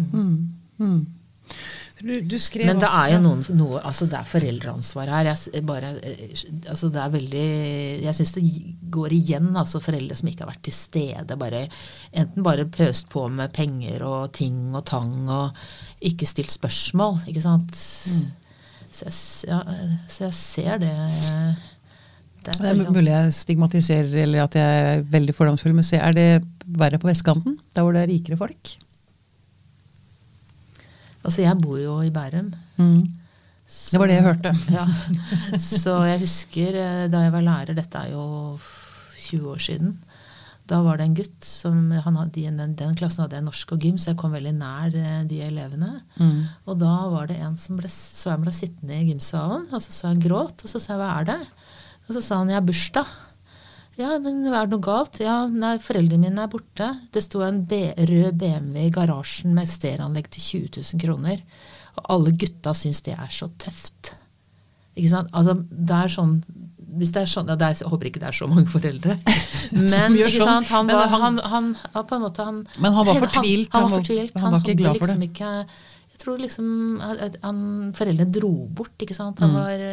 Mm. 0.78 1.02
Du, 1.98 2.12
du 2.22 2.36
skrev 2.38 2.66
Men 2.70 2.78
det 2.80 2.86
også- 2.88 3.04
er 3.08 3.12
jo 3.16 3.20
noen, 3.24 3.44
noe, 3.58 3.80
altså 3.82 4.06
det 4.10 4.20
er 4.20 4.28
foreldreansvar 4.30 5.10
her. 5.10 5.26
Jeg, 5.32 5.64
bare, 5.66 5.96
eh, 6.04 6.44
altså 6.70 6.92
det 6.94 7.02
er 7.02 7.10
veldig, 7.16 7.46
jeg 8.04 8.14
syns 8.16 8.34
det 8.36 8.44
går 8.94 9.16
igjen, 9.18 9.48
altså 9.58 9.82
foreldre 9.82 10.16
som 10.20 10.30
ikke 10.30 10.46
har 10.46 10.52
vært 10.54 10.62
til 10.68 10.74
stede. 10.78 11.38
Bare, 11.42 11.64
enten 12.14 12.44
bare 12.46 12.66
pøst 12.66 13.10
på 13.10 13.28
med 13.32 13.52
penger 13.54 14.04
og 14.06 14.32
ting 14.38 14.76
og 14.76 14.86
tang 14.86 15.28
og 15.30 15.52
ikke 16.02 16.28
stilt 16.30 16.52
spørsmål. 16.54 17.24
ikke 17.28 17.42
sant? 17.42 17.74
Så, 18.92 19.10
jeg, 19.10 19.50
ja, 19.50 19.62
så 20.08 20.24
jeg 20.30 20.34
ser 20.34 20.78
det. 20.80 20.94
Det 22.46 22.56
er 22.56 22.62
Det 22.62 22.70
er 22.88 22.92
mulig 22.94 23.12
jeg 23.12 23.34
stigmatiserer 23.34 24.14
eller 24.24 24.44
at 24.44 24.54
jeg 24.56 24.98
er 24.98 25.02
veldig 25.04 25.34
fordomsfull, 25.36 25.74
men 25.74 25.84
er 25.98 26.14
det 26.14 26.44
verre 26.68 27.00
på 27.02 27.10
vestkanten? 27.10 27.58
Der 27.76 27.82
hvor 27.82 27.92
det 27.94 28.04
er 28.06 28.14
rikere 28.14 28.38
folk? 28.38 28.78
Altså 31.28 31.44
jeg 31.44 31.60
bor 31.62 31.78
jo 31.82 31.98
i 32.08 32.12
Bærum. 32.16 32.54
Mm. 32.80 33.02
Så- 33.68 33.92
Det 33.92 34.00
var 34.00 34.08
det 34.08 34.16
jeg 34.16 34.24
hørte. 34.30 34.52
Ja. 34.78 34.86
Så 35.60 35.98
jeg 36.08 36.22
husker 36.24 36.76
eh, 36.80 37.08
da 37.12 37.26
jeg 37.26 37.34
var 37.36 37.44
lærer, 37.44 37.76
dette 37.76 38.00
er 38.00 38.14
jo 38.14 38.58
20 39.28 39.50
år 39.52 39.60
siden, 39.60 39.98
da 40.68 40.82
var 40.84 40.98
det 41.00 41.06
en 41.08 41.16
gutt 41.16 41.44
som 41.48 41.92
han 41.92 42.16
hadde, 42.20 42.44
den, 42.58 42.74
den 42.76 42.96
klassen 43.00 43.24
hadde 43.24 43.38
jeg 43.38 43.44
norsk 43.46 43.70
og 43.76 43.80
gym, 43.84 43.98
så 44.00 44.10
jeg 44.12 44.18
kom 44.20 44.34
veldig 44.36 44.54
nær 44.56 44.96
eh, 44.96 45.22
de 45.28 45.42
elevene. 45.46 45.94
Mm. 46.20 46.42
Og 46.68 46.80
da 46.80 46.94
var 47.12 47.28
det 47.28 47.38
en 47.44 47.56
som 47.60 47.78
ble, 47.80 47.88
så 47.92 48.34
jeg 48.34 48.42
ble 48.44 48.52
sittende 48.56 48.98
i 49.00 49.08
gymsalen, 49.12 49.68
og 49.72 49.80
så 49.84 49.92
så 49.96 50.08
jeg 50.10 50.16
han 50.18 50.26
gråt, 50.26 50.64
og 50.64 50.72
så 50.72 50.80
sa 50.84 50.94
jeg 50.96 51.02
hva 51.04 51.12
er 51.22 51.30
det? 51.34 51.40
Og 52.08 52.16
så 52.16 52.24
sa 52.24 52.40
han 52.42 52.52
jeg 52.52 52.60
har 52.62 52.68
bursdag. 52.68 53.16
Ja, 53.98 54.12
men 54.22 54.44
er 54.46 54.68
det 54.68 54.76
noe 54.76 54.84
galt? 54.86 55.18
Ja, 55.24 55.40
nei, 55.50 55.78
foreldrene 55.82 56.22
mine 56.28 56.44
er 56.46 56.52
borte. 56.52 56.92
Det 57.14 57.24
sto 57.26 57.42
en 57.46 57.64
B 57.66 57.80
rød 57.98 58.38
BMW 58.38 58.86
i 58.86 58.94
garasjen 58.94 59.56
med 59.58 59.70
stereoanlegg 59.72 60.30
til 60.36 60.46
20 60.70 60.84
000 60.94 61.02
kroner. 61.02 61.42
Og 61.98 62.12
alle 62.14 62.36
gutta 62.38 62.76
syns 62.78 63.02
det 63.08 63.16
er 63.18 63.32
så 63.34 63.50
tøft. 63.58 64.14
Ikke 64.98 65.10
sant? 65.16 65.34
Altså, 65.34 65.58
det 65.70 65.98
er 66.04 66.14
sånn 66.14 66.38
hvis 66.98 67.12
det 67.14 67.22
er 67.22 67.30
sånn, 67.30 67.50
ja, 67.52 67.56
det 67.60 67.66
er, 67.68 67.76
Jeg 67.82 67.90
håper 67.92 68.08
ikke 68.10 68.22
det 68.24 68.30
er 68.30 68.38
så 68.38 68.48
mange 68.50 68.72
foreldre. 68.72 69.18
Men, 69.76 70.16
sånn. 70.34 70.66
Han, 70.72 70.88
Men 70.88 70.96
var, 70.98 71.12
han- 71.12 71.22
han, 71.22 71.38
han, 71.52 71.68
ja, 71.94 72.04
måte, 72.24 72.46
han, 72.48 72.62
han 72.82 72.96
var 73.06 73.20
fortvilt, 73.26 73.74
Han, 73.76 73.86
var 73.90 74.00
fortvilt. 74.00 74.40
han 74.40 74.56
var 74.56 74.64
ikke 74.64 74.78
glad 74.80 74.98
for 75.02 75.12
liksom 75.12 75.26
det. 75.26 75.30
Ikke, 75.34 75.52
tror 76.28 76.44
liksom 76.44 76.68
at 77.08 77.40
han, 77.42 77.60
Foreldrene 77.98 78.32
dro 78.36 78.52
bort, 78.76 78.94
ikke 79.02 79.16
sant. 79.16 79.40
Han 79.40 79.56
Mm. 79.56 79.58
var, 79.58 79.84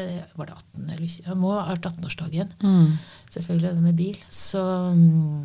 var 0.43 0.51
det 0.51 0.57
18 0.59 0.91
eller 0.99 1.27
Han 1.31 1.39
må 1.41 1.55
ha 1.55 1.65
vært 1.73 1.87
18-årsdagen. 1.95 2.51
Mm. 2.61 2.99
Selvfølgelig 3.31 3.71
det 3.79 3.83
med 3.89 3.97
bil. 4.03 4.19
Så 4.29 4.61
mm, 4.93 5.45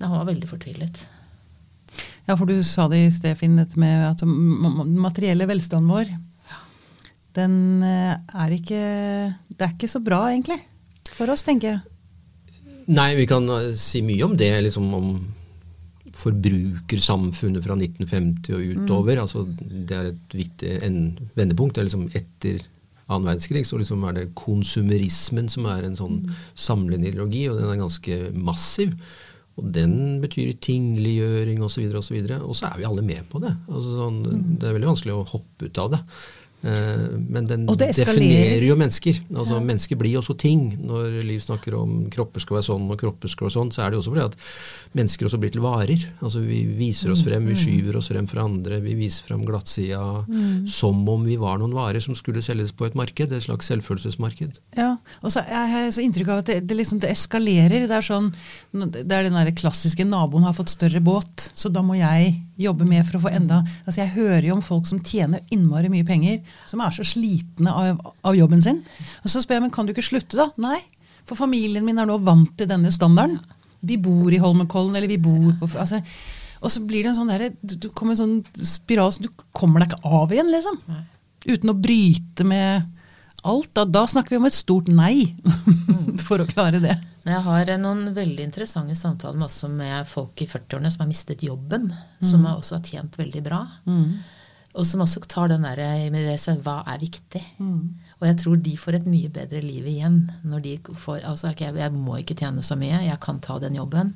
Nei, 0.00 0.08
han 0.10 0.18
var 0.18 0.26
veldig 0.26 0.48
fortvilet. 0.50 0.98
Ja, 2.26 2.34
for 2.34 2.48
du 2.50 2.56
sa 2.66 2.88
det 2.90 2.98
i 3.04 3.10
sted, 3.14 3.36
Finn, 3.38 3.54
dette 3.60 3.78
med 3.78 4.00
at 4.08 4.22
den 4.24 4.96
materielle 4.98 5.46
velstanden 5.46 5.90
vår, 5.92 6.10
den 7.34 7.82
eh, 7.82 8.14
er 8.34 8.52
ikke 8.54 8.80
Det 9.50 9.64
er 9.66 9.72
ikke 9.74 9.90
så 9.90 10.00
bra, 10.02 10.20
egentlig. 10.32 10.58
For 11.14 11.30
oss, 11.30 11.42
tenker 11.46 11.68
jeg. 11.72 11.80
Nei, 12.94 13.14
vi 13.18 13.26
kan 13.30 13.46
eh, 13.54 13.72
si 13.78 14.02
mye 14.06 14.24
om 14.26 14.34
det, 14.38 14.50
liksom 14.66 14.90
om 14.98 15.08
forbrukersamfunnet 16.14 17.64
fra 17.64 17.76
1950 17.78 18.54
og 18.54 18.78
utover. 18.84 19.20
Altså, 19.22 19.44
det 19.60 19.96
er 19.98 20.10
et 20.12 20.36
viktig 20.36 20.72
en- 20.82 21.18
vendepunkt. 21.36 21.74
Det 21.74 21.82
er 21.84 21.88
liksom 21.90 22.08
etter 22.14 22.60
annen 23.08 23.26
verdenskrig 23.28 23.64
så 23.66 23.78
liksom 23.78 24.04
er 24.08 24.12
det 24.14 24.34
konsumerismen 24.34 25.48
som 25.50 25.66
er 25.66 25.84
en 25.84 25.96
sånn 25.96 26.20
samlende 26.54 27.08
ideologi, 27.10 27.48
og 27.50 27.58
den 27.58 27.68
er 27.70 27.82
ganske 27.82 28.32
massiv. 28.34 28.94
Og 29.56 29.70
den 29.72 30.20
betyr 30.20 30.52
tingliggjøring 30.58 31.60
osv. 31.62 31.84
Og, 31.94 32.02
så 32.02 32.14
videre, 32.14 32.40
og 32.42 32.54
så 32.56 32.72
er 32.72 32.78
vi 32.80 32.84
alle 32.88 33.02
med 33.02 33.28
på 33.30 33.40
det. 33.40 33.52
Altså, 33.68 33.92
sånn, 34.00 34.22
det 34.58 34.66
er 34.66 34.74
veldig 34.74 34.90
vanskelig 34.90 35.14
å 35.14 35.26
hoppe 35.30 35.68
ut 35.68 35.78
av 35.78 35.92
det. 35.92 36.00
Eh, 36.64 37.18
Men 37.28 37.46
den 37.46 37.66
definerer 37.68 38.64
jo 38.64 38.76
mennesker. 38.78 39.18
Altså 39.34 39.58
Mennesker 39.60 39.98
blir 40.00 40.16
også 40.20 40.36
ting. 40.40 40.70
Når 40.80 41.20
Liv 41.26 41.42
snakker 41.44 41.76
om 41.76 42.06
kropper 42.12 42.40
skal 42.40 42.58
være 42.58 42.68
sånn 42.70 42.86
og 42.90 43.00
kropper 43.00 43.28
skal 43.28 43.48
være 43.48 43.56
sånn, 43.58 43.72
så 43.74 43.84
er 43.84 43.92
det 43.92 44.00
også 44.00 44.14
fordi 44.14 44.24
at 44.24 44.38
mennesker 44.96 45.28
også 45.28 45.40
blir 45.42 45.52
til 45.52 45.64
varer. 45.64 46.06
Altså 46.24 46.40
Vi 46.44 46.62
viser 46.78 47.12
oss 47.12 47.24
frem, 47.26 47.44
vi 47.50 47.56
skyver 47.58 47.98
oss 48.00 48.08
frem 48.12 48.28
for 48.30 48.40
andre, 48.44 48.80
vi 48.84 48.96
viser 48.96 49.28
frem 49.28 49.44
glattsida 49.44 50.00
som 50.70 51.02
om 51.08 51.24
vi 51.26 51.36
var 51.40 51.58
noen 51.60 51.74
varer 51.76 52.00
som 52.00 52.16
skulle 52.16 52.42
selges 52.44 52.72
på 52.72 52.88
et 52.88 52.96
marked. 52.96 53.32
Et 53.32 53.44
slags 53.44 53.68
selvfølelsesmarked. 53.68 54.60
Ja, 54.78 54.94
og 55.20 55.34
så 55.34 55.44
jeg 55.44 55.72
har 55.74 55.90
så 55.92 56.04
inntrykk 56.04 56.32
av 56.32 56.42
at 56.44 56.50
det, 56.52 56.58
det, 56.68 56.78
liksom, 56.80 57.00
det 57.02 57.10
eskalerer. 57.12 57.86
Det 57.90 57.98
er 57.98 58.06
sånn, 58.06 58.32
det 58.72 59.04
er 59.04 59.28
den 59.28 59.36
der 59.36 59.52
klassiske 59.56 60.06
naboen 60.08 60.46
har 60.48 60.56
fått 60.56 60.72
større 60.72 61.02
båt, 61.04 61.50
så 61.54 61.68
da 61.72 61.82
må 61.84 61.98
jeg 61.98 62.34
jobbe 62.60 62.86
med 62.86 63.02
for 63.06 63.18
å 63.18 63.24
få 63.24 63.32
enda 63.34 63.60
altså 63.84 64.00
Jeg 64.00 64.14
hører 64.14 64.46
jo 64.48 64.56
om 64.56 64.62
folk 64.64 64.86
som 64.88 65.00
tjener 65.04 65.42
innmari 65.54 65.90
mye 65.92 66.06
penger, 66.06 66.40
som 66.70 66.82
er 66.84 66.94
så 66.94 67.06
slitne 67.06 67.72
av, 67.72 68.02
av 68.22 68.36
jobben 68.38 68.62
sin. 68.62 68.82
Og 69.22 69.32
så 69.32 69.42
spør 69.42 69.58
jeg 69.58 69.66
men 69.66 69.74
kan 69.74 69.88
du 69.88 69.94
ikke 69.94 70.06
slutte, 70.06 70.38
da? 70.38 70.50
Nei. 70.60 70.78
For 71.28 71.38
familien 71.40 71.84
min 71.86 71.98
er 71.98 72.08
nå 72.08 72.18
vant 72.22 72.52
til 72.58 72.68
denne 72.70 72.92
standarden. 72.94 73.40
Vi 73.84 73.98
bor 74.00 74.32
i 74.32 74.40
Holmenkollen, 74.40 74.96
eller 74.96 75.10
vi 75.10 75.20
bor 75.20 75.52
på 75.60 75.68
altså, 75.80 76.00
Og 76.64 76.72
så 76.72 76.80
blir 76.84 77.04
det 77.04 77.12
en 77.12 77.18
sånn 77.18 77.32
derre 77.32 77.50
du, 77.60 77.74
du 77.76 77.90
kommer 77.92 78.14
en 78.14 78.22
sånn 78.22 78.64
spiral 78.64 79.12
så 79.12 79.24
du 79.24 79.28
kommer 79.52 79.82
deg 79.82 79.92
ikke 79.92 80.14
av 80.20 80.32
igjen, 80.32 80.52
liksom. 80.52 80.78
Uten 81.44 81.72
å 81.72 81.76
bryte 81.76 82.46
med 82.48 82.86
alt. 83.44 83.72
Da, 83.76 83.84
da 83.84 84.06
snakker 84.08 84.34
vi 84.34 84.40
om 84.40 84.48
et 84.48 84.56
stort 84.56 84.88
nei 84.88 85.34
for 86.26 86.40
å 86.40 86.48
klare 86.48 86.80
det. 86.80 86.96
Jeg 87.24 87.40
har 87.46 87.70
eh, 87.72 87.80
noen 87.80 88.12
veldig 88.16 88.44
interessante 88.44 88.94
samtaler 88.98 89.38
med, 89.40 89.48
også 89.48 89.70
med 89.72 90.08
folk 90.10 90.40
i 90.44 90.48
40-årene 90.50 90.92
som 90.92 91.04
har 91.04 91.10
mistet 91.10 91.44
jobben. 91.46 91.90
Som 92.20 92.44
har 92.48 92.60
også 92.60 92.78
har 92.78 92.88
tjent 92.88 93.18
veldig 93.20 93.42
bra. 93.46 93.62
Og 94.74 94.86
som 94.86 95.04
også 95.04 95.20
tar 95.30 95.52
den 95.52 95.62
derre 95.62 96.36
seg, 96.42 96.58
Hva 96.66 96.80
er 96.90 96.98
viktig? 96.98 97.42
Og 98.20 98.26
jeg 98.26 98.36
tror 98.40 98.56
de 98.56 98.76
får 98.76 98.98
et 98.98 99.06
mye 99.06 99.30
bedre 99.30 99.60
liv 99.62 99.86
igjen 99.86 100.30
når 100.42 100.64
de 100.64 100.72
får 100.98 101.22
altså, 101.24 101.52
okay, 101.52 101.70
Jeg 101.78 101.92
må 101.94 102.18
ikke 102.18 102.34
tjene 102.34 102.62
så 102.62 102.74
mye, 102.76 103.04
jeg 103.06 103.20
kan 103.22 103.38
ta 103.40 103.58
den 103.62 103.76
jobben. 103.78 104.10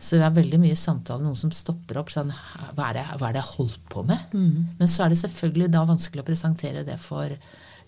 Så 0.00 0.16
det 0.16 0.24
er 0.24 0.36
veldig 0.38 0.60
mye 0.62 0.76
samtaler, 0.78 1.26
noen 1.26 1.36
som 1.36 1.50
stopper 1.52 1.98
opp 2.00 2.08
sånn 2.14 2.30
Hva 2.76 2.86
er 2.88 3.00
det, 3.00 3.02
hva 3.18 3.28
er 3.28 3.34
det 3.36 3.42
jeg 3.42 3.54
holdt 3.58 3.82
på 3.92 4.04
med? 4.08 4.30
Men 4.78 4.88
så 4.88 5.04
er 5.04 5.10
det 5.12 5.18
selvfølgelig 5.20 5.68
da 5.74 5.82
vanskelig 5.84 6.22
å 6.22 6.28
presentere 6.30 6.86
det 6.86 6.96
for 7.02 7.34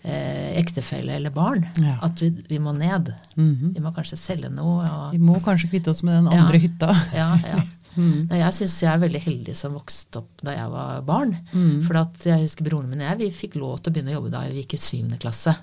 eh, 0.03 0.57
ektefelle 0.59 1.15
eller 1.17 1.33
barn. 1.33 1.65
Ja. 1.81 1.97
At 2.05 2.21
vi, 2.21 2.31
vi 2.49 2.59
må 2.59 2.73
ned. 2.77 3.13
Vi 3.35 3.83
må 3.83 3.93
kanskje 3.95 4.19
selge 4.19 4.51
noe. 4.53 4.83
Og, 4.87 5.13
Vi 5.15 5.21
må 5.23 5.39
kanskje 5.43 5.71
kvitte 5.71 5.93
oss 5.93 6.03
med 6.03 6.19
den 6.21 6.31
andre 6.33 6.59
Ja. 6.59 6.65
hytta. 6.67 6.91
ja, 7.21 7.29
ja. 7.47 7.63
Nei, 7.95 8.39
Jeg 8.39 8.53
syns 8.57 8.79
jeg 8.81 8.89
er 8.89 9.03
veldig 9.03 9.19
heldig 9.21 9.53
som 9.55 9.75
vokste 9.77 10.23
opp 10.23 10.41
da 10.41 10.55
jeg 10.55 10.69
var 10.71 11.03
barn. 11.05 11.35
For 11.85 11.99
at 11.99 12.25
jeg 12.25 12.41
husker 12.47 12.65
broren 12.65 12.89
min 12.89 13.03
og 13.03 13.11
jeg 13.11 13.19
vi 13.19 13.27
fikk 13.43 13.59
lov 13.61 13.83
til 13.83 13.91
å 13.91 13.93
begynne 13.93 14.15
å 14.15 14.17
jobbe 14.17 14.33
da 14.33 14.47
vi 14.47 14.63
gikk 14.63 14.73
i 14.79 14.81
syvende 14.81 15.19
klasse. 15.21 15.53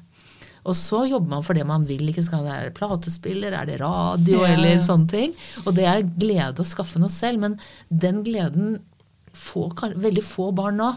Og 0.69 0.77
så 0.77 1.07
jobber 1.09 1.33
man 1.35 1.43
for 1.43 1.57
det 1.57 1.65
man 1.67 1.87
vil. 1.89 2.07
ikke 2.13 2.23
Skal 2.23 2.45
det 2.47 2.75
platespiller, 2.77 3.55
er 3.57 3.67
det 3.67 3.81
radio 3.81 4.43
yeah. 4.45 4.55
eller 4.55 4.83
sånne 4.85 5.09
ting. 5.11 5.35
Og 5.65 5.75
det 5.75 5.87
er 5.89 6.07
glede 6.07 6.63
å 6.63 6.69
skaffe 6.69 7.01
noe 7.03 7.11
selv, 7.13 7.41
men 7.43 7.59
den 7.89 8.23
gleden 8.27 8.79
får 9.35 9.97
veldig 9.97 10.25
få 10.27 10.51
barn 10.57 10.81
nå. 10.83 10.91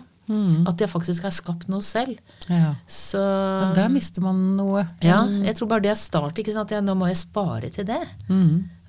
At 0.67 0.77
de 0.79 0.87
faktisk 0.87 1.23
har 1.27 1.31
skapt 1.35 1.67
noe 1.69 1.81
selv. 1.83 2.17
Ja. 2.49 2.75
Så 2.87 3.19
Men 3.19 3.73
der 3.75 3.89
mister 3.89 4.21
man 4.21 4.55
noe. 4.57 4.85
ja, 5.03 5.25
jeg 5.43 5.55
tror 5.55 5.67
bare 5.67 5.81
det 5.81 5.91
er 5.91 5.99
start. 5.99 6.37
ikke 6.39 6.53
sant? 6.55 6.69
Jeg, 6.71 6.81
nå 6.83 6.95
må 6.95 7.07
jeg 7.11 7.17
spare 7.17 7.69
til 7.69 7.85
det. 7.85 7.99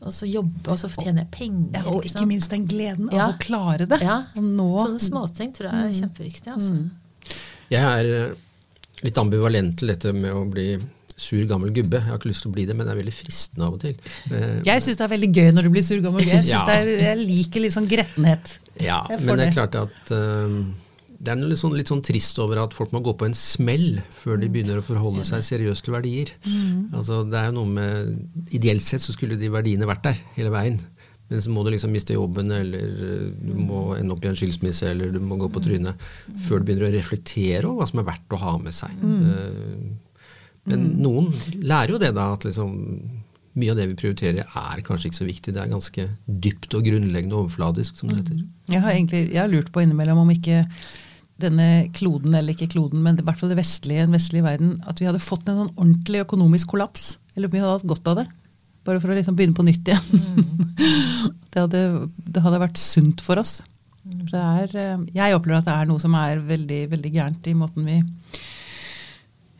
Og 0.05 0.13
så 0.13 0.29
jobbe, 0.29 0.69
og 0.71 0.79
så 0.79 0.89
tjener 0.93 1.25
jeg 1.25 1.31
penger. 1.33 1.81
Ja, 1.81 1.85
og 1.91 2.05
ikke 2.05 2.19
ikke 2.21 2.27
minst 2.29 2.51
den 2.51 2.67
gleden 2.69 3.09
Ja. 3.13 3.27
av 3.29 3.35
å 3.35 3.39
klare 3.41 3.87
det. 3.89 4.01
Ja, 4.03 4.25
Og 4.37 4.43
nå 4.45 4.69
Sånne 4.87 5.01
småting 5.01 5.53
tror 5.57 5.71
jeg 5.71 5.75
er 5.75 6.01
kjempeviktig. 6.03 6.53
altså. 6.53 6.91
Jeg 7.71 7.83
er 7.83 8.05
eh, 8.29 8.35
litt 9.03 9.17
ambivalent 9.19 9.79
til 9.79 9.89
dette 9.89 10.13
med 10.13 10.31
å 10.31 10.45
bli 10.51 10.79
sur 11.17 11.43
gammel 11.47 11.71
gubbe. 11.73 11.97
Jeg 12.03 12.11
har 12.11 12.19
ikke 12.19 12.29
lyst 12.29 12.43
til 12.43 12.51
å 12.51 12.55
bli 12.55 12.65
det, 12.67 12.77
men 12.77 12.87
det 12.87 12.93
er 12.95 13.01
veldig 13.01 13.15
fristende 13.17 13.65
av 13.67 13.73
og 13.75 13.81
til. 13.81 13.95
Eh, 14.31 14.61
Jeg 14.67 14.83
syns 14.83 14.97
det 14.99 15.05
er 15.09 15.13
veldig 15.17 15.33
gøy 15.35 15.51
når 15.55 15.63
du 15.63 15.71
blir 15.71 15.83
sur 15.83 16.01
gammel. 16.05 16.25
Jeg, 16.27 16.45
Ja. 16.47 16.65
jeg 16.69 17.19
liker 17.27 17.61
litt 17.65 17.73
sånn 17.73 17.89
grettenhet. 17.89 18.59
Ja, 18.81 19.07
Jeg 19.09 19.21
men 19.25 19.37
det 19.39 19.49
er 19.49 19.53
klart 19.57 19.75
at 19.79 20.11
eh, 20.11 20.65
det 21.25 21.33
er 21.33 21.41
litt 21.41 21.59
sånn, 21.61 21.75
litt 21.77 21.89
sånn 21.91 22.03
trist 22.05 22.39
over 22.43 22.61
at 22.63 22.75
folk 22.77 22.93
må 22.95 23.01
gå 23.05 23.15
på 23.19 23.27
en 23.29 23.35
smell 23.39 24.01
før 24.13 24.37
Mm. 24.37 24.41
de 24.45 24.49
begynner 24.55 24.81
å 24.81 24.85
forholde 24.85 25.25
seg 25.25 25.41
seriøst 25.47 25.85
til 25.87 25.95
verdier. 25.97 26.33
Altså, 26.93 27.23
det 27.29 27.39
er 27.41 27.47
jo 27.51 27.57
noe 27.63 27.71
med 27.71 28.53
Ideelt 28.53 28.83
sett 28.85 29.01
så 29.05 29.13
skulle 29.17 29.39
de 29.41 29.49
verdiene 29.49 29.89
vært 29.89 30.03
der 30.05 30.21
hele 30.37 30.51
veien. 30.55 30.79
Men 31.31 31.41
så 31.41 31.49
må 31.51 31.65
du 31.65 31.71
liksom 31.73 31.91
miste 31.91 32.13
jobben, 32.13 32.51
eller 32.53 32.85
eh, 32.85 33.31
du 33.41 33.55
må 33.57 33.97
ende 33.97 34.13
opp 34.13 34.25
i 34.25 34.29
en 34.29 34.37
skilsmisse, 34.37 34.85
eller 34.91 35.11
du 35.11 35.21
må 35.25 35.39
gå 35.41 35.49
på 35.51 35.63
trynet 35.65 35.97
før 36.45 36.61
du 36.61 36.67
begynner 36.69 36.91
å 36.91 36.93
reflektere 36.93 37.65
over 37.65 37.81
hva 37.81 37.87
som 37.89 38.03
er 38.03 38.09
verdt 38.11 38.37
å 38.37 38.41
ha 38.43 38.59
med 38.61 38.77
seg. 38.77 38.93
Mm. 39.01 39.95
Men 40.69 40.85
noen 41.01 41.31
lærer 41.65 41.95
jo 41.95 42.01
det, 42.01 42.13
da, 42.17 42.31
at 42.37 42.45
liksom 42.45 42.75
mye 43.55 43.71
av 43.71 43.79
det 43.79 43.87
vi 43.93 43.97
prioriterer 43.99 44.45
er 44.45 44.81
kanskje 44.85 45.11
ikke 45.11 45.21
så 45.21 45.27
viktig. 45.29 45.53
Det 45.55 45.63
er 45.63 45.71
ganske 45.71 46.07
dypt 46.27 46.75
og 46.75 46.85
grunnleggende 46.89 47.37
overfladisk, 47.39 47.97
som 48.01 48.11
det 48.11 48.21
heter. 48.23 48.41
Jeg 48.73 48.83
har 48.83 48.93
egentlig 48.97 49.21
jeg 49.31 49.41
har 49.41 49.51
lurt 49.53 49.71
på 49.73 49.85
innimellom 49.85 50.23
om 50.25 50.33
ikke 50.35 50.65
denne 51.43 51.89
kloden, 51.97 52.35
eller 52.37 52.55
ikke 52.55 52.71
kloden, 52.77 53.03
men 53.03 53.19
i 53.19 53.25
hvert 53.27 53.41
fall 53.41 53.51
det 53.51 53.59
vestlige, 53.59 54.07
den 54.07 54.15
vestlige 54.15 54.47
verden, 54.47 54.77
at 54.87 55.01
vi 55.03 55.09
hadde 55.09 55.23
fått 55.23 55.49
en 55.51 55.65
sånn 55.65 55.75
ordentlig 55.75 56.23
økonomisk 56.23 56.71
kollaps. 56.75 57.15
Eller 57.35 57.51
om 57.51 57.55
vi 57.57 57.63
hadde 57.63 57.75
hatt 57.75 57.91
godt 57.91 58.11
av 58.13 58.21
det. 58.21 58.27
Bare 58.87 59.01
for 59.03 59.11
å 59.11 59.17
liksom 59.17 59.37
begynne 59.39 59.57
på 59.57 59.67
nytt 59.67 59.91
igjen. 59.91 60.27
det, 61.51 61.59
hadde, 61.59 61.85
det 62.17 62.45
hadde 62.45 62.63
vært 62.63 62.81
sunt 62.81 63.25
for 63.25 63.43
oss. 63.43 63.59
For 64.05 64.31
det 64.31 64.45
er, 64.45 64.75
eh, 64.79 65.07
jeg 65.17 65.37
opplever 65.37 65.63
at 65.63 65.69
det 65.69 65.75
er 65.75 65.89
noe 65.89 66.03
som 66.03 66.15
er 66.21 66.43
veldig, 66.45 66.83
veldig 66.93 67.13
gærent 67.15 67.49
i 67.51 67.57
måten 67.57 67.89
vi 67.89 68.03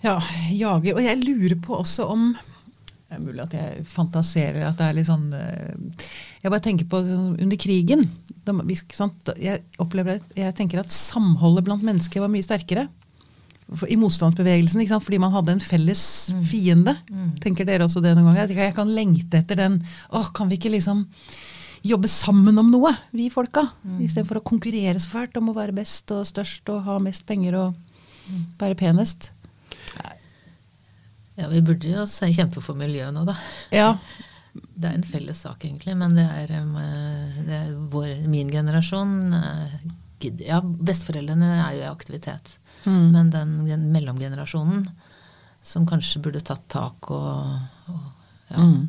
ja, 0.05 0.19
jager. 0.53 0.99
Og 0.99 1.01
jeg 1.01 1.23
lurer 1.23 1.57
på 1.65 1.79
også 1.81 2.11
om 2.13 2.35
det 2.35 3.17
er 3.17 3.23
mulig 3.23 3.45
at 3.45 3.55
jeg 3.57 3.85
fantaserer 3.89 4.65
at 4.67 4.79
det 4.81 4.87
er 4.89 4.97
litt 4.97 5.09
sånn 5.09 5.27
eh, 5.37 6.05
Jeg 6.43 6.51
bare 6.51 6.65
tenker 6.65 6.89
på 6.91 7.01
sånn 7.05 7.35
under 7.41 7.61
krigen. 7.61 8.07
Jeg 8.47 9.63
opplever 9.81 10.21
jeg 10.37 10.55
tenker 10.59 10.83
at 10.83 10.93
samholdet 10.93 11.65
blant 11.67 11.85
mennesker 11.87 12.21
var 12.25 12.33
mye 12.33 12.45
sterkere. 12.45 12.89
I 13.89 13.97
motstandsbevegelsen, 13.97 14.85
fordi 15.01 15.19
man 15.19 15.33
hadde 15.33 15.55
en 15.57 15.63
felles 15.65 16.05
fiende. 16.51 16.97
Tenker 17.41 17.65
dere 17.65 17.87
også 17.87 18.03
det 18.05 18.13
noen 18.15 18.29
ganger? 18.29 18.53
Jeg, 18.53 18.61
jeg 18.69 18.77
kan 18.77 18.93
lengte 18.93 19.41
etter 19.41 19.57
den 19.57 19.79
Åh, 20.13 20.29
kan 20.37 20.51
vi 20.51 20.59
ikke 20.61 20.75
liksom 20.75 21.07
jobbe 21.85 22.09
sammen 22.09 22.57
om 22.61 22.71
noe, 22.73 22.93
vi 23.13 23.31
folka? 23.33 23.67
Istedenfor 24.01 24.41
å 24.41 24.45
konkurrere 24.45 25.01
så 25.01 25.11
fælt 25.17 25.37
om 25.41 25.51
å 25.53 25.57
være 25.57 25.75
best 25.77 26.13
og 26.17 26.25
størst 26.29 26.69
og 26.73 26.85
ha 26.87 26.99
mest 27.03 27.27
penger 27.29 27.59
og 27.61 27.75
være 28.61 28.77
penest. 28.79 29.33
Ja, 31.37 31.49
Vi 31.51 31.61
burde 31.67 31.91
jo 31.91 32.05
kjempe 32.07 32.63
for 32.63 32.79
miljøet 32.79 33.13
nå, 33.15 33.25
da. 33.27 33.35
Ja, 33.75 33.89
Det 34.55 34.87
er 34.89 34.95
en 34.95 35.07
felles 35.07 35.41
sak, 35.43 35.65
egentlig, 35.67 35.97
men 35.99 36.15
det 36.15 36.25
er, 36.31 36.53
um, 36.63 36.77
det 37.47 37.57
er 37.59 37.73
vår, 37.91 38.13
min 38.31 38.51
generasjon 38.53 39.35
eh, 39.35 39.79
Ja, 40.47 40.61
besteforeldrene 40.63 41.49
er 41.67 41.73
jo 41.77 41.83
i 41.83 41.91
aktivitet. 41.91 42.55
Mm. 42.87 43.11
Men 43.13 43.31
den, 43.35 43.55
den 43.69 43.89
mellomgenerasjonen 43.93 44.87
som 45.65 45.87
kanskje 45.89 46.23
burde 46.25 46.41
tatt 46.45 46.67
tak 46.73 47.11
og, 47.11 47.59
og 47.89 48.05
Ja. 48.53 48.61
Mm. 48.61 48.89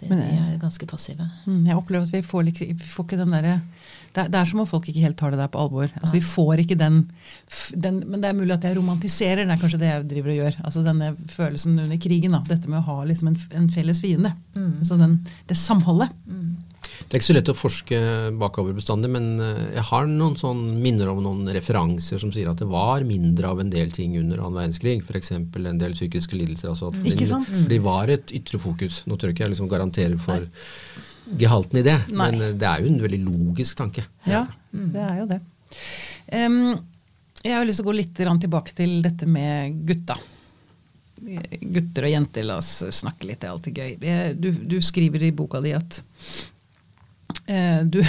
De, 0.00 0.08
de 0.08 0.16
er 0.16 0.56
ganske 0.62 0.86
passive. 0.88 1.26
Mm, 1.44 1.66
Jeg 1.68 1.76
opplever 1.76 2.06
at 2.06 2.14
vi 2.14 2.22
får, 2.24 2.46
vi 2.56 2.72
får 2.88 3.04
ikke 3.04 3.18
den 3.20 3.34
derre 3.36 3.58
det, 4.14 4.24
er- 4.24 4.30
det 4.32 4.38
er 4.40 4.48
som 4.50 4.60
om 4.62 4.66
folk 4.66 4.88
ikke 4.90 5.04
helt 5.04 5.16
tar 5.20 5.30
det 5.30 5.38
der 5.38 5.50
på 5.54 5.60
alvor. 5.62 5.90
Altså, 6.00 6.12
vi 6.16 6.20
får 6.26 6.64
ikke 6.64 6.76
den, 6.80 6.96
den 7.78 8.00
Men 8.10 8.20
det 8.24 8.30
er 8.32 8.38
mulig 8.40 8.56
at 8.56 8.64
jeg 8.66 8.76
romantiserer, 8.80 9.44
det 9.46 9.54
er 9.54 9.60
kanskje 9.62 9.78
det 9.82 9.90
jeg 9.92 10.08
driver 10.10 10.30
og 10.32 10.40
gjør. 10.40 10.56
Altså 10.64 10.82
Denne 10.86 11.12
følelsen 11.30 11.78
under 11.78 11.96
krigen. 12.02 12.32
Da, 12.34 12.42
dette 12.48 12.68
med 12.72 12.80
å 12.80 12.86
ha 12.88 13.04
liksom 13.06 13.28
en, 13.30 13.38
en 13.60 13.70
felles 13.70 14.00
fiende. 14.02 14.32
Altså 14.56 14.98
den, 14.98 15.20
det 15.46 15.56
samholdet. 15.60 16.10
Det 17.00 17.14
er 17.16 17.20
ikke 17.20 17.28
så 17.30 17.34
lett 17.36 17.48
å 17.48 17.56
forske 17.56 17.98
bakover 18.38 18.74
bestandig, 18.76 19.08
men 19.14 19.40
eh, 19.40 19.60
jeg 19.76 19.84
har 19.88 20.06
noen 20.10 20.34
sånn 20.38 20.60
minner 20.82 21.08
om 21.12 21.22
noen 21.24 21.48
referanser 21.54 22.20
som 22.20 22.30
sier 22.34 22.50
at 22.50 22.60
det 22.60 22.68
var 22.68 23.06
mindre 23.08 23.48
av 23.54 23.62
en 23.62 23.70
del 23.72 23.90
ting 23.94 24.18
under 24.20 24.42
annen 24.42 24.58
verdenskrig. 24.58 25.00
F.eks. 25.06 25.30
en 25.38 25.80
del 25.80 25.94
psykiske 25.96 26.36
lidelser. 26.36 26.68
Altså 26.74 26.90
at 26.90 26.98
Ikke 27.06 27.22
den- 27.24 27.30
sant? 27.32 27.48
For 27.54 27.70
de 27.72 27.78
var 27.86 28.10
et 28.12 28.34
ytre 28.36 28.60
fokus. 28.60 29.00
Nå 29.08 29.16
tør 29.16 29.32
ikke 29.32 29.46
jeg 29.46 29.54
liksom 29.54 29.70
garantere 29.72 30.18
for 30.20 30.44
gehalten 31.38 31.80
i 31.80 31.82
det, 31.86 31.96
Nei. 32.08 32.30
men 32.30 32.42
eh, 32.42 32.56
det 32.58 32.68
er 32.68 32.82
jo 32.82 32.90
en 32.92 33.02
veldig 33.04 33.20
logisk 33.24 33.78
tanke. 33.78 34.04
Ja, 34.28 34.44
det 34.70 35.06
er 35.06 35.16
jo 35.20 35.28
det. 35.30 35.40
Um, 36.34 36.60
jeg 37.40 37.56
har 37.56 37.64
lyst 37.66 37.80
til 37.80 37.86
å 37.86 37.90
gå 37.90 37.96
litt 37.96 38.14
tilbake 38.18 38.76
til 38.76 39.00
dette 39.04 39.28
med 39.30 39.80
gutta. 39.88 40.18
Gutter 41.20 42.06
og 42.08 42.14
jenter, 42.14 42.46
la 42.48 42.60
oss 42.60 42.80
snakke 42.96 43.28
litt, 43.28 43.42
det 43.42 43.48
er 43.48 43.54
alltid 43.54 43.80
gøy. 43.80 44.36
Du, 44.40 44.50
du 44.74 44.78
skriver 44.84 45.24
i 45.24 45.34
boka 45.36 45.60
di 45.64 45.74
at 45.76 46.00
uh, 47.48 47.80
du, 47.84 48.00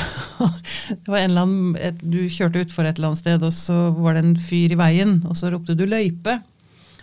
annen, 1.16 1.76
et, 1.80 2.00
du 2.04 2.24
kjørte 2.32 2.66
utfor 2.66 2.88
et 2.88 2.98
eller 2.98 3.12
annet 3.12 3.24
sted, 3.24 3.44
og 3.48 3.56
så 3.56 3.90
var 3.98 4.18
det 4.18 4.26
en 4.26 4.40
fyr 4.40 4.76
i 4.76 4.80
veien, 4.80 5.20
og 5.28 5.38
så 5.40 5.54
ropte 5.54 5.78
du 5.78 5.86
'løype'. 5.88 6.40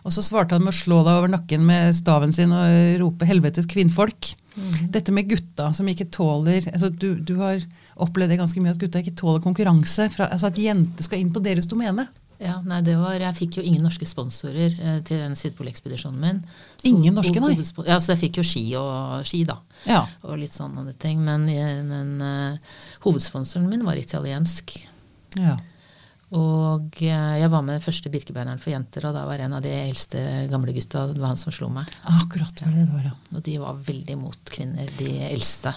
Og 0.08 0.14
så 0.14 0.24
svarte 0.24 0.56
han 0.56 0.64
med 0.64 0.72
å 0.72 0.78
slå 0.78 1.02
deg 1.04 1.18
over 1.20 1.28
nakken 1.28 1.66
med 1.68 1.96
staven 1.96 2.32
sin 2.32 2.54
og 2.56 3.00
rope 3.02 3.28
'helvetes 3.28 3.68
kvinnfolk'. 3.68 4.32
Dette 4.90 5.12
med 5.14 5.28
gutta 5.30 5.68
som 5.76 5.86
ikke 5.86 6.08
tåler 6.10 6.64
altså 6.72 6.88
du, 6.90 7.20
du 7.22 7.36
har 7.38 7.60
opplevd 7.94 8.32
det 8.32 8.38
ganske 8.40 8.62
mye 8.62 8.72
at 8.74 8.80
gutta 8.80 9.02
ikke 9.04 9.14
tåler 9.20 9.44
konkurranse. 9.44 10.08
Fra, 10.10 10.26
altså 10.32 10.48
At 10.48 10.58
jenter 10.58 11.04
skal 11.06 11.20
inn 11.20 11.30
på 11.34 11.42
deres 11.44 11.68
domene. 11.70 12.08
Ja, 12.38 12.60
nei, 12.62 12.80
det 12.86 12.94
var, 12.98 13.16
Jeg 13.18 13.34
fikk 13.34 13.58
jo 13.58 13.64
ingen 13.66 13.82
norske 13.82 14.06
sponsorer 14.06 14.70
eh, 14.70 14.98
til 15.06 15.18
den 15.18 15.34
Sydpolekspedisjonen 15.38 16.20
min. 16.22 16.42
Ingen 16.86 17.16
norske, 17.18 17.40
nei? 17.42 17.56
Ja, 17.86 17.98
Så 17.98 18.14
jeg 18.14 18.22
fikk 18.22 18.38
jo 18.38 18.44
ski 18.46 18.62
og 18.78 19.26
ski, 19.26 19.42
da. 19.46 19.58
Ja. 19.90 20.04
Og 20.22 20.38
litt 20.38 20.54
sånne 20.54 20.94
ting. 21.02 21.18
Men, 21.26 21.48
eh, 21.50 21.80
men 21.86 22.14
eh, 22.22 22.76
hovedsponsoren 23.06 23.66
min 23.70 23.84
var 23.86 23.98
italiensk. 23.98 24.78
ja. 25.36 25.58
Og 26.36 26.98
eh, 27.00 27.36
jeg 27.40 27.48
var 27.48 27.62
med 27.64 27.78
den 27.78 27.84
første 27.84 28.10
Birkebeineren 28.12 28.60
for 28.60 28.74
jenter, 28.74 29.06
og 29.08 29.14
da 29.16 29.22
var 29.24 29.40
en 29.40 29.54
av 29.56 29.62
de 29.64 29.70
eldste 29.72 30.20
gamle 30.50 30.74
gutta 30.76 31.06
det 31.08 31.16
var 31.22 31.32
han 31.32 31.40
som 31.40 31.54
slo 31.56 31.70
meg. 31.72 31.88
Akkurat 32.04 32.60
var 32.64 32.74
det 32.74 32.82
det 32.84 32.92
var, 32.92 33.06
ja. 33.08 33.14
Og 33.32 33.44
de 33.46 33.54
var 33.62 33.78
veldig 33.86 34.16
mot 34.20 34.52
kvinner, 34.52 34.90
de 34.98 35.08
eldste. 35.30 35.72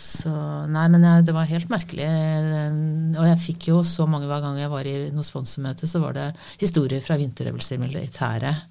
Så 0.00 0.30
Nei, 0.70 0.86
men 0.88 1.02
jeg, 1.04 1.26
det 1.28 1.34
var 1.36 1.48
helt 1.50 1.68
merkelig. 1.68 2.06
eh, 2.06 2.80
Og 3.20 3.26
jeg 3.28 3.42
fikk 3.42 3.68
jo 3.72 3.82
så 3.84 4.06
mange 4.08 4.30
hver 4.30 4.40
gang 4.44 4.56
jeg 4.62 4.72
var 4.72 4.88
i 4.88 4.96
noe 5.12 5.26
sponsormøte, 5.26 5.88
så 5.90 6.00
var 6.00 6.16
det 6.16 6.28
historier 6.62 7.04
fra 7.04 7.18
vinterøvelser 7.20 7.76
i 7.76 7.82
militæret. 7.84 8.64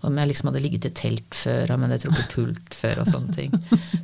Om 0.00 0.16
jeg 0.16 0.30
liksom 0.30 0.48
hadde 0.48 0.62
ligget 0.64 0.86
i 0.88 0.92
telt 0.96 1.36
før, 1.36 1.74
om 1.74 1.82
jeg 1.84 1.90
hadde 1.90 2.00
trukket 2.04 2.32
pult 2.32 2.76
før 2.78 3.02
og 3.02 3.10
sånne 3.10 3.34
ting. 3.36 3.52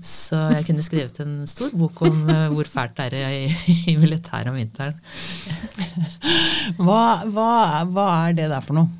Så 0.04 0.40
jeg 0.52 0.66
kunne 0.68 0.84
skrevet 0.84 1.22
en 1.24 1.38
stor 1.48 1.72
bok 1.72 2.02
om 2.04 2.26
eh, 2.32 2.44
hvor 2.52 2.68
fælt 2.68 2.98
det 2.98 3.22
er 3.22 3.32
i, 3.32 3.74
i 3.92 3.96
militæret 4.00 4.52
om 4.52 4.60
vinteren. 4.60 5.00
Hva, 6.76 7.24
hva, 7.32 7.50
hva 7.88 8.06
er 8.26 8.36
det 8.36 8.50
der 8.52 8.64
for 8.64 8.76
noe? 8.76 8.92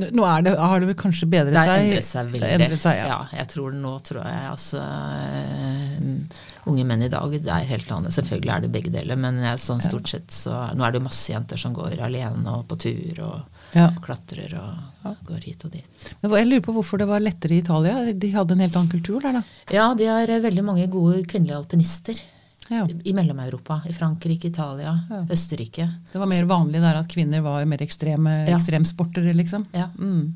Nå 0.00 0.26
det, 0.42 0.52
har 0.54 0.80
det 0.80 0.94
kanskje 0.98 1.26
bedret 1.26 1.50
seg? 1.50 1.66
Det 1.66 1.72
har 1.72 1.82
endret 1.82 2.06
seg 2.06 2.28
veldig. 2.30 2.50
Endret 2.56 2.84
seg, 2.84 2.98
ja. 3.00 3.06
ja. 3.10 3.18
jeg 3.40 3.50
tror 3.50 3.74
Nå 3.74 3.94
tror 4.06 4.20
jeg 4.22 4.44
altså 4.52 4.82
eh, 4.84 6.44
Unge 6.70 6.84
menn 6.86 7.02
i 7.02 7.10
dag 7.10 7.34
det 7.34 7.50
er 7.50 7.66
helt 7.72 7.90
annet. 7.96 8.14
Selvfølgelig 8.14 8.52
er 8.54 8.64
det 8.64 8.70
begge 8.74 8.92
deler, 8.94 9.18
men 9.18 9.40
jeg, 9.42 9.62
sånn 9.62 9.82
stort 9.82 10.10
sett 10.12 10.30
så 10.34 10.62
Nå 10.76 10.86
er 10.86 10.94
det 10.94 11.02
jo 11.02 11.08
masse 11.08 11.32
jenter 11.32 11.60
som 11.60 11.74
går 11.74 11.98
alene 12.06 12.54
og 12.54 12.68
på 12.70 12.78
tur 12.86 13.22
og 13.26 13.59
Ja. 13.74 13.88
klatrer 14.02 14.54
og 14.58 15.16
går 15.28 15.44
hit 15.46 15.64
og 15.64 15.70
dit. 15.72 15.86
Men 16.22 16.32
jeg 16.40 16.46
lurer 16.48 16.64
på 16.66 16.72
hvorfor 16.74 16.98
det 16.98 17.06
var 17.08 17.20
lettere 17.22 17.54
i 17.54 17.62
Italia. 17.62 18.12
De 18.12 18.30
hadde 18.34 18.52
en 18.56 18.60
helt 18.64 18.76
annen 18.76 18.90
kultur 18.90 19.20
der, 19.22 19.38
da. 19.38 19.42
Ja, 19.70 19.92
de 19.94 20.08
har 20.10 20.28
eh, 20.28 20.40
veldig 20.42 20.64
mange 20.66 20.88
gode 20.90 21.22
kvinnelige 21.30 21.56
alpinister 21.60 22.18
Ja. 22.70 22.84
i- 23.04 23.12
Mellom-Europa. 23.12 23.80
I 23.88 23.92
Frankrike, 23.92 24.46
Italia, 24.50 24.96
Ja. 25.10 25.22
Østerrike. 25.30 25.88
Det 26.12 26.18
var 26.18 26.26
mer 26.26 26.44
vanlig 26.46 26.80
der 26.80 26.94
at 27.00 27.08
kvinner 27.08 27.42
var 27.42 27.64
mer 27.66 27.78
ekstreme 27.82 28.46
Ja. 28.48 28.56
ekstremsportere, 28.56 29.32
liksom. 29.34 29.66
Ja. 29.74 29.88
Mm. 29.98 30.34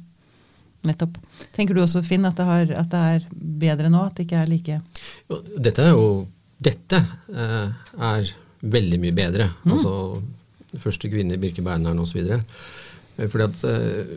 Nettopp. 0.85 1.17
Tenker 1.57 1.75
du 1.75 1.81
også, 1.81 2.03
Finn, 2.05 2.25
at 2.27 2.37
det, 2.37 2.45
har, 2.45 2.71
at 2.77 2.89
det 2.91 2.99
er 3.01 3.27
bedre 3.33 3.89
nå? 3.89 4.05
At 4.07 4.15
det 4.17 4.27
ikke 4.27 4.43
er 4.43 4.47
like 4.47 4.81
Dette 5.59 5.79
er 5.83 5.91
jo 5.95 6.27
Dette 6.61 6.97
eh, 7.35 7.71
er 7.99 8.29
veldig 8.63 8.99
mye 9.01 9.13
bedre. 9.13 9.51
Altså 9.67 10.23
første 10.79 11.09
kvinne 11.11 11.35
i 11.35 11.41
Birkebeineren 11.41 11.99
osv. 12.01 12.21
Fordi 13.19 13.47
at 13.47 13.65
eh, 13.69 14.15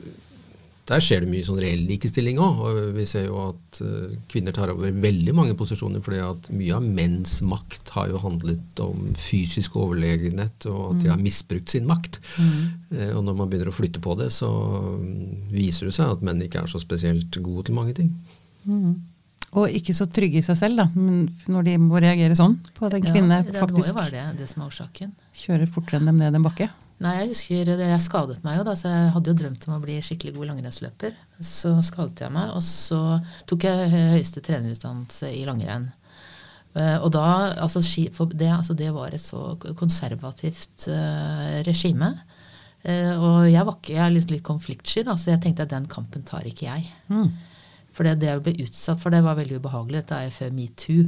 der 0.88 1.04
skjer 1.04 1.24
det 1.24 1.30
mye 1.32 1.44
sånn 1.44 1.60
reell 1.60 1.84
likestilling 1.90 2.40
òg. 2.40 2.62
Og 2.64 2.78
vi 2.96 3.06
ser 3.10 3.28
jo 3.28 3.42
at 3.50 3.82
eh, 3.84 4.16
kvinner 4.32 4.56
tar 4.56 4.72
over 4.72 4.94
veldig 5.04 5.36
mange 5.36 5.58
posisjoner 5.60 6.04
fordi 6.04 6.22
at 6.24 6.48
mye 6.54 6.78
av 6.78 6.88
menns 6.88 7.40
makt 7.44 7.92
har 7.98 8.14
jo 8.14 8.22
handlet 8.24 8.84
om 8.84 9.12
fysisk 9.20 9.76
overlegenhet, 9.82 10.70
og 10.72 10.94
at 10.94 11.04
de 11.04 11.12
har 11.12 11.22
misbrukt 11.22 11.76
sin 11.76 11.90
makt. 11.90 12.22
Mm. 12.38 12.64
og 13.18 13.22
når 13.28 13.36
man 13.36 13.52
begynner 13.52 13.72
å 13.72 13.76
flytte 13.76 14.02
på 14.04 14.16
det, 14.20 14.30
så 14.32 14.48
mm, 14.48 15.52
viser 15.52 15.90
det 15.90 15.98
seg 15.98 16.16
at 16.16 16.24
menn 16.26 16.42
ikke 16.46 16.64
er 16.64 16.72
så 16.72 16.80
spesielt 16.82 17.36
gode 17.44 17.68
til 17.68 17.78
mange 17.78 17.96
ting. 17.98 18.14
Og 19.56 19.72
ikke 19.72 19.96
så 19.96 20.08
trygge 20.12 20.42
i 20.42 20.46
seg 20.46 20.58
selv, 20.60 20.82
da. 20.82 20.88
Men 20.96 21.30
når 21.52 21.70
de 21.70 21.78
må 21.80 22.02
reagere 22.04 22.36
sånn 22.36 22.58
på 22.76 22.88
at 22.88 22.98
en 22.98 23.06
kvinne 23.06 23.40
ja, 23.42 23.48
det 23.48 23.56
faktisk 23.56 23.96
det, 23.96 24.12
det 24.12 24.48
er 24.48 24.52
kjører 25.40 25.72
fortere 25.72 26.02
enn 26.02 26.12
dem 26.12 26.20
ned 26.20 26.36
en 26.36 26.48
bakke. 26.48 26.68
Nei, 27.04 27.14
jeg 27.20 27.30
husker 27.30 27.68
det, 27.70 27.90
jeg 27.92 28.02
skadet 28.02 28.40
meg 28.42 28.58
jo 28.58 28.64
da, 28.66 28.74
så 28.78 28.90
jeg 28.90 29.10
hadde 29.14 29.30
jo 29.30 29.38
drømt 29.38 29.66
om 29.68 29.76
å 29.76 29.84
bli 29.84 30.00
skikkelig 30.02 30.34
god 30.34 30.50
langrennsløper. 30.50 31.18
Så 31.46 31.76
skadet 31.86 32.24
jeg 32.26 32.34
meg, 32.34 32.56
og 32.58 32.64
så 32.66 33.20
tok 33.50 33.68
jeg 33.68 33.92
høyeste 34.16 34.42
trenerutdannelse 34.46 35.30
i 35.38 35.44
langrenn. 35.46 35.92
Uh, 36.78 36.98
og 37.02 37.12
da, 37.14 37.28
altså, 37.64 37.82
det, 38.34 38.50
altså, 38.50 38.74
det, 38.78 38.90
var 38.94 39.14
et 39.14 39.22
så 39.22 39.56
konservativt 39.78 40.90
uh, 40.90 41.62
regime. 41.66 42.12
Uh, 42.82 43.14
og 43.14 43.38
jeg 43.50 43.66
var 43.66 43.78
ikke, 43.78 43.94
jeg 43.94 44.04
er 44.04 44.14
litt, 44.14 44.34
litt 44.34 44.46
konfliktsky, 44.46 45.06
da, 45.06 45.18
så 45.18 45.36
jeg 45.36 45.44
tenkte 45.46 45.66
at 45.66 45.74
den 45.74 45.88
kampen 45.90 46.26
tar 46.26 46.50
ikke 46.50 46.66
jeg. 46.66 46.90
Mm. 47.14 47.30
For 47.94 48.06
det, 48.06 48.20
det 48.22 48.30
jeg 48.30 48.46
ble 48.46 48.58
utsatt 48.66 49.02
for, 49.02 49.14
det 49.14 49.24
var 49.26 49.38
veldig 49.38 49.62
ubehagelig. 49.62 50.02
Dette 50.02 50.18
er 50.18 50.28
jo 50.32 50.38
før 50.42 50.54
metoo. 50.58 51.08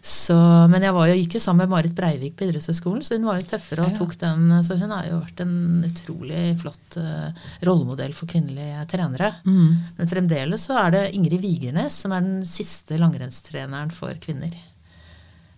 Så, 0.00 0.36
men 0.70 0.84
jeg 0.84 0.94
var 0.94 1.08
jo, 1.10 1.16
gikk 1.18 1.36
jo 1.36 1.42
sammen 1.42 1.64
med 1.64 1.72
Marit 1.72 1.94
Breivik 1.96 2.36
på 2.38 2.46
idrettshøyskolen, 2.46 3.02
så 3.04 3.16
hun 3.16 3.26
var 3.28 3.40
jo 3.40 3.48
tøffere 3.50 3.86
og 3.86 3.96
tok 3.98 4.14
den. 4.20 4.52
Så 4.66 4.78
hun 4.78 4.94
har 4.94 5.08
jo 5.08 5.20
vært 5.20 5.42
en 5.44 5.84
utrolig 5.88 6.42
flott 6.62 6.98
uh, 7.00 7.48
rollemodell 7.66 8.14
for 8.16 8.30
kvinnelige 8.30 8.84
trenere. 8.92 9.32
Mm. 9.48 9.72
Men 9.98 10.10
fremdeles 10.10 10.68
så 10.68 10.78
er 10.84 10.94
det 10.94 11.04
Ingrid 11.18 11.42
Vigernes 11.42 11.98
som 12.04 12.14
er 12.14 12.24
den 12.24 12.46
siste 12.48 13.00
langrennstreneren 13.00 13.92
for 13.94 14.14
kvinner. 14.22 14.54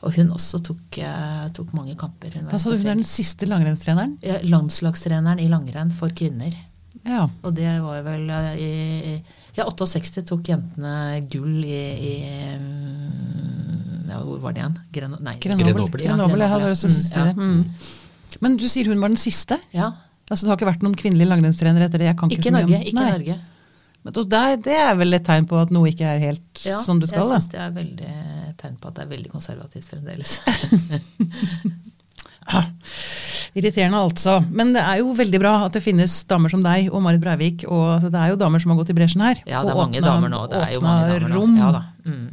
Og 0.00 0.16
hun 0.16 0.32
også 0.32 0.62
tok, 0.64 1.02
uh, 1.04 1.46
tok 1.52 1.76
mange 1.76 1.98
kamper. 2.00 2.40
Da 2.48 2.58
sa 2.58 2.72
du 2.72 2.80
hun 2.80 2.88
er 2.88 2.96
den 3.02 3.08
siste 3.08 3.48
langrennstreneren? 3.50 4.16
Ja, 4.24 4.40
landslagstreneren 4.48 5.42
i 5.42 5.50
langrenn 5.52 5.92
for 5.92 6.12
kvinner. 6.16 6.56
Ja. 7.04 7.26
Og 7.44 7.54
det 7.56 7.68
var 7.84 8.02
vel 8.08 8.26
uh, 8.32 8.54
i, 8.56 9.20
Ja, 9.56 9.66
68 9.66 10.24
tok 10.28 10.48
jentene 10.48 11.20
gull 11.28 11.64
i, 11.64 11.84
i 12.10 12.14
ja, 14.10 14.20
Hvor 14.26 14.40
var 14.42 14.54
det 14.54 14.62
igjen? 14.62 14.76
Gren 14.94 15.16
nei, 15.22 15.34
Grenoble. 15.42 15.88
Grenoble. 16.02 16.48
Ja, 16.50 16.74
syntes 16.74 17.10
det. 17.14 17.34
Mm. 17.38 17.64
Men 18.44 18.56
du 18.58 18.66
sier 18.70 18.90
hun 18.90 19.02
var 19.02 19.12
den 19.12 19.20
siste? 19.20 19.58
Ja. 19.74 19.92
Altså 20.30 20.46
Det 20.46 20.52
har 20.52 20.58
ikke 20.60 20.70
vært 20.70 20.84
noen 20.86 20.98
kvinnelige 20.98 21.30
langrennstrenere 21.30 21.88
etter 21.90 22.02
det? 22.02 22.12
ikke 22.14 22.30
ikke 22.38 22.54
Norge. 22.54 22.82
Ikke. 22.86 23.06
Norge. 23.06 23.38
Men 24.00 24.16
det, 24.16 24.42
Det 24.64 24.76
er 24.80 24.94
vel 24.96 25.18
et 25.18 25.26
tegn 25.26 25.46
på 25.50 25.58
at 25.60 25.72
noe 25.74 25.90
ikke 25.90 26.06
er 26.08 26.22
helt 26.22 26.64
ja, 26.64 26.78
som 26.86 27.00
du 27.02 27.06
skal? 27.10 27.26
Ja, 27.26 27.34
jeg 27.34 27.42
syns 27.42 27.50
det 27.52 27.60
er 27.60 27.72
veldig 27.76 28.12
tegn 28.60 28.76
på 28.80 28.90
at 28.90 28.96
det 28.96 29.04
er 29.04 29.10
veldig 29.10 29.32
konservativt 29.32 29.90
fremdeles. 29.90 30.38
ah, 32.54 32.70
irriterende 33.58 34.00
altså. 34.00 34.38
Men 34.48 34.72
det 34.76 34.84
er 34.84 35.02
jo 35.02 35.12
veldig 35.18 35.40
bra 35.42 35.54
at 35.66 35.76
det 35.76 35.82
finnes 35.84 36.14
damer 36.30 36.52
som 36.52 36.62
deg 36.64 36.88
og 36.92 37.02
Marit 37.04 37.22
Breivik. 37.24 37.66
Og 37.68 38.06
det 38.06 38.14
er 38.14 38.32
jo 38.32 38.40
damer 38.40 38.62
som 38.62 38.72
har 38.72 38.80
gått 38.80 38.94
i 38.94 38.96
bresjen 38.96 39.26
her. 39.26 39.42
Ja, 39.44 39.64
det 39.66 39.74
er 39.74 39.82
mange 39.82 39.98
åpna, 39.98 40.12
damer 40.14 40.32
nå. 40.32 40.44
Det 40.52 40.62
er 40.62 40.76
jo 40.76 40.84
mange 40.86 41.10
damer 41.10 41.34
nå. 41.34 41.48
Ja, 41.60 41.72
da. 41.80 41.84
Mm 42.06 42.28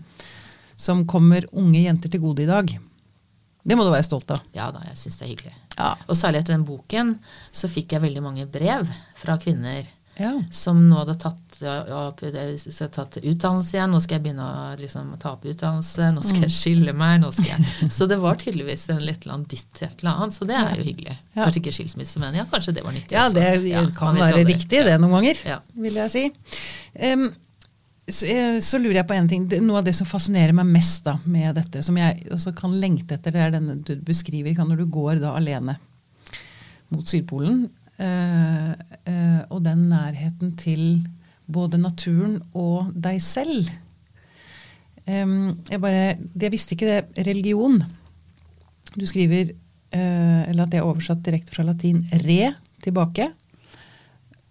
som 0.77 1.05
kommer 1.09 1.47
unge 1.51 1.81
jenter 1.83 2.13
til 2.13 2.23
gode 2.23 2.45
i 2.45 2.49
dag. 2.49 2.71
Det 3.67 3.75
må 3.75 3.83
du 3.83 3.91
være 3.91 4.07
stolt 4.07 4.31
av. 4.31 4.43
Ja 4.55 4.69
da, 4.71 4.85
jeg 4.87 4.99
syns 5.01 5.19
det 5.19 5.25
er 5.25 5.33
hyggelig. 5.33 5.55
Ja. 5.77 5.91
Og 6.07 6.17
særlig 6.17 6.41
etter 6.41 6.55
den 6.55 6.65
boken 6.65 7.17
så 7.51 7.69
fikk 7.69 7.93
jeg 7.93 8.05
veldig 8.05 8.23
mange 8.23 8.45
brev 8.49 8.87
fra 9.19 9.35
kvinner 9.41 9.85
ja. 10.17 10.31
som 10.51 10.79
nå 10.89 10.97
hadde 11.01 11.15
tatt, 11.21 11.57
ja, 11.61 12.07
tatt, 12.93 13.17
utdannelse 13.21 13.75
igjen. 13.77 13.91
Nå 13.93 14.01
skal 14.03 14.17
jeg 14.17 14.23
begynne 14.27 14.45
å 14.45 14.61
liksom, 14.79 15.09
ta 15.21 15.33
opp 15.35 15.45
utdannelse. 15.45 16.11
Nå 16.15 16.23
skal 16.25 16.45
jeg 16.47 16.53
mm. 16.53 16.55
skille 16.57 16.93
meg. 16.97 17.19
nå 17.23 17.31
skal 17.35 17.51
jeg... 17.53 17.89
Så 17.97 18.07
det 18.09 18.19
var 18.23 18.39
tydeligvis 18.41 18.87
en 18.93 19.03
litt 19.03 19.25
eller 19.25 19.37
annen 19.37 19.49
dytt 19.51 19.67
til 19.77 19.89
et 19.89 19.99
eller 20.01 20.13
annet. 20.13 20.37
Så 20.37 20.47
det 20.49 20.57
er 20.59 20.79
jo 20.79 20.87
hyggelig. 20.87 21.17
Kanskje 21.37 21.63
ikke 21.63 21.75
skilsmisse, 21.79 22.21
men 22.23 22.39
ja, 22.39 22.47
kanskje 22.53 22.77
det 22.79 22.85
var 22.87 22.95
nyttig. 22.95 23.17
Ja, 23.17 23.27
det 23.33 23.83
kan 23.97 24.17
være 24.19 24.45
riktig 24.47 24.85
det 24.87 24.95
noen 25.01 25.19
ganger, 25.19 25.43
vil 25.77 26.01
jeg 26.05 26.13
si. 26.15 26.25
Um, 27.03 27.29
så, 28.07 28.25
eh, 28.25 28.59
så, 28.63 28.79
lurer 28.79 29.01
jeg 29.01 29.07
på 29.07 29.15
en 29.17 29.27
ting. 29.27 29.47
Noe 29.65 29.81
av 29.81 29.87
det 29.87 29.95
som 29.97 30.07
fascinerer 30.07 30.55
meg 30.55 30.69
mest 30.71 31.03
da, 31.07 31.17
med 31.27 31.57
dette, 31.59 31.83
som 31.83 31.97
jeg 31.99 32.23
også 32.31 32.53
kan 32.55 32.75
lengte 32.79 33.17
etter, 33.17 33.35
det 33.35 33.43
er 33.43 33.55
denne 33.57 33.75
du 33.83 33.95
beskriver 34.07 34.55
når 34.63 34.79
du 34.79 34.85
går 34.91 35.19
da 35.23 35.33
alene 35.35 35.77
mot 36.93 37.07
Sydpolen. 37.07 37.65
Øh, 37.97 38.71
øh, 39.09 39.41
og 39.49 39.59
den 39.65 39.87
nærheten 39.89 40.55
til 40.55 41.03
både 41.51 41.79
naturen 41.81 42.39
og 42.53 42.93
deg 42.95 43.19
selv. 43.23 43.71
Um, 45.07 45.63
jeg 45.71 45.79
bare, 45.81 46.17
jeg 46.35 46.51
visste 46.51 46.75
ikke 46.75 46.89
det. 46.89 47.27
Religion. 47.27 47.79
Du 48.99 49.05
skriver 49.07 49.51
øh, 49.95 50.49
eller 50.49 50.63
at 50.63 50.71
det 50.71 50.79
er 50.79 50.87
oversatt 50.87 51.23
direkte 51.25 51.55
fra 51.55 51.63
latin 51.63 52.03
're' 52.11 52.55
tilbake. 52.83 53.29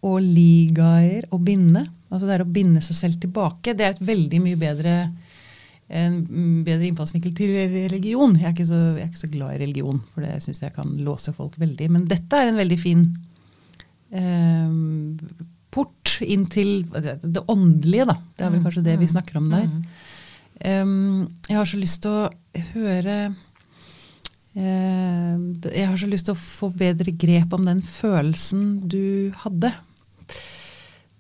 Og 0.02 0.20
'ligaer' 0.20 1.28
og 1.30 1.40
'binde'. 1.40 1.95
Altså 2.10 2.26
det 2.26 2.36
er 2.36 2.44
å 2.44 2.52
binde 2.58 2.82
seg 2.84 2.98
selv 2.98 3.20
tilbake. 3.22 3.74
Det 3.74 3.86
er 3.86 3.96
et 3.96 4.06
veldig 4.06 4.42
mye 4.44 4.60
bedre 4.60 4.98
en 5.86 6.16
bedre 6.66 6.88
innfallsvinkel 6.88 7.34
til 7.38 7.52
religion. 7.92 8.34
Jeg 8.40 8.56
er, 8.56 8.66
så, 8.66 8.78
jeg 8.96 9.04
er, 9.04 9.10
ikke 9.10 9.22
så, 9.22 9.30
glad 9.30 9.54
i 9.54 9.60
religion, 9.62 10.00
for 10.12 10.26
det 10.26 10.40
syns 10.42 10.64
jeg 10.64 10.74
kan 10.74 10.96
låse 11.06 11.34
folk 11.36 11.54
veldig. 11.62 11.90
Men 11.94 12.08
dette 12.10 12.40
er 12.40 12.50
en 12.50 12.58
veldig 12.58 12.78
fin 12.80 13.04
eh, 14.10 14.72
port 15.76 16.16
inn 16.26 16.46
til 16.50 16.86
det 16.90 17.44
åndelige, 17.52 18.08
da. 18.10 18.18
Det 18.34 18.46
er 18.46 18.54
vel 18.54 18.64
kanskje 18.66 18.86
det 18.86 18.98
vi 18.98 19.06
mm. 19.06 19.12
snakker 19.14 19.40
om 19.40 19.50
der. 19.52 19.66
Um, 20.64 21.26
jeg 21.50 21.58
har 21.58 21.68
så 21.68 21.78
lyst 21.78 22.00
til 22.06 22.14
å 22.16 22.60
høre 22.72 23.16
uh, 24.56 25.34
Jeg 25.68 25.84
har 25.84 25.98
så 26.00 26.06
lyst 26.08 26.30
til 26.30 26.32
å 26.32 26.40
få 26.40 26.70
bedre 26.72 27.12
grep 27.12 27.52
om 27.52 27.66
den 27.68 27.82
følelsen 27.84 28.78
du 28.80 29.34
hadde 29.42 29.74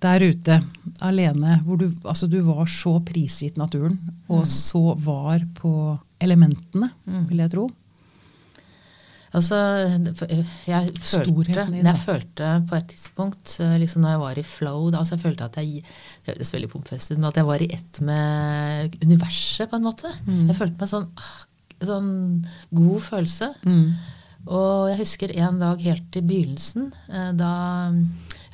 der 0.04 0.26
ute 0.28 0.58
alene, 1.04 1.60
hvor 1.64 1.80
du, 1.80 1.88
altså 2.04 2.28
du 2.28 2.38
var 2.44 2.68
så 2.70 2.98
prisgitt 3.04 3.56
naturen, 3.60 3.96
og 4.28 4.44
mm. 4.44 4.52
så 4.52 4.84
var 5.00 5.44
på 5.56 5.72
elementene, 6.22 6.90
mm. 7.06 7.26
vil 7.30 7.44
jeg 7.44 7.52
tro. 7.54 7.66
Altså, 9.36 9.56
jeg 10.64 10.92
følte, 11.04 11.64
jeg 11.76 12.00
følte 12.00 12.50
på 12.68 12.76
et 12.78 12.86
tidspunkt, 12.88 13.56
eh, 13.60 13.74
liksom 13.82 14.04
når 14.04 14.14
jeg 14.14 14.22
var 14.22 14.38
i 14.38 14.44
flow 14.46 14.86
da, 14.88 15.02
altså 15.02 15.16
Jeg 15.16 15.24
følte 15.24 15.48
at 15.48 15.58
jeg 15.60 15.82
det 15.82 16.32
høres 16.32 16.52
veldig 16.54 16.70
pompøst 16.72 17.12
ut, 17.12 17.18
men 17.18 17.28
at 17.28 17.40
jeg 17.40 17.48
var 17.48 17.64
i 17.64 17.68
ett 17.74 18.00
med 18.00 18.96
universet, 19.02 19.68
på 19.68 19.76
en 19.76 19.88
måte. 19.88 20.12
Mm. 20.24 20.46
Jeg 20.46 20.58
følte 20.60 20.80
meg 20.80 20.92
sånn, 20.92 21.08
ah, 21.20 21.34
sånn 21.90 22.14
god 22.80 23.04
følelse. 23.10 23.50
Mm. 23.66 23.90
Og 24.46 24.88
jeg 24.92 25.00
husker 25.02 25.36
en 25.42 25.60
dag 25.60 25.84
helt 25.84 26.16
i 26.16 26.24
begynnelsen, 26.30 26.88
eh, 27.10 27.30
da 27.36 27.52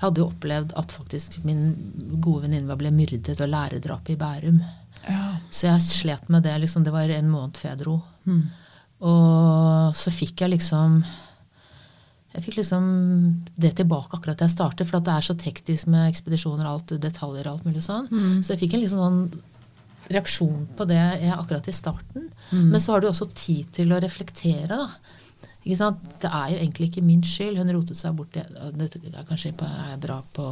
jeg 0.03 0.09
hadde 0.09 0.19
jo 0.25 0.31
opplevd 0.33 0.73
at 0.81 0.93
faktisk 0.97 1.37
min 1.47 1.61
gode 2.19 2.49
venninne 2.49 2.75
ble 2.75 2.91
myrdet 2.91 3.39
og 3.39 3.51
lærerdrapet 3.53 4.17
i 4.17 4.19
Bærum. 4.19 4.57
Ja. 5.07 5.37
Så 5.47 5.69
jeg 5.69 5.85
slet 5.87 6.27
med 6.27 6.43
det. 6.43 6.57
Liksom, 6.59 6.83
det 6.83 6.91
var 6.91 7.07
en 7.07 7.31
måned 7.31 7.61
før 7.61 7.71
jeg 7.71 7.81
dro. 7.85 7.95
Mm. 8.27 8.41
Og 9.07 9.95
så 9.95 10.11
fikk 10.15 10.43
jeg 10.43 10.57
liksom 10.57 11.05
jeg 12.33 12.47
fikk 12.47 12.59
liksom 12.59 12.85
det 13.61 13.75
tilbake 13.79 14.17
akkurat 14.17 14.41
da 14.41 14.49
jeg 14.49 14.57
startet, 14.57 14.89
for 14.89 15.05
det 15.05 15.15
er 15.15 15.27
så 15.27 15.35
teknisk 15.39 15.91
med 15.93 16.09
ekspedisjoner 16.09 16.65
og 16.65 16.73
alt, 16.73 16.95
detaljer 17.03 17.47
og 17.47 17.59
alt 17.59 17.67
mulig 17.69 17.83
sånn. 17.85 18.07
Mm. 18.11 18.39
Så 18.43 18.55
jeg 18.55 18.63
fikk 18.65 18.75
en 18.75 18.83
liksom 18.83 19.03
sånn 19.03 19.23
reaksjon 20.13 20.63
på 20.75 20.87
det 20.91 21.03
akkurat 21.31 21.69
i 21.71 21.75
starten. 21.77 22.31
Mm. 22.51 22.71
Men 22.73 22.81
så 22.83 22.97
har 22.97 23.05
du 23.05 23.11
også 23.11 23.29
tid 23.37 23.71
til 23.77 23.93
å 23.95 24.01
reflektere, 24.03 24.81
da. 24.81 24.89
Det 25.63 26.29
er 26.31 26.49
jo 26.53 26.59
egentlig 26.59 26.91
ikke 26.91 27.05
min 27.07 27.23
skyld. 27.27 27.61
Hun 27.61 27.71
rotet 27.77 27.99
seg 27.99 28.17
bort. 28.19 28.35
Det 28.35 29.03
er 29.13 29.29
kanskje 29.29 29.55
er 29.55 29.97
bra 30.03 30.19
på 30.35 30.49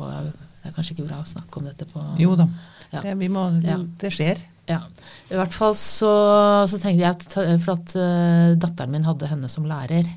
det 0.61 0.68
er 0.68 0.77
kanskje 0.77 0.94
ikke 0.96 1.09
bra 1.09 1.23
å 1.23 1.29
snakke 1.29 1.61
om 1.61 1.66
dette 1.70 1.87
på 1.88 2.03
Jo 2.20 2.35
da. 2.37 2.44
Ja. 2.90 3.01
Det, 3.05 3.14
må, 3.33 3.46
ja. 3.64 3.79
det, 4.01 4.11
skjer. 4.12 4.42
Ja. 4.68 4.83
I 5.31 5.38
hvert 5.38 5.55
fall 5.57 5.77
så, 5.79 6.11
så 6.68 6.81
tenkte 6.83 7.01
jeg 7.01 7.14
at 7.14 7.62
For 7.62 7.79
at 7.79 7.94
uh, 7.96 8.59
datteren 8.61 8.92
min 8.92 9.07
hadde 9.07 9.31
henne 9.31 9.49
som 9.53 9.68
lærer. 9.68 10.11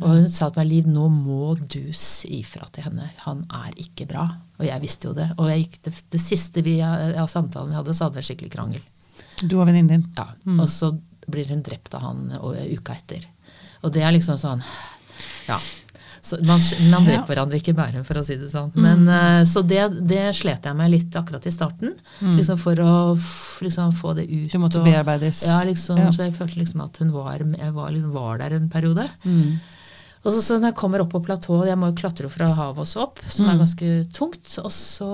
Og 0.00 0.08
hun 0.10 0.26
sa 0.32 0.50
til 0.50 0.60
meg 0.60 0.68
Liv, 0.68 0.88
nå 0.92 1.06
må 1.12 1.54
du 1.56 1.92
si 1.96 2.42
fra 2.44 2.66
til 2.72 2.84
henne. 2.84 3.08
Han 3.24 3.44
er 3.64 3.76
ikke 3.80 4.08
bra. 4.08 4.26
Og 4.58 4.66
jeg 4.68 4.82
visste 4.82 5.08
jo 5.08 5.14
det. 5.16 5.30
Og 5.40 5.48
gikk, 5.52 5.78
det, 5.86 5.94
det, 6.12 6.20
siste 6.20 6.64
vi, 6.64 6.78
av 6.84 7.28
samtalen 7.32 7.72
vi 7.72 7.78
hadde, 7.78 7.94
så 7.96 8.06
hadde 8.06 8.18
vi 8.18 8.24
en 8.24 8.28
skikkelig 8.28 8.52
krangel. 8.52 8.84
Du 9.42 9.56
og 9.56 9.64
venninnen 9.68 9.92
din? 9.92 10.04
Ja. 10.16 10.30
Mm. 10.44 10.60
Og 10.60 10.68
så 10.72 10.92
blir 11.26 11.48
hun 11.48 11.64
drept 11.64 11.96
av 11.96 12.04
han 12.04 12.28
uka 12.76 12.96
etter. 12.96 13.24
Og 13.86 13.94
det 13.94 14.02
er 14.04 14.14
liksom 14.16 14.38
sånn 14.40 14.64
Ja. 15.46 15.58
Så 16.26 16.36
man, 16.42 16.58
man 16.90 17.04
dreper 17.06 17.28
hverandre 17.30 17.60
ikke 17.60 17.70
i 17.70 17.76
Bærum, 17.78 18.02
for 18.06 18.18
å 18.18 18.24
si 18.26 18.34
det 18.40 18.48
sånn. 18.50 18.72
Men, 18.74 19.04
mm. 19.06 19.12
uh, 19.14 19.42
så 19.46 19.60
det, 19.62 19.84
det, 20.10 20.24
slet 20.34 20.64
jeg 20.66 20.74
med 20.74 20.90
litt 20.90 21.14
akkurat 21.14 21.44
i 21.46 21.52
starten. 21.54 21.92
Mm. 22.18 22.32
Liksom 22.40 22.58
for 22.58 22.82
å 22.82 22.94
liksom, 23.62 23.92
få 23.94 24.16
det 24.18 24.24
ut. 24.26 24.48
Du 24.50 24.58
måtte 24.58 24.80
og, 24.80 24.88
bearbeides. 24.88 25.44
Ja, 25.46 25.60
liksom, 25.68 26.00
ja. 26.02 26.10
Så 26.10 26.26
jeg 26.26 26.34
følte 26.34 26.58
liksom 26.58 26.82
at 26.82 26.98
hun 26.98 27.12
var, 27.14 27.44
var, 27.46 27.92
liksom, 27.94 28.10
var 28.16 28.42
der 28.42 28.56
en 28.58 28.66
periode. 28.72 29.06
Mm. 29.22 29.60
Og 30.24 30.32
så, 30.34 30.40
så, 30.42 30.56
når 30.58 30.72
jeg 30.72 30.78
kommer 30.80 31.04
opp 31.04 31.12
på 31.14 31.22
platået, 31.28 31.68
jeg 31.70 31.78
må 31.78 31.92
jo 31.92 31.98
klatre 32.00 32.32
fra 32.34 32.50
havet 32.58 32.82
også 32.82 33.04
opp, 33.04 33.22
som 33.28 33.46
er 33.46 33.54
mm. 33.54 33.62
ganske 33.62 33.92
tungt. 34.18 34.50
Og 34.64 34.74
så 34.74 35.12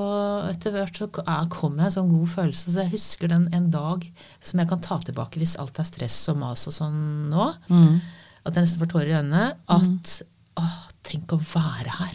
etter 0.49 0.73
hvert 0.79 0.97
så 0.97 1.11
kom 1.13 1.77
jeg 1.77 1.91
en 1.91 1.97
sånn 1.99 2.15
god 2.15 2.33
følelse. 2.39 2.73
Så 2.73 2.87
jeg 2.87 2.95
husker 2.95 3.35
den 3.35 3.51
en 3.53 3.69
dag 3.75 4.09
som 4.41 4.65
jeg 4.65 4.73
kan 4.73 4.81
ta 4.81 4.97
tilbake 5.05 5.45
hvis 5.45 5.59
alt 5.61 5.77
er 5.77 5.93
stress 5.93 6.23
og 6.33 6.41
mas 6.41 6.65
og 6.73 6.79
sånn 6.81 6.99
nå. 7.29 7.53
Mm 7.69 8.01
at 8.43 8.57
jeg 8.57 8.67
nesten 8.67 8.83
får 8.83 8.91
tårer 8.93 9.11
i 9.11 9.17
øynene. 9.21 9.47
At 9.71 10.15
mm. 10.19 10.63
å, 10.63 10.69
tenk 11.07 11.35
å 11.35 11.41
være 11.43 11.97
her. 11.99 12.15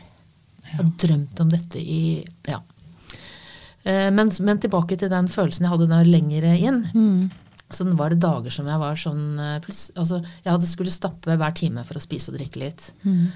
Jeg 0.67 0.79
har 0.81 0.93
drømt 1.03 1.43
om 1.43 1.51
dette 1.53 1.81
i 1.81 2.01
Ja. 2.49 2.61
Eh, 3.87 4.07
men, 4.11 4.31
men, 4.43 4.59
tilbake 4.59 4.97
til 4.99 5.11
den 5.11 5.29
følelsen 5.31 5.67
jeg 5.67 5.73
hadde 5.73 5.91
da 5.91 6.01
lenger 6.03 6.47
inn. 6.55 6.81
Mm. 6.91 7.27
Så 7.71 7.83
det 7.83 7.97
var 7.99 8.11
det 8.11 8.21
dager 8.23 8.53
som 8.53 8.67
jeg 8.67 8.79
var 8.79 8.99
sånn 8.99 9.39
eh, 9.43 9.69
altså, 9.99 10.21
Jeg 10.23 10.51
hadde 10.53 10.69
skulle 10.71 10.93
stappe 10.93 11.35
hver 11.35 11.55
time 11.55 11.83
for 11.87 11.99
å 11.99 12.03
spise 12.03 12.31
og 12.31 12.39
drikke 12.39 12.63
litt. 12.63 12.91
Mm. 13.07 13.29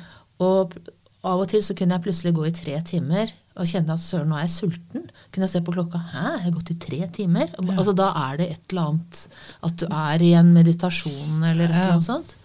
Og 0.43 0.75
av 1.21 1.43
og 1.43 1.47
til 1.51 1.61
så 1.63 1.75
kunne 1.77 1.97
jeg 1.97 2.03
plutselig 2.07 2.33
gå 2.33 2.47
i 2.47 2.55
tre 2.55 2.79
timer 2.87 3.31
og 3.59 3.67
kjenne 3.67 3.93
at 3.93 4.01
søren, 4.01 4.31
nå 4.31 4.37
er 4.39 4.45
jeg 4.47 4.53
sulten. 4.55 5.03
Kunne 5.29 5.45
jeg 5.45 5.53
se 5.53 5.61
på 5.65 5.73
klokka 5.75 5.99
Hæ, 5.99 6.27
jeg 6.37 6.45
har 6.45 6.53
gått 6.55 6.71
i 6.73 6.77
tre 6.81 6.99
timer? 7.13 7.51
Ja. 7.51 7.75
Altså 7.75 7.93
Da 7.97 8.07
er 8.23 8.39
det 8.39 8.47
et 8.55 8.71
eller 8.71 8.93
annet 8.93 9.19
At 9.67 9.75
du 9.81 9.85
er 9.85 10.23
i 10.23 10.31
en 10.39 10.53
meditasjon 10.55 11.43
eller 11.51 11.67
ja. 11.67 11.89
annet 11.91 12.07
sånt. 12.07 12.37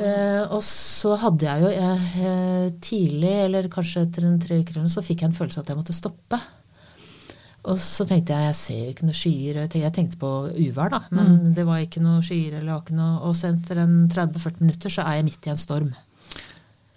Eh, 0.00 0.42
og 0.48 0.62
så 0.64 1.12
hadde 1.20 1.44
jeg 1.44 1.62
jo 1.62 1.70
eh, 1.76 2.68
tidlig, 2.80 3.32
eller 3.46 3.68
kanskje 3.72 4.06
etter 4.06 4.24
en 4.28 4.38
tre 4.40 4.62
uker, 4.62 4.80
så 4.88 5.04
fikk 5.04 5.22
jeg 5.24 5.32
en 5.32 5.36
følelse 5.36 5.60
av 5.60 5.66
at 5.66 5.72
jeg 5.72 5.80
måtte 5.82 5.96
stoppe. 5.96 6.38
Og 7.70 7.78
så 7.78 8.06
tenkte 8.08 8.34
jeg 8.34 8.48
jeg 8.48 8.58
ser 8.58 8.78
jo 8.80 8.92
ikke 8.94 9.06
noe 9.06 9.16
skyer. 9.16 9.58
Jeg 9.70 9.92
tenkte, 9.94 10.18
på 10.18 10.30
uvær, 10.50 10.90
da, 10.90 11.02
men 11.14 11.52
det 11.54 11.62
var 11.68 11.82
ikke 11.84 12.02
noe 12.02 12.22
skyer. 12.26 12.56
eller 12.58 12.72
var 12.72 12.80
ikke 12.82 12.96
noe, 12.98 13.20
Og 13.28 13.36
så 13.38 13.52
etter 13.52 13.84
en 13.84 14.08
30-40 14.10 14.64
minutter 14.64 14.90
så 14.90 15.04
er 15.06 15.20
jeg 15.20 15.28
midt 15.28 15.46
i 15.46 15.52
en 15.52 15.60
storm. 15.60 15.92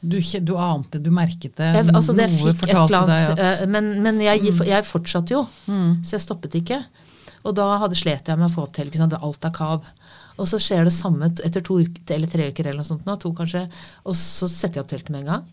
Du, 0.05 0.17
du 0.21 0.53
ante, 0.57 0.99
du 1.01 1.11
merket 1.13 1.53
det? 1.57 1.69
Jeg, 1.77 1.89
altså 1.93 2.13
det 2.17 2.27
noe 2.33 2.53
fortalte 2.57 2.97
annet, 2.97 3.37
deg 3.37 3.45
at 3.45 3.61
eh, 3.61 3.69
Men, 3.69 3.91
men 4.05 4.19
jeg, 4.21 4.53
jeg 4.65 4.85
fortsatte 4.85 5.33
jo, 5.33 5.45
så 5.65 6.17
jeg 6.17 6.25
stoppet 6.25 6.57
ikke. 6.61 6.81
Og 7.45 7.53
da 7.57 7.67
hadde 7.81 7.97
slet 7.97 8.25
jeg 8.29 8.41
med 8.41 8.49
å 8.49 8.53
få 8.53 8.65
opp 8.65 8.73
til 8.73 8.89
alt 8.89 9.45
er 9.45 9.53
kav. 9.53 9.85
Og 10.37 10.47
så 10.51 10.59
skjer 10.59 10.83
det 10.83 10.93
samme 10.93 11.29
etter 11.31 11.61
to 11.63 11.79
uker, 11.79 12.03
eller 12.15 12.27
tre 12.27 12.49
uker 12.51 12.67
eller 12.67 12.81
noe 12.83 12.89
sånt, 12.89 13.05
nå, 13.07 13.15
to 13.21 13.31
kanskje, 13.37 13.65
og 14.05 14.15
så 14.19 14.49
setter 14.51 14.81
jeg 14.81 14.83
opp 14.85 14.89
teltet 14.91 15.09
med 15.15 15.21
en 15.23 15.31
gang, 15.33 15.47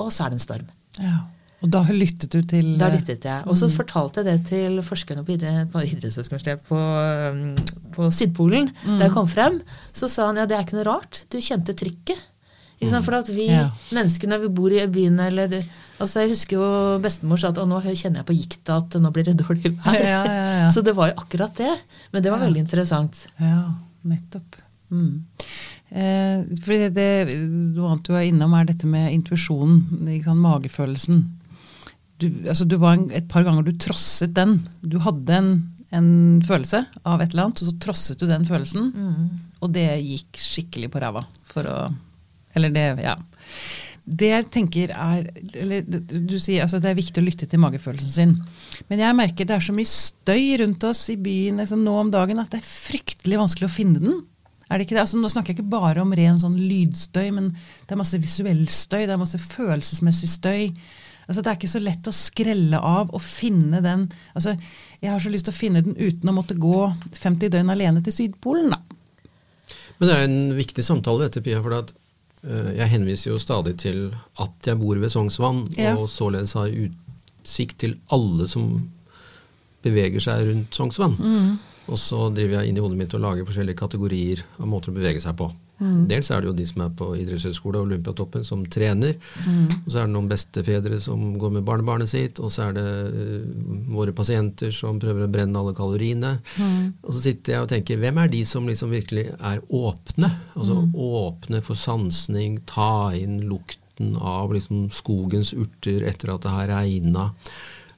og 0.00 0.10
så 0.12 0.24
er 0.26 0.32
det 0.32 0.40
en 0.40 0.46
storm. 0.48 0.66
ja. 1.00 1.20
Og 1.62 1.70
da 1.70 1.84
lyttet 1.94 2.26
du 2.32 2.40
til 2.42 2.72
Da 2.76 2.88
lyttet 2.90 3.22
jeg. 3.22 3.44
Og 3.46 3.54
så 3.54 3.68
fortalte 3.70 4.18
jeg 4.18 4.26
det 4.26 4.48
til 4.48 4.80
forskerne 4.82 5.22
på, 5.22 5.36
idre- 5.36 5.68
på 5.70 5.78
Idrettshøgskolen 5.86 6.58
på, 6.66 6.74
um, 6.74 7.54
på 7.94 8.08
Sydpolen. 8.10 8.72
Da 8.82 9.04
jeg 9.04 9.12
kom 9.14 9.28
frem, 9.30 9.60
så 9.94 10.08
sa 10.10 10.26
han 10.26 10.40
ja, 10.40 10.46
det 10.50 10.56
er 10.58 10.64
ikke 10.66 10.74
noe 10.80 10.88
rart. 10.88 11.20
Du 11.30 11.38
kjente 11.38 11.70
trykket. 11.78 12.18
Sant? 12.82 13.04
For 13.06 13.14
at 13.14 13.28
vi 13.30 13.46
Ja. 13.46 13.68
mennesker 13.94 14.26
når 14.26 14.40
vi 14.42 14.48
bor 14.58 14.74
i 14.74 14.82
byen 14.90 15.20
eller 15.22 15.54
altså 16.00 16.24
Jeg 16.26 16.30
husker 16.34 16.56
jo 16.58 16.98
bestemor 16.98 17.38
sa 17.38 17.52
at 17.54 17.62
nå 17.62 17.78
kjenner 17.94 18.24
jeg 18.24 18.26
på 18.26 18.34
gikta 18.40 18.78
at 18.82 18.98
nå 18.98 19.12
blir 19.14 19.30
det 19.30 19.36
dårlig 19.38 19.70
vær. 19.84 20.02
Ja, 20.02 20.24
ja, 20.26 20.50
ja. 20.64 20.68
Så 20.74 20.82
det 20.82 20.96
var 20.98 21.12
jo 21.12 21.20
akkurat 21.22 21.54
det. 21.62 21.70
Men 22.10 22.24
det 22.24 22.32
var 22.34 22.42
veldig 22.42 22.58
interessant. 22.66 23.28
Ja, 23.38 23.68
nettopp. 24.08 24.58
Mm. 24.92 25.24
Eh, 25.92 26.44
fordi 26.64 26.88
det, 26.96 27.08
Noe 27.76 27.92
annet 27.92 28.08
du 28.08 28.16
er 28.16 28.26
innom, 28.28 28.56
er 28.56 28.68
dette 28.68 28.88
med 28.88 29.12
intuisjonen, 29.12 29.82
magefølelsen. 30.40 31.22
Du, 32.22 32.28
altså, 32.46 32.66
du 32.68 32.78
var 32.80 32.96
en, 32.96 33.08
et 33.12 33.28
par 33.28 33.44
ganger 33.46 33.66
du 33.66 33.72
trosset 33.80 34.34
den. 34.36 34.60
Du 34.80 34.98
hadde 35.02 35.38
en, 35.38 35.52
en 35.92 36.10
følelse 36.46 36.84
av 37.02 37.20
et 37.20 37.32
eller 37.32 37.48
annet, 37.48 37.62
og 37.62 37.70
så 37.70 37.78
trosset 37.82 38.20
du 38.20 38.28
den 38.30 38.46
følelsen. 38.48 38.92
Og 39.62 39.72
det 39.74 39.88
gikk 40.00 40.40
skikkelig 40.40 40.92
på 40.92 41.02
ræva. 41.02 41.24
For 41.52 41.68
å 41.68 41.78
Eller 42.54 42.72
det, 42.72 42.86
ja. 43.00 43.16
Det 44.02 44.28
jeg 44.32 44.46
tenker 44.50 44.90
er 44.90 45.28
eller 45.62 45.84
Du 46.10 46.34
sier 46.42 46.64
altså 46.64 46.80
det 46.82 46.90
er 46.90 46.98
viktig 46.98 47.22
å 47.22 47.26
lytte 47.26 47.46
til 47.46 47.60
magefølelsen 47.62 48.10
sin. 48.10 48.34
Men 48.90 49.02
jeg 49.04 49.18
merker 49.18 49.46
det 49.46 49.54
er 49.54 49.62
så 49.62 49.74
mye 49.76 49.90
støy 49.90 50.56
rundt 50.62 50.86
oss 50.88 51.04
i 51.12 51.18
byen 51.20 51.62
liksom, 51.62 51.84
nå 51.86 51.94
om 52.00 52.10
dagen 52.10 52.42
at 52.42 52.50
det 52.50 52.62
er 52.62 52.66
fryktelig 52.66 53.38
vanskelig 53.44 53.70
å 53.70 53.74
finne 53.76 54.02
den. 54.02 54.18
Er 54.72 54.80
det 54.80 54.86
ikke 54.86 54.96
det? 54.96 55.04
Altså, 55.04 55.20
nå 55.20 55.28
snakker 55.30 55.52
jeg 55.52 55.60
ikke 55.60 55.74
bare 55.74 56.02
om 56.02 56.14
ren 56.16 56.40
sånn 56.40 56.56
lydstøy, 56.56 57.28
men 57.36 57.50
det 57.52 57.92
er 57.92 58.00
masse 58.00 58.18
visuell 58.18 58.64
støy, 58.72 59.04
det 59.04 59.14
er 59.14 59.20
masse 59.20 59.40
følelsesmessig 59.42 60.30
støy. 60.32 60.62
Altså, 61.26 61.42
det 61.42 61.50
er 61.50 61.58
ikke 61.58 61.70
så 61.70 61.82
lett 61.82 62.08
å 62.08 62.14
skrelle 62.16 62.80
av 62.80 63.12
og 63.14 63.22
finne 63.22 63.78
den 63.84 64.08
altså, 64.34 64.56
Jeg 64.98 65.12
har 65.12 65.20
så 65.22 65.30
lyst 65.30 65.46
til 65.46 65.54
å 65.54 65.58
finne 65.60 65.82
den 65.84 65.94
uten 65.94 66.32
å 66.32 66.34
måtte 66.34 66.56
gå 66.58 66.88
50 67.14 67.52
døgn 67.52 67.70
alene 67.70 68.02
til 68.02 68.16
Sydpolen, 68.16 68.72
da. 68.74 68.80
Men 70.00 70.08
det 70.08 70.16
er 70.16 70.24
en 70.26 70.56
viktig 70.56 70.82
samtale 70.82 71.28
dette, 71.28 71.44
Pia. 71.44 71.60
for 71.62 71.76
at 71.76 71.92
jeg 72.42 72.88
henviser 72.90 73.30
jo 73.30 73.38
stadig 73.38 73.76
til 73.78 74.14
at 74.42 74.66
jeg 74.66 74.78
bor 74.80 74.98
ved 74.98 75.08
Sognsvann, 75.12 75.64
Ja. 75.78 75.94
og 75.96 76.08
således 76.10 76.52
har 76.58 76.66
utsikt 76.72 77.78
til 77.78 77.96
alle 78.10 78.48
som 78.48 78.88
beveger 79.82 80.20
seg 80.20 80.46
rundt 80.48 80.74
Sognsvann. 80.74 81.16
Mm. 81.18 81.58
Og 81.88 81.98
så 81.98 82.28
driver 82.34 82.60
jeg 82.60 82.68
inn 82.70 82.76
i 82.78 82.80
hodet 82.80 82.98
mitt 82.98 83.14
og 83.14 83.20
lager 83.24 83.44
forskjellige 83.46 83.78
kategorier 83.78 84.42
av 84.60 84.66
måter 84.70 84.92
å 84.92 84.94
bevege 84.94 85.20
seg 85.22 85.34
på. 85.38 85.48
Mm. 85.82 86.04
Dels 86.10 86.30
er 86.30 86.42
det 86.42 86.50
jo 86.50 86.54
de 86.56 86.66
som 86.68 86.84
er 86.84 86.92
på 86.98 87.08
idrettshøyskole 87.18 87.80
og 87.80 87.88
Olympiatoppen 87.88 88.44
som 88.46 88.62
trener. 88.70 89.16
Mm. 89.42 89.66
Og 89.80 89.88
så 89.88 89.98
er 90.02 90.06
det 90.06 90.14
noen 90.14 90.30
bestefedre 90.30 91.00
som 91.02 91.24
går 91.40 91.56
med 91.56 91.66
barnebarnet 91.66 92.10
sitt. 92.12 92.38
Og 92.42 92.52
så 92.54 92.68
er 92.68 92.76
det 92.76 92.86
uh, 92.86 93.90
våre 93.94 94.14
pasienter 94.16 94.74
som 94.76 95.00
prøver 95.02 95.26
å 95.26 95.32
brenne 95.32 95.58
alle 95.58 95.74
kaloriene. 95.76 96.36
Mm. 96.60 96.94
Og 97.02 97.10
så 97.16 97.26
sitter 97.26 97.56
jeg 97.56 97.66
og 97.66 97.70
tenker, 97.74 98.00
hvem 98.02 98.22
er 98.22 98.32
de 98.32 98.42
som 98.48 98.68
liksom 98.70 98.94
virkelig 98.94 99.28
er 99.34 99.62
åpne? 99.68 100.32
Altså 100.54 100.80
åpne 100.92 101.62
for 101.66 101.78
sansning, 101.78 102.60
ta 102.70 103.12
inn 103.18 103.40
lukten 103.50 104.16
av 104.16 104.54
liksom 104.54 104.88
skogens 104.94 105.52
urter 105.56 106.04
etter 106.08 106.34
at 106.34 106.46
det 106.46 106.56
har 106.56 106.70
regna. 106.70 107.30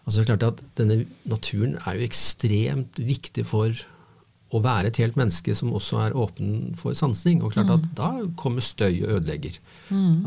Altså 0.05 0.21
det 0.21 0.25
er 0.25 0.31
klart 0.35 0.47
at 0.51 0.65
Denne 0.77 0.97
naturen 1.29 1.79
er 1.85 1.97
jo 1.97 2.09
ekstremt 2.09 2.99
viktig 3.01 3.47
for 3.49 3.73
å 4.55 4.61
være 4.63 4.87
et 4.93 4.99
helt 5.03 5.17
menneske 5.19 5.55
som 5.59 5.73
også 5.75 5.99
er 6.05 6.15
åpen 6.17 6.75
for 6.79 6.95
sansing. 6.95 7.41
Og 7.43 7.53
klart 7.57 7.73
at 7.75 7.87
da 7.99 8.11
kommer 8.39 8.63
støy 8.63 9.03
og 9.05 9.17
ødelegger. 9.19 9.57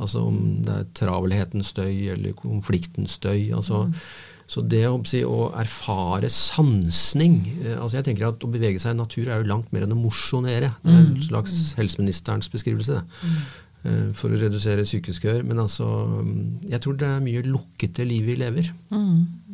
Altså 0.01 0.25
om 0.27 0.39
det 0.65 0.73
er 0.81 0.89
travelhetens 0.99 1.71
støy 1.73 2.09
eller 2.13 2.33
konfliktens 2.35 3.15
støy. 3.21 3.53
altså 3.55 3.85
Så 4.47 4.61
det 4.67 4.83
å, 4.87 4.97
å 5.27 5.39
erfare 5.59 6.29
sansning 6.31 7.33
eh, 7.65 7.75
altså 7.81 7.97
jeg 7.97 8.05
tenker 8.07 8.29
at 8.29 8.43
Å 8.43 8.47
bevege 8.51 8.79
seg 8.79 8.93
i 8.95 8.99
natur 9.01 9.27
er 9.27 9.41
jo 9.41 9.49
langt 9.49 9.71
mer 9.75 9.83
enn 9.83 9.91
å 9.95 9.99
mosjonere. 9.99 10.73
Det 10.83 10.91
er 10.93 11.01
en 11.01 11.21
slags 11.23 11.73
helseministerens 11.79 12.47
beskrivelse. 12.53 13.01
det. 13.01 13.27
eh, 13.83 14.05
For 14.13 14.29
å 14.31 14.39
redusere 14.39 14.85
sykehuskøer. 14.87 15.43
Men 15.43 15.59
altså, 15.59 15.87
mm, 16.23 16.69
jeg 16.69 16.79
tror 16.83 16.95
det 16.99 17.07
er 17.07 17.25
mye 17.27 17.43
lukkete 17.47 18.05
liv 18.07 18.23
vi 18.25 18.35
lever. 18.39 18.71
Og 18.91 19.46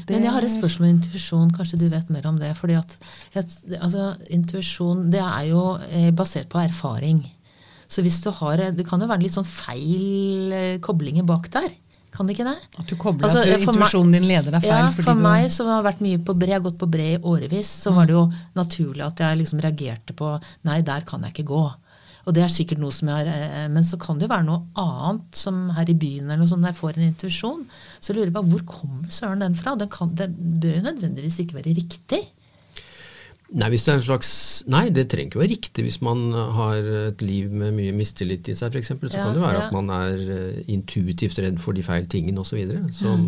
det- 0.00 0.10
Men 0.16 0.22
jeg 0.24 0.32
har 0.32 0.42
et 0.42 0.50
spørsmål 0.54 0.88
om 0.88 0.94
intuisjon. 0.96 1.50
Kanskje 1.52 1.78
du 1.78 1.88
vet 1.88 2.10
mer 2.10 2.26
om 2.26 2.38
det. 2.38 2.56
fordi 2.56 2.74
at 2.78 2.96
altså, 3.34 4.16
Intuisjon 4.30 5.10
det 5.10 5.20
er 5.20 5.46
jo 5.50 5.78
eh, 5.90 6.10
basert 6.10 6.48
på 6.48 6.58
erfaring. 6.62 7.22
Så 7.88 8.02
hvis 8.02 8.22
du 8.22 8.30
har 8.30 8.56
Det 8.72 8.86
kan 8.88 9.00
jo 9.00 9.06
være 9.06 9.22
litt 9.22 9.32
sånn 9.36 9.44
feil 9.44 10.52
eh, 10.52 10.78
koblinger 10.78 11.24
bak 11.24 11.50
der. 11.50 11.68
Kan 12.12 12.26
det 12.26 12.36
ikke 12.36 12.44
det? 12.44 12.58
At 12.78 12.86
du 12.86 12.96
kobler 12.96 13.24
Altså, 13.24 13.40
at 13.40 13.60
intuisjonen 13.60 14.12
din 14.12 14.26
leder 14.28 14.52
deg 14.52 14.60
feil. 14.60 14.68
Ja, 14.84 14.90
for 14.90 15.14
du, 15.14 15.20
meg 15.24 15.50
som 15.50 15.66
har 15.66 15.82
vært 15.82 16.00
mye 16.04 16.18
på 16.20 16.34
bre, 16.36 16.48
jeg 16.52 16.60
har 16.60 16.66
gått 16.70 16.76
på 16.78 16.88
bre 16.90 17.06
i 17.14 17.18
årevis, 17.18 17.70
så 17.84 17.92
var 17.94 18.04
det 18.06 18.12
jo 18.12 18.26
naturlig 18.54 19.00
at 19.06 19.16
jeg 19.24 19.38
liksom 19.40 19.60
reagerte 19.64 20.12
på 20.12 20.34
Nei, 20.68 20.82
der 20.82 21.00
kan 21.08 21.22
jeg 21.22 21.32
ikke 21.32 21.46
gå. 21.48 21.62
Og 22.22 22.36
det 22.36 22.44
er 22.44 22.52
sikkert 22.54 22.78
noe 22.82 22.94
som 22.94 23.08
jeg 23.10 23.26
har 23.26 23.30
eh, 23.32 23.68
Men 23.72 23.86
så 23.86 23.98
kan 24.00 24.18
det 24.18 24.28
jo 24.28 24.32
være 24.34 24.46
noe 24.46 24.60
annet, 24.78 25.24
som 25.34 25.64
her 25.74 25.90
i 25.90 25.96
byen 25.98 26.28
eller 26.28 26.44
noe 26.44 26.50
sånt, 26.50 26.62
når 26.62 26.74
jeg 26.74 26.80
får 26.82 26.98
en 27.00 27.08
intuisjon. 27.08 27.64
Så 27.98 28.14
lurer 28.14 28.30
jeg 28.30 28.36
på 28.36 28.44
hvor 28.52 28.62
kommer 28.68 29.10
søren 29.10 29.42
den 29.42 29.58
fra? 29.58 29.74
Den, 29.80 29.90
kan, 29.92 30.14
den 30.18 30.36
bør 30.62 30.78
jo 30.78 30.86
nødvendigvis 30.86 31.40
ikke 31.42 31.58
være 31.58 31.74
riktig. 31.80 32.22
Nei, 33.52 33.68
hvis 33.68 33.84
det 33.84 33.92
er 33.92 33.98
en 33.98 34.06
slags, 34.06 34.30
nei, 34.72 34.86
det 34.96 35.10
trenger 35.12 35.28
ikke 35.34 35.42
være 35.42 35.52
riktig 35.52 35.82
hvis 35.84 35.98
man 36.00 36.22
har 36.56 36.86
et 37.10 37.20
liv 37.20 37.50
med 37.52 37.74
mye 37.76 37.92
mistillit 37.92 38.48
i 38.48 38.54
seg, 38.56 38.72
f.eks. 38.72 38.94
Så 38.96 39.10
Ja, 39.12 39.26
kan 39.26 39.36
det 39.36 39.42
være 39.42 39.58
ja. 39.58 39.66
at 39.66 39.74
man 39.76 39.92
er 39.92 40.22
eh, 40.38 40.62
intuitivt 40.72 41.42
redd 41.42 41.60
for 41.60 41.76
de 41.76 41.84
feil 41.84 42.08
tingene 42.08 42.40
osv. 42.40 42.62
Som 42.96 43.26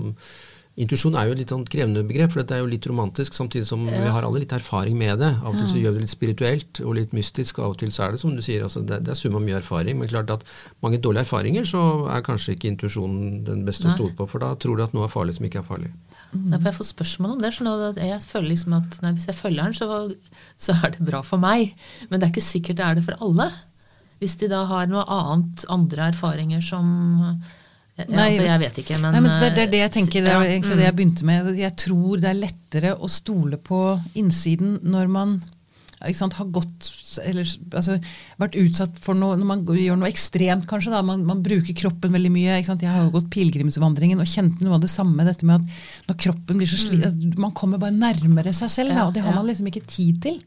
Intuisjon 0.74 1.14
er 1.14 1.28
jo 1.28 1.34
et 1.36 1.38
litt 1.38 1.52
sånn 1.52 1.66
krevende 1.70 2.02
begrep, 2.02 2.32
for 2.32 2.42
det 2.42 2.56
er 2.56 2.64
jo 2.64 2.70
litt 2.72 2.86
romantisk, 2.90 3.36
samtidig 3.36 3.68
som 3.68 3.84
vi 3.86 4.08
har 4.10 4.24
alle 4.26 4.40
litt 4.42 4.54
erfaring 4.56 4.96
med 4.98 5.20
det. 5.22 5.28
Av 5.38 5.52
og 5.52 5.60
til 5.60 5.68
så 5.70 5.78
gjør 5.78 5.92
vi 5.94 6.00
det 6.00 6.06
litt 6.08 6.12
spirituelt 6.12 6.80
og 6.82 6.96
litt 6.98 7.14
mystisk, 7.14 7.60
av 7.62 7.76
og 7.76 7.78
til 7.78 7.92
så 7.94 8.08
er 8.08 8.16
det 8.16 8.20
som 8.24 8.32
du 8.34 8.42
sier, 8.42 8.64
altså 8.66 8.82
det, 8.82 8.98
det 9.06 9.12
er 9.14 9.20
summa 9.20 9.38
mye 9.44 9.60
erfaring. 9.60 10.00
Men 10.00 10.10
klart 10.10 10.32
at 10.34 10.42
mange 10.82 10.98
dårlige 10.98 11.22
erfaringer, 11.28 11.68
så 11.70 11.84
er 12.10 12.26
kanskje 12.26 12.56
ikke 12.56 12.72
intuisjonen 12.72 13.44
den 13.46 13.62
beste 13.68 13.86
å 13.86 13.94
stole 13.94 14.18
på, 14.18 14.26
for 14.32 14.42
da 14.42 14.50
tror 14.58 14.80
du 14.80 14.84
at 14.88 14.98
noe 14.98 15.06
er 15.06 15.14
farlig 15.14 15.38
som 15.38 15.46
ikke 15.46 15.62
er 15.62 15.68
farlig. 15.70 15.94
Ja, 16.34 16.58
for 16.58 16.68
jeg 16.72 16.78
får 16.80 16.90
spørsmål 16.90 17.36
om 17.36 17.44
det. 17.46 17.54
Så 17.54 17.68
nå, 17.68 17.76
jeg 17.94 18.22
føler 18.26 18.50
liksom 18.50 18.78
at 18.80 18.98
nei, 19.04 19.14
hvis 19.14 19.30
jeg 19.30 19.38
følger 19.38 19.62
den, 19.70 19.78
så, 19.78 20.00
så 20.58 20.74
er 20.80 20.96
det 20.96 21.06
bra 21.06 21.22
for 21.22 21.38
meg. 21.38 21.76
Men 22.10 22.18
det 22.18 22.26
er 22.26 22.34
ikke 22.34 22.48
sikkert 22.50 22.82
det 22.82 22.88
er 22.88 22.98
det 22.98 23.06
for 23.06 23.22
alle. 23.22 23.52
Hvis 24.18 24.40
de 24.42 24.50
da 24.50 24.64
har 24.66 24.90
noe 24.90 25.06
annet, 25.06 25.68
andre 25.70 26.10
erfaringer 26.10 26.64
som 26.64 26.88
ja, 27.94 28.04
Nei, 28.10 28.28
altså, 28.32 28.46
Jeg 28.48 28.60
vet 28.64 28.78
ikke, 28.82 28.98
men 28.98 29.12
Nei, 29.14 29.20
men 29.22 29.32
det, 29.38 29.50
det 29.54 29.64
er 29.64 29.72
det 29.72 29.80
jeg 29.84 29.90
eh, 29.90 29.96
tenker, 30.00 30.24
det 30.26 30.30
er 30.34 30.44
egentlig 30.50 30.78
det 30.80 30.86
jeg 30.88 30.96
begynte 30.98 31.26
med. 31.28 31.50
Jeg 31.60 31.76
tror 31.78 32.22
det 32.22 32.30
er 32.30 32.40
lettere 32.40 32.94
å 32.98 33.10
stole 33.10 33.58
på 33.62 33.82
innsiden 34.18 34.80
når 34.82 35.12
man 35.14 35.36
sant, 36.12 36.34
har 36.36 36.50
gått 36.52 36.88
eller 37.22 37.48
altså, 37.72 37.96
vært 38.42 38.58
utsatt 38.60 38.98
for 39.02 39.16
noe 39.16 39.38
når 39.38 39.48
man 39.48 39.62
gjør 39.64 39.96
noe 40.00 40.10
ekstremt, 40.10 40.66
kanskje. 40.68 40.92
da, 40.92 41.00
Man, 41.06 41.24
man 41.28 41.40
bruker 41.44 41.76
kroppen 41.78 42.12
veldig 42.12 42.32
mye. 42.34 42.58
Jeg 42.58 42.90
har 42.90 43.06
jo 43.06 43.14
gått 43.14 43.30
pilegrimsvandringen 43.32 44.20
og 44.20 44.28
kjente 44.28 44.66
noe 44.66 44.76
av 44.76 44.84
det 44.84 44.92
samme. 44.92 45.24
dette 45.24 45.46
med 45.46 45.62
at 45.62 46.10
Når 46.10 46.20
kroppen 46.26 46.60
blir 46.60 46.68
så 46.70 46.80
slitt 46.80 47.06
at 47.08 47.40
Man 47.40 47.54
kommer 47.56 47.80
bare 47.80 47.94
nærmere 47.94 48.52
seg 48.52 48.72
selv, 48.72 48.94
da, 48.96 49.06
og 49.08 49.14
det 49.14 49.24
har 49.24 49.38
man 49.38 49.48
liksom 49.48 49.70
ikke 49.70 49.86
tid 49.86 50.20
til. 50.26 50.42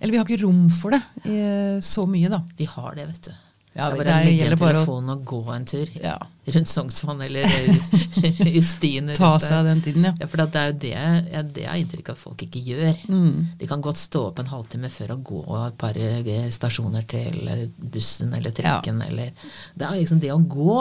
Eller 0.00 0.16
vi 0.16 0.18
har 0.18 0.26
ikke 0.26 0.42
rom 0.42 0.66
for 0.72 0.96
det 0.96 1.02
eh, 1.30 1.78
så 1.84 2.08
mye, 2.10 2.32
da. 2.32 2.42
Vi 2.58 2.66
har 2.66 2.96
det, 2.98 3.06
vet 3.12 3.28
du. 3.30 3.51
Ja, 3.74 3.86
det 3.88 4.00
er 4.00 4.04
bare 4.04 4.12
å 4.12 4.24
legge 4.26 4.32
gjelder 4.36 4.52
en 4.52 4.76
å- 4.76 5.12
og 5.14 5.24
gå 5.24 5.38
en 5.54 5.64
tur 5.64 5.88
Ja. 6.02 6.18
rundt 6.46 6.68
Sognsvann 6.68 7.22
eller 7.24 7.46
i 8.52 8.60
stien. 8.60 9.08
Ta 9.16 9.38
seg 9.40 9.64
den 9.64 9.80
tiden, 9.80 10.04
ja. 10.04 10.12
Ja, 10.20 10.26
for 10.28 10.36
det 10.42 10.56
er 10.60 10.66
jo 10.72 10.78
det, 10.82 10.92
ja, 11.32 11.42
det 11.42 11.64
er 11.64 11.78
inntrykk 11.80 12.10
at 12.12 12.18
folk 12.20 12.42
ikke 12.44 12.60
gjør. 12.66 12.98
Mm. 13.08 13.46
De 13.58 13.66
kan 13.70 13.80
godt 13.80 13.96
stå 13.96 14.26
opp 14.28 14.42
en 14.42 14.50
halvtime 14.52 14.90
før 14.92 15.14
og 15.16 15.24
gå 15.24 15.40
et 15.66 15.78
par 15.80 15.96
eh, 15.96 16.50
stasjoner 16.52 17.06
til 17.08 17.48
bussen 17.78 18.34
eller 18.36 18.50
trikken. 18.50 19.00
Eller, 19.08 19.32
det 19.78 19.88
er 19.88 19.96
liksom 20.02 20.20
det 20.20 20.32
å 20.34 20.42
gå 20.44 20.76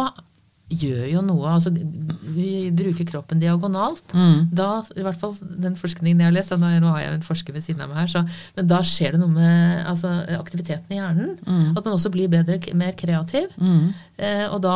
gjør 0.72 1.06
jo 1.12 1.22
noe. 1.26 1.48
altså 1.56 1.72
Vi 1.74 2.70
bruker 2.76 3.06
kroppen 3.10 3.40
diagonalt. 3.42 4.14
Mm. 4.16 4.48
Da, 4.56 4.84
i 4.96 5.04
hvert 5.06 5.20
fall 5.20 5.36
den 5.42 5.76
forskningen 5.80 6.20
jeg 6.24 6.30
har 6.30 6.36
lest, 6.36 6.52
nå 6.56 6.92
har 6.94 7.02
jeg 7.04 7.14
en 7.18 7.26
forsker 7.26 7.54
ved 7.54 7.66
siden 7.66 7.82
av 7.86 7.90
meg 7.92 7.98
her, 8.04 8.08
så, 8.14 8.24
men 8.56 8.68
da 8.72 8.80
skjer 8.86 9.12
det 9.16 9.20
noe 9.22 9.34
med 9.36 9.86
altså, 9.92 10.14
aktiviteten 10.40 10.96
i 10.96 11.00
hjernen. 11.02 11.38
At 11.76 11.84
man 11.86 11.94
også 11.98 12.12
blir 12.14 12.32
bedre, 12.32 12.60
mer 12.78 12.94
kreativ. 13.00 13.52
Mm. 13.60 13.94
Eh, 14.18 14.48
og 14.52 14.62
da 14.64 14.76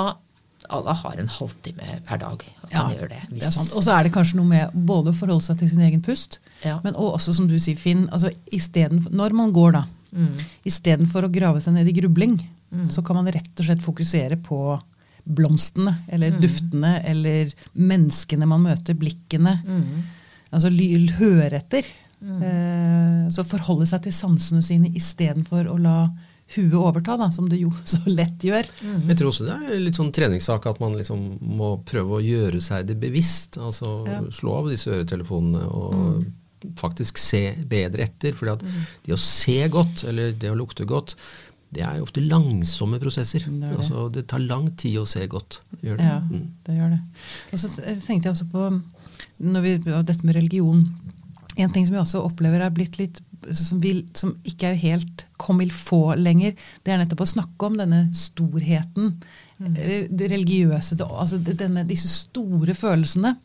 alle 0.74 0.94
har 0.98 1.20
en 1.22 1.28
halvtime 1.30 2.00
per 2.08 2.18
dag. 2.18 2.42
og 2.64 2.72
Ja, 2.74 2.88
det. 2.90 3.20
det. 3.30 3.50
Og 3.78 3.84
så 3.86 3.92
er 3.94 4.04
det 4.08 4.14
kanskje 4.16 4.40
noe 4.40 4.50
med 4.50 4.72
både 4.74 5.12
å 5.14 5.18
forholde 5.18 5.46
seg 5.46 5.60
til 5.60 5.70
sin 5.70 5.84
egen 5.86 6.02
pust, 6.02 6.40
Ja. 6.66 6.80
men 6.84 6.96
også, 6.98 7.36
som 7.38 7.48
du 7.48 7.60
sier, 7.60 7.78
Finn, 7.78 8.08
altså 8.10 8.32
for, 8.52 9.12
når 9.14 9.34
man 9.34 9.54
går, 9.54 9.72
da, 9.80 9.84
Mm. 10.16 10.38
istedenfor 10.66 11.26
å 11.28 11.32
grave 11.32 11.60
seg 11.62 11.74
ned 11.76 11.88
i 11.88 11.92
grubling, 11.92 12.38
så 12.90 13.04
kan 13.06 13.18
man 13.18 13.28
rett 13.28 13.60
og 13.60 13.66
slett 13.68 13.82
fokusere 13.84 14.38
på 14.42 14.82
blomstene, 15.26 15.96
eller 16.08 16.32
Mm. 16.32 16.42
duftene, 16.42 16.94
eller 17.06 17.52
menneskene 17.76 18.46
man 18.48 18.62
møter, 18.64 18.94
blikkene. 18.96 19.58
Mm. 19.66 20.04
Altså 20.54 20.70
høre 21.20 21.58
etter. 21.60 21.84
Eh, 22.26 23.30
så 23.34 23.44
forholde 23.46 23.86
seg 23.90 24.04
til 24.06 24.12
sansene 24.16 24.64
sine 24.66 24.90
istedenfor 24.96 25.68
å 25.70 25.78
la 25.82 25.98
huet 26.56 26.74
overta, 26.78 27.18
da, 27.18 27.30
som 27.34 27.48
det 27.50 27.60
jo 27.60 27.72
så 27.90 28.00
lett 28.06 28.40
gjør. 28.46 28.66
Jeg 29.10 29.18
tror 29.18 29.32
også 29.32 29.46
det 29.48 29.56
er 29.74 29.80
litt 29.82 29.98
sånn 29.98 30.14
treningssak 30.14 30.66
at 30.70 30.80
man 30.80 30.94
liksom 30.98 31.40
må 31.42 31.76
prøve 31.86 32.20
å 32.20 32.24
gjøre 32.24 32.62
seg 32.62 32.86
det 32.88 33.00
bevisst. 33.02 33.58
Altså 33.58 34.06
Ja. 34.08 34.22
slå 34.30 34.60
av 34.62 34.70
disse 34.70 34.92
øretelefonene 34.94 35.66
og 35.66 36.26
faktisk 36.78 37.18
se 37.22 37.52
bedre 37.70 38.04
etter. 38.08 38.34
For 38.34 38.46
det 39.06 39.14
å 39.14 39.18
se 39.22 39.68
godt, 39.70 40.04
eller 40.08 40.32
det 40.34 40.50
å 40.50 40.58
lukte 40.58 40.86
godt, 40.86 41.16
det 41.76 41.84
er 41.84 41.98
jo 42.00 42.06
ofte 42.08 42.24
langsomme 42.24 43.00
prosesser. 43.04 43.44
Det 43.46 43.60
det. 43.70 43.76
Altså, 43.76 44.06
det 44.16 44.26
tar 44.32 44.40
lang 44.44 44.70
tid 44.80 44.98
å 45.02 45.06
se 45.10 45.26
godt. 45.32 45.60
Gjør 45.84 45.98
det. 46.00 46.06
Ja, 46.10 46.20
Mm. 46.24 46.48
det 46.66 46.76
gjør 46.80 46.90
det. 46.96 47.02
Og 47.54 47.60
så 47.60 47.70
tenkte 48.08 48.30
jeg 48.30 48.34
også 48.34 48.50
på 48.52 48.68
når 49.44 49.62
vi, 49.66 49.78
dette 50.08 50.24
med 50.26 50.36
religion. 50.36 50.86
En 51.58 51.72
ting 51.72 51.86
som 51.88 51.96
jeg 51.96 52.04
også 52.04 52.24
opplever 52.26 52.62
er 52.66 52.70
blitt 52.76 52.98
litt 53.00 53.20
som, 53.54 53.80
vil, 53.84 54.00
som 54.18 54.32
ikke 54.48 54.72
er 54.72 54.80
helt 54.82 55.26
comme 55.38 55.62
il 55.62 55.70
faut 55.72 56.16
lenger, 56.18 56.56
det 56.84 56.92
er 56.94 56.98
nettopp 57.04 57.22
å 57.22 57.28
snakke 57.30 57.68
om 57.68 57.76
denne 57.78 58.08
storheten. 58.18 59.14
Mm. 59.60 59.76
Det 60.18 60.30
religiøse, 60.32 60.98
det, 61.00 61.06
altså 61.06 61.38
denne, 61.38 61.84
disse 61.88 62.10
store 62.10 62.74
følelsene 62.76 63.36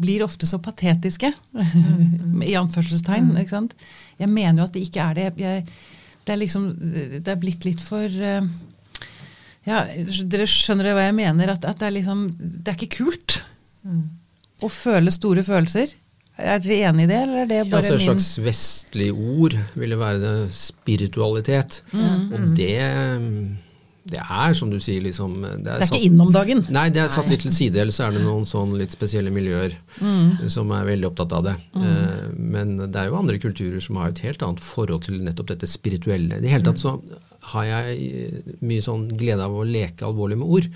blir 0.00 0.24
ofte 0.24 0.46
så 0.48 0.58
patetiske, 0.60 1.30
i 2.50 2.56
anførselstegn. 2.58 3.30
ikke 3.40 3.52
sant? 3.54 3.74
Jeg 4.18 4.28
mener 4.32 4.62
jo 4.62 4.66
at 4.70 4.74
det 4.74 4.82
ikke 4.88 5.04
er 5.10 5.14
det. 5.20 5.28
Jeg, 5.40 5.66
det 6.26 6.34
er 6.34 6.40
liksom 6.40 6.64
Det 7.22 7.30
er 7.30 7.38
blitt 7.40 7.66
litt 7.66 7.82
for 7.82 8.06
eh, 8.06 8.48
ja, 9.66 9.84
Dere 10.26 10.46
skjønner 10.50 10.94
hva 10.96 11.06
jeg 11.08 11.18
mener? 11.18 11.54
At, 11.54 11.66
at 11.68 11.78
det 11.80 11.90
er 11.90 11.96
liksom 11.98 12.26
Det 12.38 12.72
er 12.72 12.78
ikke 12.78 12.98
kult 13.00 13.40
å 14.64 14.68
føle 14.72 15.12
store 15.14 15.44
følelser. 15.46 15.92
Er 16.36 16.60
dere 16.60 16.90
enig 16.90 17.06
i 17.06 17.08
det, 17.10 17.18
eller 17.22 17.42
er 17.42 17.48
det 17.48 17.58
Ja, 17.60 17.66
bare 17.70 17.80
altså 17.80 17.94
et 17.94 18.02
min 18.02 18.08
slags 18.08 18.30
vestlig 18.44 19.08
ord 19.12 19.54
ville 19.78 19.98
være 20.00 20.18
det 20.20 20.32
spiritualitet. 20.56 21.78
Mm. 21.92 22.24
Og 22.32 22.48
det, 22.58 22.72
det 24.10 24.20
er, 24.22 24.52
som 24.54 24.70
du 24.70 24.76
sier, 24.82 25.00
liksom 25.02 25.34
Det 25.42 25.64
Det 25.64 25.72
er 25.76 25.86
ikke 25.86 26.02
inn 26.06 26.20
om 26.22 26.32
dagen. 26.34 26.64
Nei, 26.70 26.88
det 26.94 27.02
er 27.02 27.08
satt 27.12 27.28
litt 27.32 27.42
til 27.42 27.52
side, 27.54 27.76
eller 27.82 27.92
så 27.92 28.06
er 28.06 28.12
det 28.16 28.22
noen 28.24 28.44
sånn 28.46 28.76
litt 28.78 28.94
spesielle 28.94 29.32
miljøer 29.34 29.74
Mm. 30.00 30.48
som 30.52 30.70
er 30.76 30.84
veldig 30.86 31.08
opptatt 31.10 31.32
av 31.32 31.44
det. 31.48 31.54
Eh, 31.76 32.26
men 32.36 32.76
det 32.76 32.96
er 32.96 33.08
jo 33.08 33.16
andre 33.18 33.38
kulturer 33.42 33.80
som 33.82 33.96
har 33.96 34.08
et 34.12 34.18
helt 34.26 34.42
annet 34.42 34.60
forhold 34.60 35.04
til 35.08 35.18
nettopp 35.24 35.48
dette 35.54 35.66
spirituelle. 35.66 36.36
I 36.38 36.40
det 36.44 36.50
hele 36.52 36.64
tatt 36.68 36.78
så 36.82 37.00
har 37.52 37.64
jeg 37.64 37.98
eh, 38.12 38.54
mye 38.60 38.82
sånn 38.84 39.08
glede 39.16 39.42
av 39.42 39.52
å 39.54 39.64
leke 39.66 40.04
alvorlig 40.06 40.38
med 40.38 40.48
ord. 40.48 40.68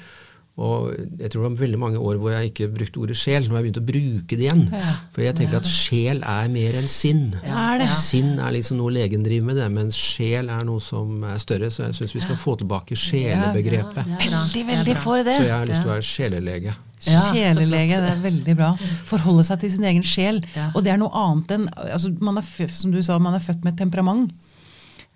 Og 0.61 0.91
jeg 0.93 1.31
tror 1.33 1.41
det 1.41 1.47
var 1.47 1.61
veldig 1.63 1.79
mange 1.81 2.01
år 2.05 2.19
hvor 2.21 2.35
jeg 2.35 2.51
ikke 2.51 2.69
brukte 2.75 3.01
ordet 3.01 3.17
sjel. 3.17 3.47
Nå 3.47 3.55
har 3.57 3.63
jeg 3.63 3.71
begynt 3.71 3.81
å 3.81 3.87
bruke 3.89 4.37
det 4.37 4.45
igjen. 4.45 4.67
Ja. 4.77 4.93
For 5.15 5.25
jeg 5.25 5.39
tenker 5.39 5.61
at 5.61 5.71
sjel 5.71 6.21
er 6.21 6.51
mer 6.53 6.77
enn 6.81 6.91
sinn. 6.93 7.23
Ja, 7.47 7.63
er 7.71 7.81
det? 7.81 7.89
Sinn 7.97 8.35
er 8.37 8.53
liksom 8.59 8.81
noe 8.83 8.93
legen 8.93 9.25
driver 9.25 9.49
med, 9.49 9.61
det, 9.63 9.71
mens 9.73 9.97
sjel 9.97 10.53
er 10.53 10.69
noe 10.69 10.85
som 10.85 11.25
er 11.25 11.41
større. 11.41 11.73
Så 11.73 11.87
jeg 11.87 11.97
syns 11.97 12.15
vi 12.19 12.23
skal 12.27 12.39
få 12.41 12.59
tilbake 12.61 12.99
sjelebegrepet. 12.99 14.05
Ja, 14.05 14.21
er. 14.21 14.29
Veldig, 14.37 14.67
veldig 14.75 14.99
for 15.01 15.25
det. 15.25 15.39
Så 15.41 15.49
jeg 15.49 15.57
har 15.57 15.73
lyst 15.73 15.85
til 15.85 15.93
å 15.93 15.97
være 15.97 16.09
sjelelege. 16.11 16.77
Ja, 17.09 17.23
Sjelelege, 17.33 17.97
det 18.03 18.11
er 18.13 18.19
veldig 18.21 18.55
bra. 18.59 18.75
Forholde 19.09 19.45
seg 19.49 19.63
til 19.63 19.73
sin 19.73 19.87
egen 19.89 20.05
sjel. 20.05 20.43
Ja. 20.53 20.69
Og 20.75 20.85
det 20.85 20.93
er 20.93 21.01
noe 21.01 21.09
annet 21.17 21.55
enn 21.57 21.69
altså 21.87 22.13
man 22.21 22.37
er 22.37 22.45
født, 22.45 22.75
Som 22.77 22.93
du 22.93 23.01
sa, 23.07 23.17
man 23.17 23.39
er 23.39 23.45
født 23.45 23.65
med 23.65 23.73
et 23.73 23.81
temperament. 23.87 24.35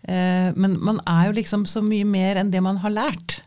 Eh, 0.08 0.48
men 0.56 0.78
man 0.84 1.00
er 1.08 1.28
jo 1.28 1.36
liksom 1.36 1.66
så 1.68 1.82
mye 1.84 2.06
mer 2.08 2.40
enn 2.40 2.52
det 2.52 2.62
man 2.64 2.80
har 2.80 2.92
lært. 2.92 3.42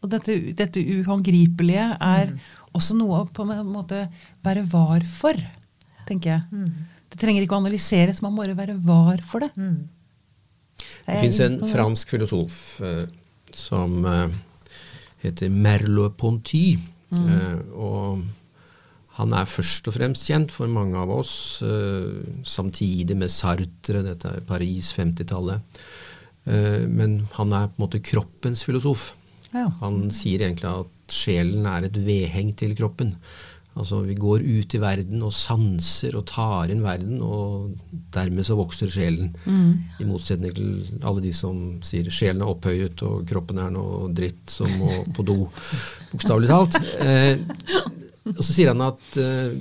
Og 0.00 0.10
dette, 0.12 0.36
dette 0.56 0.80
uhåndgripelige 0.80 1.86
er 2.00 2.34
også 2.76 2.96
noe 2.96 3.22
å 3.22 3.28
på 3.28 3.44
en 3.44 3.68
måte 3.68 4.06
være 4.44 4.64
var 4.70 5.04
for, 5.08 5.36
tenker 6.08 6.32
jeg. 6.32 6.66
Det 7.10 7.18
trenger 7.20 7.44
ikke 7.44 7.58
å 7.58 7.60
analyseres, 7.60 8.22
man 8.24 8.32
må 8.32 8.44
bare 8.44 8.56
være 8.56 8.78
var 8.80 9.20
for 9.26 9.44
det. 9.44 9.50
Mm. 9.60 9.90
Det 11.10 11.18
fins 11.20 11.40
en 11.44 11.58
fransk 11.68 12.14
filosof 12.14 12.54
uh, 12.86 13.04
som 13.52 13.98
uh, 14.06 14.30
heter 15.24 15.52
Merleau-Ponty. 15.52 16.64
Eh, 17.10 17.58
og 17.74 18.22
han 19.18 19.34
er 19.36 19.48
først 19.50 19.88
og 19.90 19.96
fremst 19.96 20.28
kjent 20.30 20.52
for 20.54 20.70
mange 20.70 20.98
av 20.98 21.10
oss, 21.12 21.62
eh, 21.66 22.22
samtidig 22.46 23.16
med 23.18 23.32
Sartre, 23.32 24.04
dette 24.06 24.36
er 24.36 24.46
Paris 24.46 24.92
50-tallet. 24.96 25.80
Eh, 26.46 26.86
men 26.88 27.28
han 27.36 27.52
er 27.52 27.68
på 27.68 27.80
en 27.80 27.86
måte 27.86 28.02
kroppens 28.02 28.64
filosof. 28.64 29.10
Ja. 29.54 29.68
Han 29.80 30.04
sier 30.14 30.44
egentlig 30.46 30.70
at 30.70 31.14
sjelen 31.14 31.66
er 31.66 31.88
et 31.88 31.96
vedheng 32.06 32.52
til 32.58 32.76
kroppen. 32.78 33.14
Altså 33.78 34.00
Vi 34.02 34.16
går 34.18 34.42
ut 34.42 34.74
i 34.74 34.80
verden 34.82 35.22
og 35.22 35.32
sanser 35.34 36.16
og 36.18 36.26
tar 36.28 36.72
inn 36.72 36.82
verden, 36.82 37.20
og 37.22 37.70
dermed 38.12 38.46
så 38.46 38.56
vokser 38.58 38.90
sjelen. 38.90 39.30
I 40.02 40.08
motsetning 40.08 40.54
til 40.56 41.02
alle 41.06 41.22
de 41.24 41.32
som 41.34 41.78
sier 41.86 42.10
sjelen 42.10 42.42
er 42.42 42.50
opphøyet 42.50 43.02
og 43.06 43.26
kroppen 43.30 43.62
er 43.62 43.70
noe 43.74 44.10
dritt 44.12 44.50
som 44.50 44.70
må 44.80 45.04
på 45.16 45.26
do. 45.26 45.38
Bokstavelig 46.12 46.50
talt. 46.50 46.80
Eh, 47.00 47.38
og 48.34 48.42
så 48.42 48.52
sier 48.52 48.72
han 48.74 48.82
at 48.90 49.20
eh, 49.22 49.54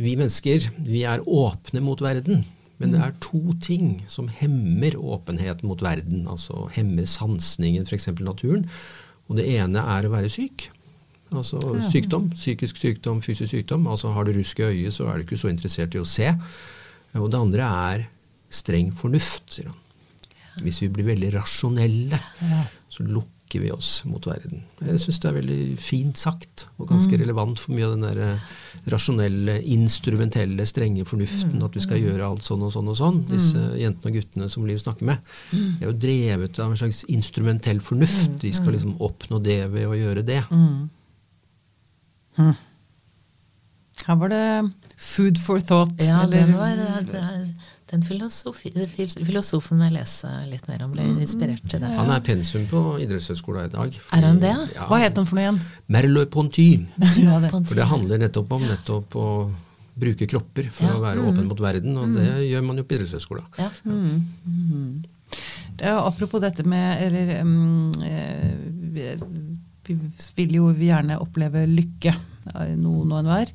vi 0.00 0.16
mennesker 0.18 0.66
vi 0.86 1.04
er 1.08 1.22
åpne 1.22 1.82
mot 1.84 2.02
verden. 2.02 2.42
Men 2.80 2.94
det 2.94 3.00
er 3.04 3.16
to 3.20 3.54
ting 3.60 4.00
som 4.08 4.30
hemmer 4.32 4.96
åpenheten 4.96 5.68
mot 5.68 5.82
verden. 5.84 6.24
Altså 6.32 6.64
hemmer 6.72 7.08
sansningen, 7.08 7.84
f.eks. 7.84 8.08
naturen. 8.24 8.64
Og 9.28 9.36
det 9.38 9.46
ene 9.52 9.82
er 9.84 10.06
å 10.08 10.12
være 10.14 10.32
syk. 10.32 10.70
Altså 11.30 11.60
sykdom. 11.86 12.30
Psykisk 12.32 12.80
sykdom, 12.80 13.20
fysisk 13.22 13.52
sykdom. 13.52 13.84
Altså 13.90 14.14
har 14.16 14.26
du 14.26 14.32
rusk 14.34 14.62
i 14.62 14.70
øyet, 14.70 14.96
så 14.96 15.10
er 15.10 15.20
du 15.20 15.26
ikke 15.26 15.38
så 15.38 15.52
interessert 15.52 15.94
i 15.94 16.00
å 16.00 16.08
se. 16.08 16.32
Og 17.20 17.28
det 17.30 17.38
andre 17.38 17.68
er 17.90 18.06
streng 18.50 18.90
fornuft, 18.96 19.44
sier 19.54 19.70
han. 19.70 19.78
Hvis 20.64 20.80
vi 20.82 20.90
blir 20.92 21.06
veldig 21.12 21.30
rasjonelle, 21.36 22.18
så 22.90 23.04
lukker 23.06 23.39
vi 23.58 23.70
oss 23.74 24.04
mot 24.06 24.22
verden. 24.28 24.62
Jeg 24.86 25.00
syns 25.02 25.18
det 25.18 25.28
er 25.30 25.34
veldig 25.40 25.78
fint 25.82 26.16
sagt, 26.16 26.68
og 26.78 26.86
ganske 26.92 27.18
relevant 27.18 27.58
for 27.58 27.72
mye 27.74 27.86
av 27.88 27.96
den 27.96 28.04
der 28.06 28.20
eh, 28.22 28.38
rasjonelle, 28.94 29.56
instrumentelle, 29.64 30.62
strenge 30.68 31.04
fornuften. 31.04 31.58
At 31.66 31.74
vi 31.74 31.80
skal 31.80 31.98
gjøre 31.98 32.28
alt 32.28 32.42
sånn 32.46 32.62
og 32.62 32.70
sånn 32.72 32.88
og 32.88 32.96
sånn. 32.96 33.18
Disse 33.26 33.58
jentene 33.80 34.12
og 34.12 34.20
guttene 34.20 34.48
som 34.48 34.66
Liv 34.68 34.78
snakker 34.78 35.04
med. 35.10 35.18
De 35.50 35.82
er 35.82 35.90
jo 35.90 35.96
drevet 36.06 36.60
av 36.62 36.70
en 36.70 36.76
slags 36.76 37.02
instrumentell 37.08 37.80
fornuft. 37.80 38.38
De 38.40 38.52
skal 38.52 38.72
liksom 38.76 38.94
oppnå 39.00 39.42
det 39.42 39.64
ved 39.72 39.88
å 39.90 39.98
gjøre 39.98 40.22
det. 40.24 40.44
Her 44.06 44.16
var 44.16 44.28
det 44.32 44.44
food 44.96 45.38
for 45.38 45.60
thought. 45.60 45.92
Ja, 46.00 46.22
eller- 46.22 46.46
det 46.46 46.54
var, 46.56 46.76
det 46.76 47.14
er- 47.14 47.54
den 47.90 48.02
filosofi, 48.06 48.70
filosofen 49.26 49.80
må 49.80 49.88
jeg 49.88 49.96
lese 49.96 50.28
litt 50.50 50.66
mer 50.70 50.84
om. 50.86 50.92
Ble 50.94 51.06
inspirert 51.24 51.64
til 51.70 51.82
det. 51.82 51.90
Han 51.96 52.12
er 52.14 52.20
pensum 52.26 52.66
på 52.70 52.82
idrettshøyskolen 53.02 53.66
i 53.66 53.72
dag. 53.72 53.96
Er 54.14 54.26
han 54.28 54.38
det? 54.42 54.52
Ja. 54.76 54.86
Hva 54.90 55.00
het 55.02 55.18
han 55.18 55.26
for 55.26 55.38
noe 55.38 55.46
igjen? 55.48 55.58
Merleau-Ponty. 55.90 56.68
For 57.00 57.74
det 57.80 57.88
handler 57.90 58.22
nettopp 58.22 58.54
om 58.54 58.62
nettopp 58.68 59.16
å 59.18 59.26
bruke 60.00 60.28
kropper 60.30 60.68
for 60.72 60.86
Ja. 60.86 60.94
å 60.96 61.02
være 61.02 61.24
åpen 61.26 61.48
mot 61.50 61.58
verden, 61.60 61.96
og 61.98 62.14
det 62.14 62.28
gjør 62.46 62.62
man 62.64 62.78
jo 62.78 62.84
på 62.86 62.94
idrettshøyskolen. 62.96 63.44
Ja. 63.58 63.70
Ja, 65.80 65.96
apropos 66.06 66.40
dette 66.42 66.64
med 66.66 67.02
eller, 67.06 67.40
um, 67.42 67.90
eh, 68.04 68.54
vi, 68.92 69.06
vi 69.86 69.96
vil 70.36 70.54
jo 70.58 70.70
gjerne 70.76 71.18
oppleve 71.22 71.66
lykke, 71.70 72.14
noen 72.76 73.12
og 73.14 73.20
enhver. 73.22 73.52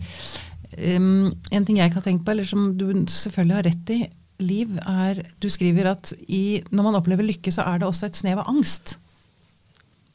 Um, 0.76 1.32
en 1.52 1.66
ting 1.68 1.78
jeg 1.80 1.90
ikke 1.92 2.02
har 2.02 2.08
tenkt 2.08 2.26
på, 2.26 2.32
eller 2.34 2.48
som 2.48 2.72
du 2.78 2.88
selvfølgelig 3.08 3.56
har 3.60 3.68
rett 3.70 3.92
i, 3.96 4.00
Liv, 4.44 4.76
er 4.84 5.24
Du 5.40 5.48
skriver 5.52 5.94
at 5.94 6.12
i, 6.28 6.60
når 6.72 6.90
man 6.90 7.00
opplever 7.00 7.24
lykke, 7.24 7.54
så 7.56 7.64
er 7.70 7.80
det 7.80 7.88
også 7.88 8.10
et 8.10 8.20
snev 8.20 8.44
av 8.44 8.52
angst. 8.52 8.98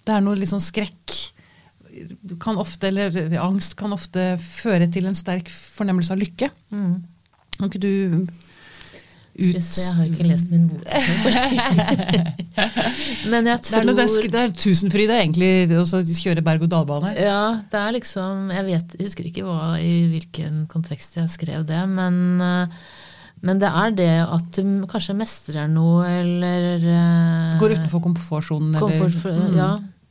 Det 0.04 0.16
er 0.16 0.24
noe 0.24 0.38
litt 0.38 0.52
sånn 0.52 0.64
skrekk 0.64 1.18
kan 2.40 2.58
ofte, 2.60 2.88
eller 2.88 3.38
angst 3.42 3.74
kan 3.78 3.92
ofte 3.92 4.38
føre 4.40 4.86
til 4.92 5.06
en 5.10 5.16
sterk 5.18 5.50
fornemmelse 5.50 6.12
av 6.14 6.20
lykke. 6.20 6.50
Mm. 6.72 6.94
Kan 7.56 7.70
ikke 7.70 7.82
du 7.82 7.92
se, 9.40 9.80
jeg 9.80 9.94
har 9.96 10.04
ikke 10.08 10.26
lest 10.28 10.50
min 10.52 10.68
bok. 10.68 10.82
Men 13.30 13.46
jeg 13.48 13.58
Det 13.64 13.78
er, 13.78 13.84
noe, 13.86 13.94
tror 13.94 13.96
det 13.96 14.04
er, 14.04 14.08
det 14.34 14.42
er 14.42 14.50
tusenfryd, 14.54 15.10
er 15.10 15.22
egentlig 15.22 15.78
å 15.80 15.84
kjøre 15.86 16.46
berg-og-dal-bane. 16.46 17.10
Ja, 17.16 17.44
det 17.72 17.80
er 17.80 17.90
liksom 17.96 18.50
Jeg 18.54 18.64
vet, 18.68 18.88
jeg 18.98 19.06
husker 19.08 19.24
ikke 19.30 19.46
hva, 19.46 19.60
i 19.80 19.94
hvilken 20.12 20.54
kontekst 20.72 21.16
jeg 21.20 21.28
skrev 21.32 21.60
det, 21.68 21.82
men, 21.90 22.14
eh, 22.44 22.66
men 23.42 23.58
det 23.62 23.68
er 23.70 23.90
det 23.96 24.10
at 24.26 24.50
du 24.58 24.86
kanskje 24.90 25.14
mestrer 25.16 25.68
noe, 25.72 26.04
eller 26.04 26.76
uh, 26.84 27.58
Går 27.60 27.76
utenfor 27.78 28.02
komfortsonen, 28.04 28.74
eller 28.74 28.84
komfort, 28.84 29.18
for, 29.22 29.32
Mm. 29.32 29.56
Ja. 29.56 29.70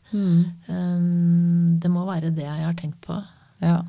Mm. 0.09 0.45
Um, 0.67 1.80
det 1.80 1.89
må 1.93 2.01
være 2.07 2.32
det 2.34 2.45
jeg 2.47 2.65
har 2.65 2.73
tenkt 2.80 2.99
på. 3.05 3.17
Ja. 3.61 3.82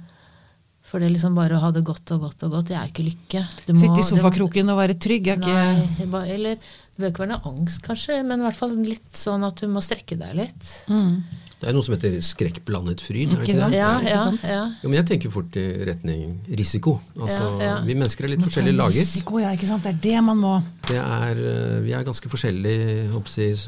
For 0.85 0.99
det 0.99 1.07
er 1.07 1.13
liksom 1.15 1.37
bare 1.39 1.55
å 1.57 1.61
ha 1.63 1.71
det 1.73 1.85
godt 1.87 2.11
og 2.17 2.25
godt 2.27 2.43
og 2.45 2.51
godt, 2.57 2.67
det 2.69 2.77
er 2.77 2.89
ikke 2.91 3.05
lykke. 3.07 3.43
Du 3.67 3.73
må- 3.73 3.81
Sitte 3.85 4.01
i 4.03 4.09
sofakroken 4.09 4.69
og 4.73 4.77
være 4.81 4.97
trygg 4.99 5.29
er 5.29 5.37
ikke 5.39 6.07
Nei, 6.11 6.25
eller 6.35 6.57
det 6.57 6.99
bør 6.99 7.13
ikke 7.13 7.23
være 7.25 7.33
noe 7.37 7.53
angst, 7.53 7.81
kanskje, 7.87 8.19
men 8.27 8.41
i 8.41 8.43
hvert 8.49 8.59
fall 8.59 8.75
litt 8.77 9.13
sånn 9.15 9.47
at 9.47 9.57
du 9.63 9.69
må 9.69 9.81
strekke 9.81 10.19
deg 10.19 10.35
litt. 10.35 10.71
mm. 10.89 11.23
Det 11.61 11.69
er 11.69 11.75
noe 11.77 11.85
som 11.85 11.93
heter 11.93 12.15
skrekkblandet 12.25 13.03
fryd. 13.05 13.35
er 13.35 13.43
det 13.43 13.49
Ikke 13.51 13.59
sant? 13.61 13.75
det? 13.75 13.81
Ja, 13.83 13.91
ikke 14.01 14.09
ja, 14.15 14.21
sant? 14.31 14.45
ja. 14.49 14.61
Jo, 14.83 14.89
men 14.89 14.97
jeg 14.97 15.07
tenker 15.11 15.31
fort 15.35 15.57
i 15.61 15.65
retning 15.85 16.39
risiko. 16.57 16.95
Altså, 17.19 17.51
Ja, 17.61 17.67
ja. 17.67 17.75
Vi 17.85 17.95
mennesker 18.01 18.25
er 18.25 18.33
litt 18.33 18.41
forskjellig 18.47 18.73
laget. 18.79 19.03
Risiko, 19.05 19.39
ja, 19.43 19.51
ikke 19.53 19.69
sant? 19.69 19.85
Det 19.85 19.93
er 19.93 20.01
det 20.07 20.23
man 20.25 20.41
må. 20.41 20.55
Det 20.89 20.97
er, 20.97 21.43
eh, 21.51 21.81
vi 21.85 21.93
er 21.93 22.05
ganske 22.09 22.33
forskjellige, 22.33 23.11
håper 23.13 23.37
jeg, 23.45 23.59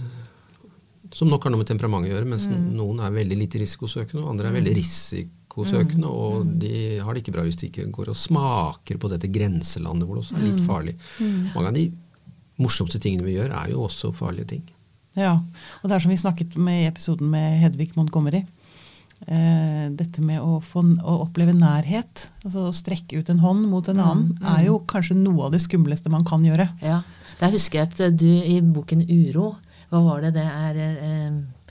som 1.12 1.28
nok 1.28 1.45
har 1.45 1.53
noe 1.53 1.61
med 1.61 1.68
temperament 1.68 2.09
å 2.09 2.12
gjøre, 2.14 2.24
mens 2.32 2.47
Mm. 2.49 2.72
noen 2.80 3.01
er 3.05 3.11
veldig 3.12 3.36
lite 3.36 3.61
risikosøkende, 3.61 4.22
og 4.24 4.30
andre 4.30 4.49
er 4.49 4.53
veldig 4.57 4.74
risikosøkende, 4.80 6.09
og 6.09 6.59
de 6.59 6.99
har 6.99 7.12
det 7.12 7.22
ikke 7.26 7.32
bra 7.36 7.43
hvis 7.45 7.59
de 7.61 7.68
ikke 7.68 7.90
går 7.93 8.09
og 8.09 8.16
smaker 8.16 8.97
på 8.97 9.11
dette 9.12 9.28
grenselandet 9.28 10.09
hvor 10.09 10.16
det 10.16 10.24
også 10.24 10.36
er 10.40 10.47
litt 10.49 10.64
farlig. 10.64 10.95
Mange 11.55 11.68
av 11.68 11.74
de 11.74 11.90
morsomste 12.59 12.99
tingene 12.99 13.24
vi 13.28 13.36
gjør, 13.36 13.53
er 13.53 13.68
jo 13.74 13.84
også 13.84 14.14
farlige 14.16 14.49
ting. 14.49 14.62
Ja, 15.18 15.36
og 15.82 15.88
det 15.88 15.96
er 15.96 16.04
som 16.04 16.12
vi 16.12 16.20
snakket 16.20 16.56
med 16.56 16.82
i 16.82 16.88
episoden 16.88 17.30
med 17.32 17.60
Hedvig 17.60 17.92
Montgomery. 17.98 18.44
Eh, 19.22 19.86
dette 19.94 20.22
med 20.24 20.42
å, 20.42 20.56
få, 20.64 20.82
å 20.82 21.18
oppleve 21.22 21.54
nærhet, 21.54 22.26
altså 22.42 22.66
å 22.66 22.74
strekke 22.74 23.20
ut 23.20 23.28
en 23.30 23.42
hånd 23.42 23.68
mot 23.70 23.86
en 23.92 24.00
annen, 24.02 24.32
er 24.56 24.64
jo 24.66 24.80
kanskje 24.90 25.14
noe 25.18 25.46
av 25.46 25.54
det 25.54 25.62
skumleste 25.62 26.10
man 26.10 26.26
kan 26.26 26.42
gjøre. 26.42 26.66
Ja. 26.82 27.02
Der 27.38 27.52
husker 27.54 27.80
jeg 27.82 27.90
at 27.90 28.00
eh, 28.02 28.14
du 28.14 28.26
i 28.26 28.58
boken 28.64 29.04
Uro, 29.06 29.52
hva 29.92 30.00
var 30.08 30.24
det 30.24 30.32
det 30.40 30.46
er 30.48 30.80
eh, 30.80 30.96
det 30.98 31.61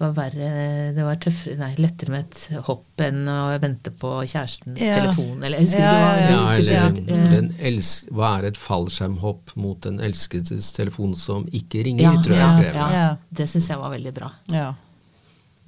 var 0.00 0.12
verre, 0.16 0.50
det 0.96 1.04
var 1.04 1.18
tøffere, 1.20 1.58
nei, 1.60 1.70
lettere 1.78 2.10
med 2.14 2.24
et 2.24 2.60
hopp 2.66 3.02
enn 3.04 3.22
å 3.28 3.38
vente 3.60 3.92
på 4.00 4.10
kjærestens 4.24 4.80
Ja. 4.80 4.96
telefon. 5.02 5.42
Eller 5.44 5.58
jeg 5.60 5.66
husker 5.68 5.84
Ja, 5.84 5.90
hva 5.92 6.00
ja, 6.00 6.20
jeg 6.56 6.66
Ja, 6.70 6.86
eller 7.16 7.50
elsk, 7.70 8.08
Hva 8.10 8.30
er 8.38 8.44
et 8.50 8.56
fallskjermhopp 8.60 9.54
mot 9.56 9.86
en 9.86 10.00
elskedes 10.00 10.72
telefon 10.76 11.14
som 11.14 11.44
ikke 11.52 11.84
ringer, 11.84 12.02
ja, 12.08 12.14
tror 12.22 12.34
jeg 12.34 12.40
ja, 12.40 12.48
jeg 12.48 12.58
skrev. 12.58 12.74
ja. 12.74 12.90
Ja. 12.96 13.16
Det 13.32 13.48
syns 13.52 13.68
jeg 13.68 13.78
var 13.78 13.90
veldig 13.94 14.14
bra. 14.14 14.32
Ja. 14.50 14.74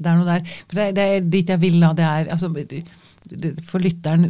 Det 0.03 0.11
er 0.11 0.17
noe 0.19 0.27
der. 0.27 0.41
For 0.67 0.75
det, 0.81 0.89
det 0.97 1.05
er 1.17 1.21
dit 1.21 1.47
jeg 1.53 1.61
vil. 1.61 1.81
da, 1.81 1.93
Det 1.93 2.05
er, 2.05 2.31
altså, 2.33 2.49
for 3.69 3.79
lytteren 3.83 4.25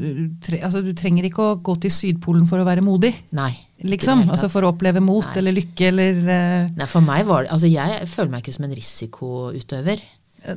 tre, 0.44 0.58
altså, 0.62 0.82
Du 0.84 0.92
trenger 0.96 1.24
ikke 1.26 1.44
å 1.44 1.58
gå 1.64 1.74
til 1.80 1.92
Sydpolen 1.94 2.44
for 2.50 2.60
å 2.60 2.66
være 2.68 2.84
modig. 2.84 3.12
Nei. 3.34 3.52
Liksom, 3.82 4.26
altså. 4.30 4.50
For 4.52 4.66
å 4.66 4.72
oppleve 4.74 5.00
mot 5.02 5.24
Nei. 5.24 5.36
eller 5.40 5.56
lykke 5.56 5.88
eller 5.88 6.20
uh... 6.22 6.72
Nei, 6.76 6.88
for 6.90 7.02
meg 7.04 7.24
var 7.26 7.46
det 7.46 7.54
Altså, 7.56 7.70
jeg 7.72 8.10
føler 8.12 8.34
meg 8.34 8.44
ikke 8.44 8.54
som 8.58 8.66
en 8.68 8.76
risikoutøver. 8.78 10.04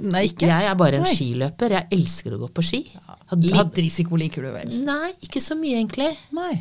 Nei, 0.02 0.24
ikke. 0.32 0.48
Jeg 0.50 0.68
er 0.70 0.78
bare 0.78 1.00
en 1.00 1.06
Nei. 1.06 1.14
skiløper. 1.14 1.76
Jeg 1.78 1.90
elsker 1.94 2.36
å 2.36 2.40
gå 2.42 2.52
på 2.58 2.64
ski. 2.66 2.84
Had- 3.30 3.44
Litt 3.46 3.82
risiko 3.82 4.18
liker 4.20 4.46
du 4.46 4.52
vel? 4.54 4.78
Nei, 4.86 5.12
ikke 5.26 5.42
så 5.44 5.58
mye, 5.60 5.78
egentlig. 5.78 6.12
Nei. 6.36 6.54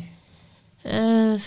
Uh, 0.85 1.41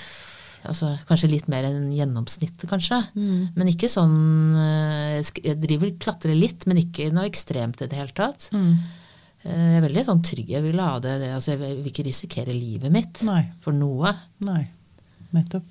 altså, 0.67 0.93
kanskje 1.09 1.31
litt 1.31 1.51
mer 1.51 1.69
enn 1.69 1.89
gjennomsnittet, 1.95 2.67
kanskje. 2.71 2.99
Mm. 3.15 3.43
Men 3.59 3.71
ikke 3.71 3.91
sånn 3.91 4.17
eh, 4.59 5.21
Jeg 5.45 5.59
driver 5.63 5.93
klatrer 6.03 6.35
litt, 6.39 6.67
men 6.67 6.83
ikke 6.83 7.11
noe 7.15 7.29
ekstremt 7.31 7.83
i 7.85 7.91
det 7.91 8.01
hele 8.01 8.15
tatt. 8.17 8.51
Mm. 8.55 8.75
Eh, 9.49 9.65
jeg 9.73 9.81
er 9.81 9.87
veldig 9.87 10.05
sånn 10.07 10.23
trygg. 10.27 10.53
Jeg 10.53 10.65
vil 10.67 10.83
ha 10.83 10.99
det, 11.03 11.17
altså, 11.33 11.55
Jeg 11.55 11.81
vil 11.81 11.91
ikke 11.91 12.07
risikere 12.07 12.55
livet 12.55 12.93
mitt 12.93 13.23
Nei. 13.27 13.43
for 13.65 13.77
noe. 13.77 14.13
Nei. 14.47 14.63
Nettopp. 15.37 15.67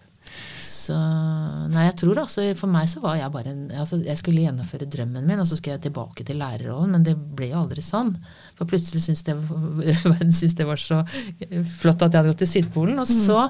Så 0.68 0.96
Nei, 1.72 1.86
jeg 1.88 1.96
tror 2.00 2.20
altså 2.22 2.44
For 2.60 2.70
meg 2.72 2.90
så 2.92 3.00
var 3.04 3.16
jeg 3.18 3.32
bare 3.32 3.50
en 3.54 3.62
altså, 3.80 3.98
Jeg 4.04 4.20
skulle 4.20 4.44
gjennomføre 4.44 4.88
drømmen 4.92 5.26
min, 5.28 5.40
og 5.40 5.48
så 5.48 5.58
skulle 5.58 5.78
jeg 5.78 5.86
tilbake 5.88 6.26
til 6.28 6.40
lærerrollen, 6.40 6.94
men 6.96 7.06
det 7.08 7.16
ble 7.16 7.52
jo 7.52 7.62
aldri 7.62 7.84
sånn. 7.86 8.14
For 8.58 8.70
plutselig 8.70 9.06
syntes 9.06 9.26
det, 9.28 9.38
verden 9.48 10.34
syntes 10.38 10.58
det 10.60 10.68
var 10.68 10.82
så 10.82 11.02
flott 11.78 12.04
at 12.04 12.12
jeg 12.12 12.22
hadde 12.22 12.34
gått 12.34 12.44
til 12.44 12.54
Sydpolen. 12.54 13.00
Og 13.04 13.10
så, 13.10 13.48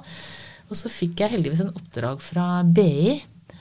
og 0.67 0.79
så 0.79 0.91
fikk 0.91 1.23
jeg 1.23 1.35
heldigvis 1.35 1.65
en 1.65 1.75
oppdrag 1.77 2.23
fra 2.23 2.47
BI 2.63 3.17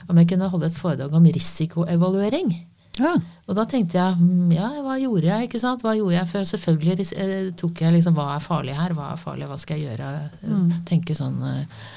om 0.07 0.17
jeg 0.21 0.29
kunne 0.31 0.49
holde 0.51 0.69
et 0.69 0.79
foredrag 0.79 1.15
om 1.17 1.29
risikoevaluering. 1.35 2.53
Ja. 2.97 3.13
Og 3.47 3.57
da 3.57 3.63
tenkte 3.69 3.99
jeg 3.99 4.17
hm, 4.17 4.51
ja, 4.55 4.67
hva 4.83 4.97
gjorde 5.01 5.29
jeg? 5.29 5.47
ikke 5.47 5.61
sant? 5.61 5.85
Hva 5.85 5.93
gjorde 5.97 6.17
jeg 6.17 6.31
før? 6.31 6.45
Selvfølgelig 6.51 7.07
eh, 7.13 7.49
tok 7.59 7.81
jeg 7.85 7.95
liksom 7.97 8.17
hva 8.17 8.31
er 8.35 8.43
farlig 8.43 8.75
her, 8.77 8.95
hva 8.97 9.13
er 9.13 9.21
farlig, 9.21 9.47
hva 9.49 9.57
skal 9.61 9.79
jeg 9.79 9.91
gjøre? 9.91 10.11
Mm. 10.43 10.69
Tenke 10.89 11.17
sånn 11.17 11.39
eh, 11.51 11.87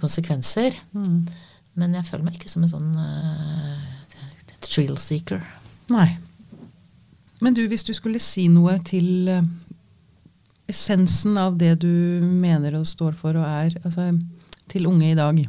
konsekvenser. 0.00 0.76
Mm. 0.96 1.24
Men 1.78 1.98
jeg 1.98 2.06
føler 2.08 2.26
meg 2.26 2.38
ikke 2.38 2.50
som 2.50 2.64
en 2.66 2.70
sånn 2.70 2.92
uh, 2.94 3.94
thrill 4.62 4.96
seeker. 5.00 5.42
Nei. 5.92 6.14
Men 7.42 7.56
du, 7.56 7.64
hvis 7.68 7.84
du 7.86 7.92
skulle 7.96 8.22
si 8.22 8.46
noe 8.48 8.78
til 8.86 9.28
eh, 9.28 9.42
essensen 10.70 11.36
av 11.40 11.58
det 11.60 11.74
du 11.82 12.22
mener 12.24 12.78
og 12.78 12.86
står 12.88 13.16
for 13.18 13.36
og 13.36 13.44
er, 13.44 13.74
altså 13.84 14.12
til 14.70 14.88
unge 14.88 15.10
i 15.10 15.18
dag, 15.18 15.42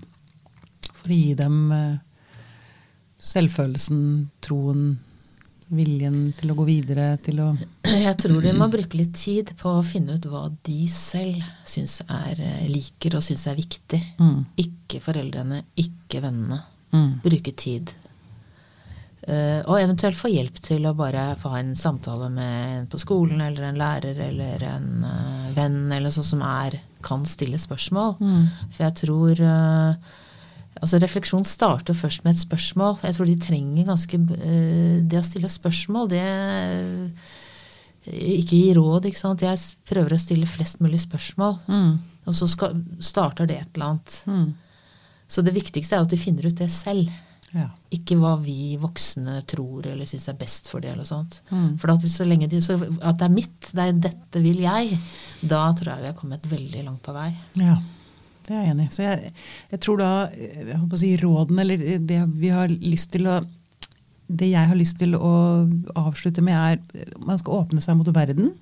for 0.91 1.13
å 1.13 1.19
gi 1.19 1.36
dem 1.39 1.59
eh, 1.71 1.93
selvfølelsen, 3.26 3.99
troen, 4.45 4.95
viljen 5.76 6.30
til 6.38 6.51
å 6.53 6.55
gå 6.59 6.67
videre, 6.67 7.07
til 7.26 7.41
å 7.41 7.47
Jeg 7.89 8.13
tror 8.21 8.43
de 8.43 8.53
må 8.53 8.67
bruke 8.69 8.99
litt 8.99 9.15
tid 9.17 9.55
på 9.57 9.80
å 9.80 9.86
finne 9.86 10.19
ut 10.19 10.28
hva 10.30 10.45
de 10.67 10.86
selv 10.91 11.41
syns 11.65 11.99
er 12.05 12.38
eh, 12.38 12.65
liker 12.69 13.17
og 13.17 13.26
syns 13.26 13.47
er 13.49 13.57
viktig. 13.57 14.01
Mm. 14.21 14.39
Ikke 14.61 15.01
foreldrene, 15.01 15.63
ikke 15.82 16.21
vennene. 16.21 16.61
Mm. 16.93 17.15
Bruke 17.23 17.55
tid. 17.57 17.95
Uh, 19.26 19.65
og 19.65 19.80
eventuelt 19.80 20.17
få 20.19 20.30
hjelp 20.30 20.59
til 20.61 20.84
å 20.86 20.93
bare 20.93 21.32
få 21.41 21.49
ha 21.55 21.57
en 21.63 21.71
samtale 21.73 22.28
med 22.30 22.57
en 22.76 22.84
på 22.91 22.99
skolen 23.01 23.39
eller 23.41 23.71
en 23.71 23.80
lærer 23.80 24.19
eller 24.28 24.65
en 24.69 24.91
uh, 25.01 25.47
venn 25.55 25.80
eller 25.95 26.13
sånn 26.13 26.28
som 26.28 26.43
er, 26.45 26.78
kan 27.01 27.26
stille 27.26 27.57
spørsmål. 27.57 28.19
Mm. 28.21 28.43
For 28.69 28.86
jeg 28.86 28.95
tror 29.01 29.41
eh, 29.47 30.13
Altså 30.82 30.99
Refleksjon 30.99 31.45
starter 31.47 31.95
først 31.95 32.26
med 32.26 32.36
et 32.36 32.41
spørsmål. 32.43 32.97
Jeg 33.05 33.15
tror 33.15 33.30
de 33.30 33.36
trenger 33.39 33.88
ganske 33.88 34.19
eh, 34.36 34.97
Det 35.07 35.19
å 35.21 35.26
stille 35.26 35.51
spørsmål, 35.51 36.09
det 36.11 36.23
eh, 36.26 37.30
Ikke 38.41 38.59
gi 38.59 38.73
råd, 38.76 39.07
ikke 39.07 39.21
sant. 39.21 39.45
Jeg 39.45 39.61
prøver 39.88 40.15
å 40.15 40.21
stille 40.21 40.49
flest 40.49 40.82
mulig 40.84 40.99
spørsmål. 41.05 41.57
Mm. 41.71 41.93
Og 42.26 42.36
så 42.36 42.49
skal, 42.49 42.76
starter 42.99 43.47
det 43.49 43.61
et 43.61 43.78
eller 43.78 43.93
annet. 43.93 44.17
Mm. 44.28 44.49
Så 45.28 45.41
det 45.45 45.55
viktigste 45.55 45.97
er 45.97 46.05
at 46.05 46.11
de 46.11 46.19
finner 46.19 46.49
ut 46.49 46.59
det 46.59 46.69
selv. 46.73 47.09
Ja. 47.55 47.69
Ikke 47.93 48.17
hva 48.19 48.34
vi 48.41 48.76
voksne 48.82 49.39
tror 49.47 49.86
eller 49.88 50.07
syns 50.09 50.28
er 50.28 50.38
best 50.38 50.67
for 50.69 50.84
det. 50.84 50.91
eller 50.91 51.07
sånt. 51.07 51.39
Mm. 51.49 51.78
For 51.80 51.93
at 51.93 52.03
så 52.11 52.28
lenge 52.28 52.49
de, 52.51 52.61
så 52.61 52.76
at 52.76 53.19
det 53.21 53.30
er 53.30 53.34
mitt, 53.34 53.69
det 53.71 53.86
er 53.86 53.99
dette 54.09 54.41
vil 54.43 54.59
jeg, 54.65 54.97
da 55.41 55.69
tror 55.71 55.93
jeg 55.93 56.03
vi 56.03 56.11
har 56.11 56.17
kommet 56.19 56.49
veldig 56.51 56.84
langt 56.89 57.03
på 57.05 57.15
vei. 57.15 57.30
Ja, 57.61 57.80
det 58.46 58.54
er 58.54 58.62
jeg 58.62 58.74
enig 58.76 58.88
i. 58.88 58.93
Så 58.93 59.06
jeg, 59.06 59.32
jeg 59.72 59.82
tror 59.82 60.02
da 60.02 60.10
jeg 60.34 60.80
holdt 60.80 60.98
å 60.98 61.02
si 61.02 61.12
rådene, 61.22 61.64
eller 61.66 61.86
det 62.12 62.20
vi 62.38 62.52
har 62.54 62.74
lyst 62.82 63.14
til 63.16 63.30
å 63.32 63.39
Det 64.26 64.48
jeg 64.50 64.66
har 64.66 64.78
lyst 64.78 64.98
til 64.98 65.14
å 65.14 65.32
avslutte 66.02 66.41
med, 66.41 66.58
er 66.58 67.18
man 67.22 67.38
skal 67.38 67.60
åpne 67.60 67.82
seg 67.82 67.93
mot 67.98 68.08
verden. 68.10 68.56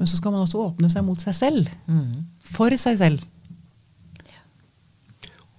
Men 0.00 0.08
så 0.08 0.16
skal 0.16 0.32
man 0.32 0.46
også 0.46 0.62
åpne 0.62 0.88
seg 0.88 1.04
mot 1.04 1.20
seg 1.20 1.36
selv. 1.36 1.68
Mm. 1.84 2.24
For 2.40 2.72
seg 2.80 2.96
selv. 2.96 3.26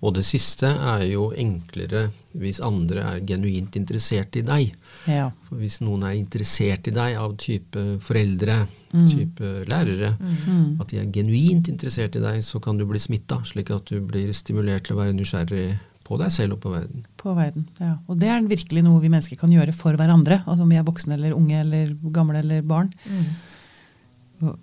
Og 0.03 0.11
det 0.17 0.25
siste 0.27 0.67
er 0.67 1.05
jo 1.07 1.29
enklere 1.39 2.09
hvis 2.39 2.59
andre 2.65 3.05
er 3.07 3.21
genuint 3.27 3.77
interessert 3.79 4.35
i 4.35 4.43
deg. 4.43 4.73
Ja. 5.07 5.29
For 5.47 5.61
hvis 5.61 5.79
noen 5.85 6.03
er 6.07 6.17
interessert 6.17 6.89
i 6.89 6.93
deg 6.95 7.15
av 7.21 7.37
type 7.39 7.83
foreldre, 8.03 8.63
type 9.07 9.53
lærere, 9.69 10.13
at 10.81 10.91
de 10.91 10.99
er 10.99 11.09
genuint 11.13 11.69
interessert 11.71 12.17
i 12.19 12.23
deg, 12.23 12.41
så 12.45 12.59
kan 12.63 12.77
du 12.77 12.85
bli 12.89 12.99
smitta, 13.01 13.39
slik 13.47 13.71
at 13.73 13.89
du 13.89 14.01
blir 14.03 14.33
stimulert 14.35 14.87
til 14.87 14.97
å 14.97 15.03
være 15.03 15.15
nysgjerrig 15.17 15.67
på 16.03 16.19
deg 16.19 16.33
selv 16.35 16.57
og 16.57 16.63
på 16.65 16.73
verden. 16.73 17.05
På 17.19 17.35
verden. 17.37 17.67
Ja. 17.79 17.95
Og 18.11 18.19
det 18.19 18.27
er 18.27 18.43
virkelig 18.43 18.83
noe 18.83 18.99
vi 18.99 19.11
mennesker 19.13 19.39
kan 19.39 19.53
gjøre 19.53 19.75
for 19.75 19.95
hverandre. 19.99 20.41
Altså 20.43 20.65
om 20.65 20.73
vi 20.73 20.79
er 20.81 20.87
voksne 20.87 21.15
eller 21.15 21.37
unge 21.37 21.61
eller 21.63 21.93
gamle 22.11 22.43
eller 22.43 22.65
barn. 22.67 22.91
Mm. 23.07 24.57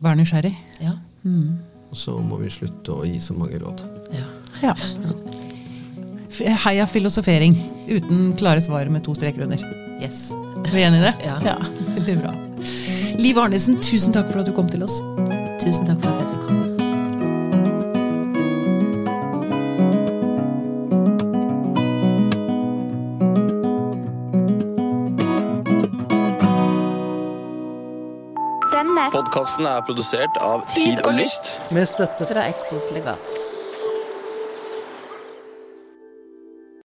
Være 0.00 0.20
nysgjerrig. 0.22 0.54
Ja. 0.84 0.94
Mm. 1.26 1.58
Og 1.90 1.98
så 1.98 2.14
må 2.22 2.38
vi 2.44 2.52
slutte 2.54 2.94
å 2.94 3.08
gi 3.08 3.18
så 3.18 3.34
mange 3.34 3.58
råd. 3.58 3.82
ja. 4.14 4.28
Ja. 4.62 4.74
heia 6.64 6.86
filosofering 6.86 7.56
uten 7.88 8.36
klare 8.36 8.60
svar 8.60 8.88
med 8.88 9.04
to 9.04 9.14
streker 9.14 9.42
under. 9.42 9.56
Yes. 10.00 10.30
Er 10.66 10.70
du 10.70 10.78
enig 10.78 10.98
i 10.98 11.02
det? 11.02 11.14
Ja. 11.24 11.56
Veldig 11.96 12.18
bra. 12.22 12.34
Liv 13.20 13.38
Arnesen, 13.38 13.80
tusen 13.82 14.12
takk 14.12 14.30
for 14.32 14.40
at 14.40 14.48
du 14.48 14.52
kom 14.56 14.68
til 14.68 14.84
oss. 14.86 15.00
Tusen 15.60 15.88
takk 15.88 16.00
for 16.00 16.08
at 16.08 16.20
jeg 16.20 16.28
fikk 16.30 16.42
komme. 16.46 16.66
Denne 28.70 29.08
Podkasten 29.12 29.68
er 29.68 29.80
produsert 29.84 30.40
av 30.40 30.64
Tid 30.72 31.00
og 31.04 31.16
Lyst. 31.18 31.58
Med 31.76 31.88
støtte 31.90 32.28
fra 32.30 32.48
Ekkos 32.52 32.92
legat. 32.96 33.59